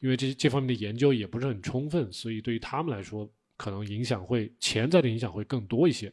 [0.00, 6.12] 因为这这方面的研究也不是很充分，所以对于他们来说，可能影响会潜在的影响会更多一些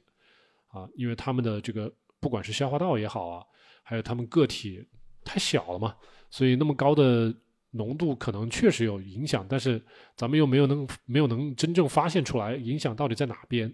[0.67, 3.43] 啊，因为他们的这个不管是消化道也好啊，
[3.81, 4.87] 还有他们个体
[5.23, 5.95] 太小了嘛，
[6.29, 7.33] 所以那么高的
[7.75, 9.83] 浓度可能确实有影响，但是
[10.15, 13.73] 咱们又没有能没有能真正发现出来影响到底在哪边，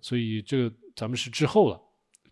[0.00, 1.80] 所以这个咱们是滞后了，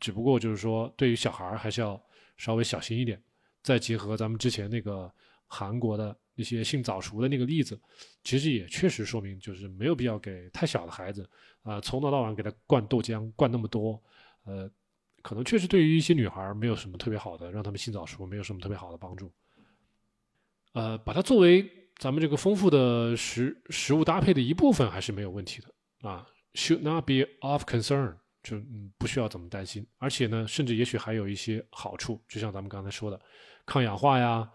[0.00, 2.00] 只不过就是说对于小孩还是要
[2.36, 3.22] 稍微小心一点。
[3.62, 5.12] 再结合咱们之前那个
[5.46, 7.78] 韩国的一些性早熟的那个例子，
[8.24, 11.28] 其实也确实说明，就是没有必要给太小的孩子
[11.62, 14.02] 啊，从早到晚给他灌豆浆，灌那么多，
[14.44, 14.70] 呃，
[15.20, 19.30] 可能确实对于一些女孩没有什么特别好的，让她们性早熟没有什么特别好的帮助。
[20.72, 21.68] 呃，把它作为
[21.98, 29.86] 咱们这个丰富的食食物搭配的一部分还是没有问题的啊，should not be of concern，就嗯不需要怎么担心。
[29.98, 33.20] 而且呢，甚至也许还有一些好处，就像咱们刚才说的，
[33.66, 34.48] 抗氧化呀，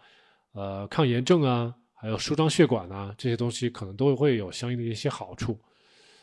[0.54, 5.62] 呃，抗炎症啊，还有舒张血管啊，这些东西可能都会有相应的一些好处。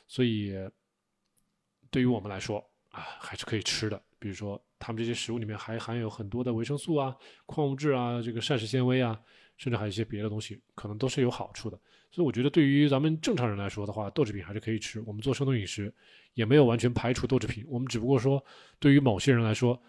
[0.09, 0.55] 所以，
[1.91, 2.59] 对于我们来说
[2.91, 4.03] 啊，还是可以吃的。
[4.19, 7.17] 比如说，他们这些食物里面还含有很多的维生素啊、
[7.47, 9.19] 矿物质啊、这个膳食纤维啊，
[9.63, 11.79] 甚至还有一些别的东西，可能都是有好处的。
[12.11, 15.01] 所以，我觉得对于咱们正常人来说的话，豆制品还是可以吃。
[15.07, 15.95] 我们做生酮饮食
[16.35, 18.45] 也没有完全排除豆制品，我们只不过说，
[18.81, 19.81] 对于某些人来说，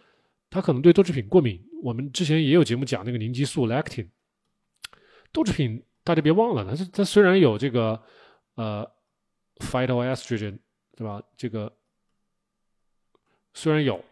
[0.50, 1.60] 他可能对豆制品过敏。
[1.82, 4.08] 我们之前也有节目讲那个凝激素 lectin，
[5.32, 8.02] 豆制品大家别忘了，它它虽然有这个
[8.56, 8.90] 呃。
[9.58, 10.58] phytoestrogen，
[10.98, 11.22] 对吧？
[11.38, 11.72] 这个
[13.54, 14.04] 虽然有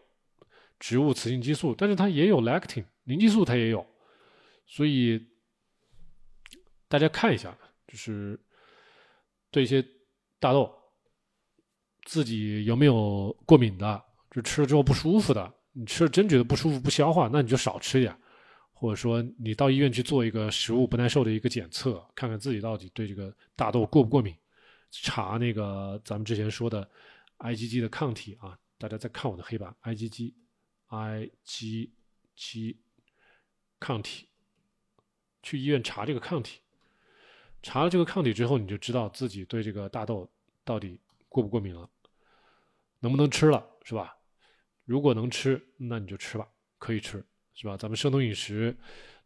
[0.78, 3.84] 植物雌性激素，但是它也有 lectin，凝激素它也有，
[4.66, 5.26] 所以
[6.92, 7.56] 大家看一下，
[7.88, 8.38] 就是
[9.50, 9.82] 对一些
[10.38, 10.70] 大豆
[12.04, 18.14] 自己有没有过敏的，就吃了之后不舒服的，你吃了真觉得不舒服不消化，那你就少吃点，
[18.74, 24.36] 或者说你到医院去做一个食物不耐受的一个检测，看看自己到底对这个大豆过不过敏。
[24.90, 26.86] 查那个咱们之前说的
[27.38, 30.36] IgG 的抗体啊，大家再看我的黑板，IgG，IgG
[33.80, 34.28] 抗体，
[35.42, 36.60] 去医院查这个抗体，
[37.62, 40.28] 查了这个抗体之后，你就知道自己对这个大豆
[40.64, 41.88] 到底过不过敏了，
[43.00, 44.14] 能不能吃了，是吧？
[44.84, 46.46] 如果能吃，那你就吃吧，
[46.78, 47.24] 可以吃，
[47.54, 47.76] 是吧？
[47.76, 48.76] 咱们生酮饮食，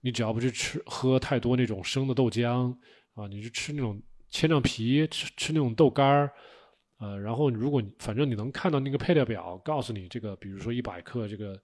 [0.00, 2.76] 你只要不去吃喝太多那种生的豆浆
[3.14, 4.00] 啊，你就吃那种。
[4.28, 6.32] 千张皮吃吃那种豆干儿，
[6.98, 11.58] 呃，然后如果你反正你能看到那个配料表，告诉你这个，比如说一百克这个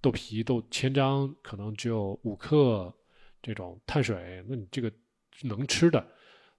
[0.00, 2.92] 豆皮豆千张可能只有五克
[3.40, 4.92] 这种碳水，那你这个
[5.42, 6.06] 能吃的，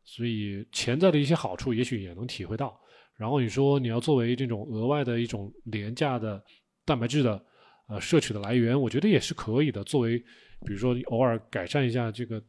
[0.04, 2.80] 所以潜在的一些好处也许也能体会到。
[3.16, 6.44] 然后你说你要作为这种额外的一种廉价的
[6.84, 7.44] 蛋白质的
[7.88, 9.84] 呃摄取的来源，我觉得也是可以的。
[9.84, 10.18] 作为
[10.66, 12.44] 比如说偶尔改善一下这个。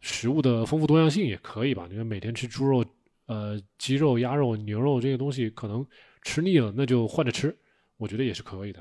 [0.00, 1.88] 食物的丰富多样性也可以吧？
[1.90, 2.84] 你看每天吃猪肉、
[3.26, 5.84] 呃鸡肉、鸭肉、牛肉这些东西，可能
[6.22, 7.54] 吃腻了，那就换着吃，
[7.96, 8.78] 我觉得也是可以的。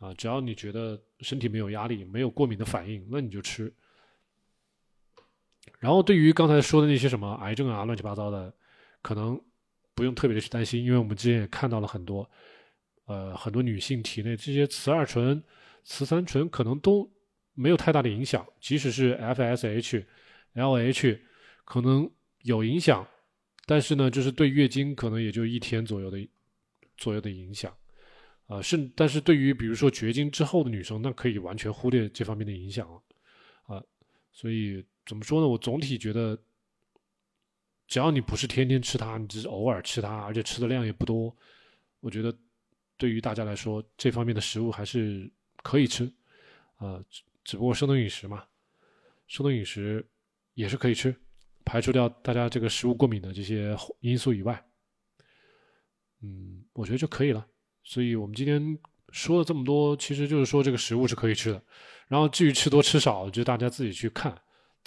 [0.00, 3.72] 啊，只要你觉得身体没有压力、没有过敏的反应，那你就吃。
[5.78, 8.52] 然后对于刚才说的那些什么癌症啊、乱七八糟的，
[9.02, 9.40] 可能
[9.94, 12.28] 不用特别的去担心，因为我们之前也看到了很多，
[13.06, 15.42] 呃，很多女性体内这些雌二醇、
[15.84, 17.10] 雌三醇可能都
[17.54, 20.04] 没有太大的影响，即使是 FSH。
[20.54, 21.20] LH
[21.64, 22.10] 可能
[22.42, 23.06] 有影响，
[23.64, 26.28] 但是呢，就是对月经可能也就一天左右的
[26.96, 27.72] 左右的影响，
[28.46, 33.02] 啊，甚但是对于比如说绝经之后的女生，那可以完全忽略这方面的影响了，
[33.66, 33.80] 啊，
[34.32, 35.48] 所以怎么说呢？
[35.48, 36.38] 我总体觉得，
[37.88, 41.36] 只要你不是天天吃它，你只是偶尔吃它，而且吃的量也不多，
[41.98, 42.32] 我觉得
[42.96, 45.28] 对于大家来说，这方面的食物还是
[45.64, 46.04] 可以吃，
[46.76, 47.02] 啊，
[47.42, 48.44] 只不过生酮饮食嘛，
[49.26, 50.08] 生酮饮食。
[50.54, 51.14] 也是可以吃，
[51.64, 54.60] 排除掉大家这个食物过敏的这些因素以外，
[56.20, 57.46] 嗯，我觉得就可以了。
[57.84, 58.76] 所以我们今天
[59.10, 61.62] 说了这么多，其实就是说这个食物是可以吃的。
[62.08, 64.36] 然后至于吃多吃少，就大家自己去看，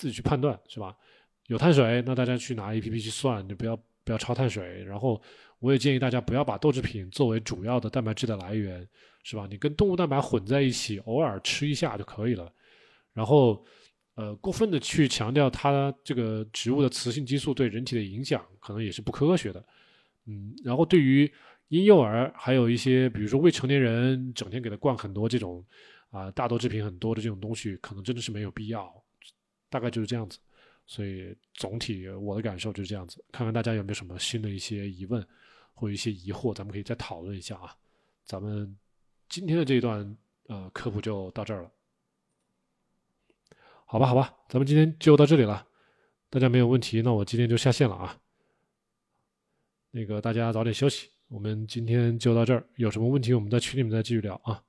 [0.02, 0.98] 自己去判断，是吧？
[1.45, 4.84] 有碳水，那大家去拿 A P P 去算，就不要不要超碳水。
[4.84, 5.22] 然后
[5.60, 8.88] 我也建议大家不要把豆制品作为主要的蛋白质的来源，
[9.23, 9.48] 是吧？
[9.48, 12.52] 你跟动物蛋白混在一起，偶尔吃一下就可以了。
[13.14, 13.64] 然后。
[14.15, 19.65] 呃，过分的去强调它这个植物的雌性激素对人体的影响，可能也是不科学的。
[20.26, 21.32] 嗯，然后对于
[21.69, 25.65] 婴幼儿，还有一些比如说未成年人，整天给他灌很多这种
[26.10, 28.94] 啊大豆制品很多的这种东西，可能真的是没有必要。
[29.72, 30.38] 大概就是这样子。
[30.85, 33.23] 所以总体我的感受就是这样子。
[33.31, 35.26] 看看大家有没有什么新的一些疑问
[35.73, 37.76] 或一些疑惑，咱们可以再讨论一下啊。
[38.26, 38.77] 咱们
[39.30, 40.18] 今天的这一段
[40.48, 41.72] 呃科普就到这儿了。
[43.85, 45.65] 好吧，好吧，咱们今天就到这里了。
[46.30, 48.18] 大家没有问题，那我今天就下线了啊。
[49.91, 52.65] 那个大家早点休息，我们今天就到这儿。
[52.76, 54.64] 有什么问题，我们在群里面再继续聊啊。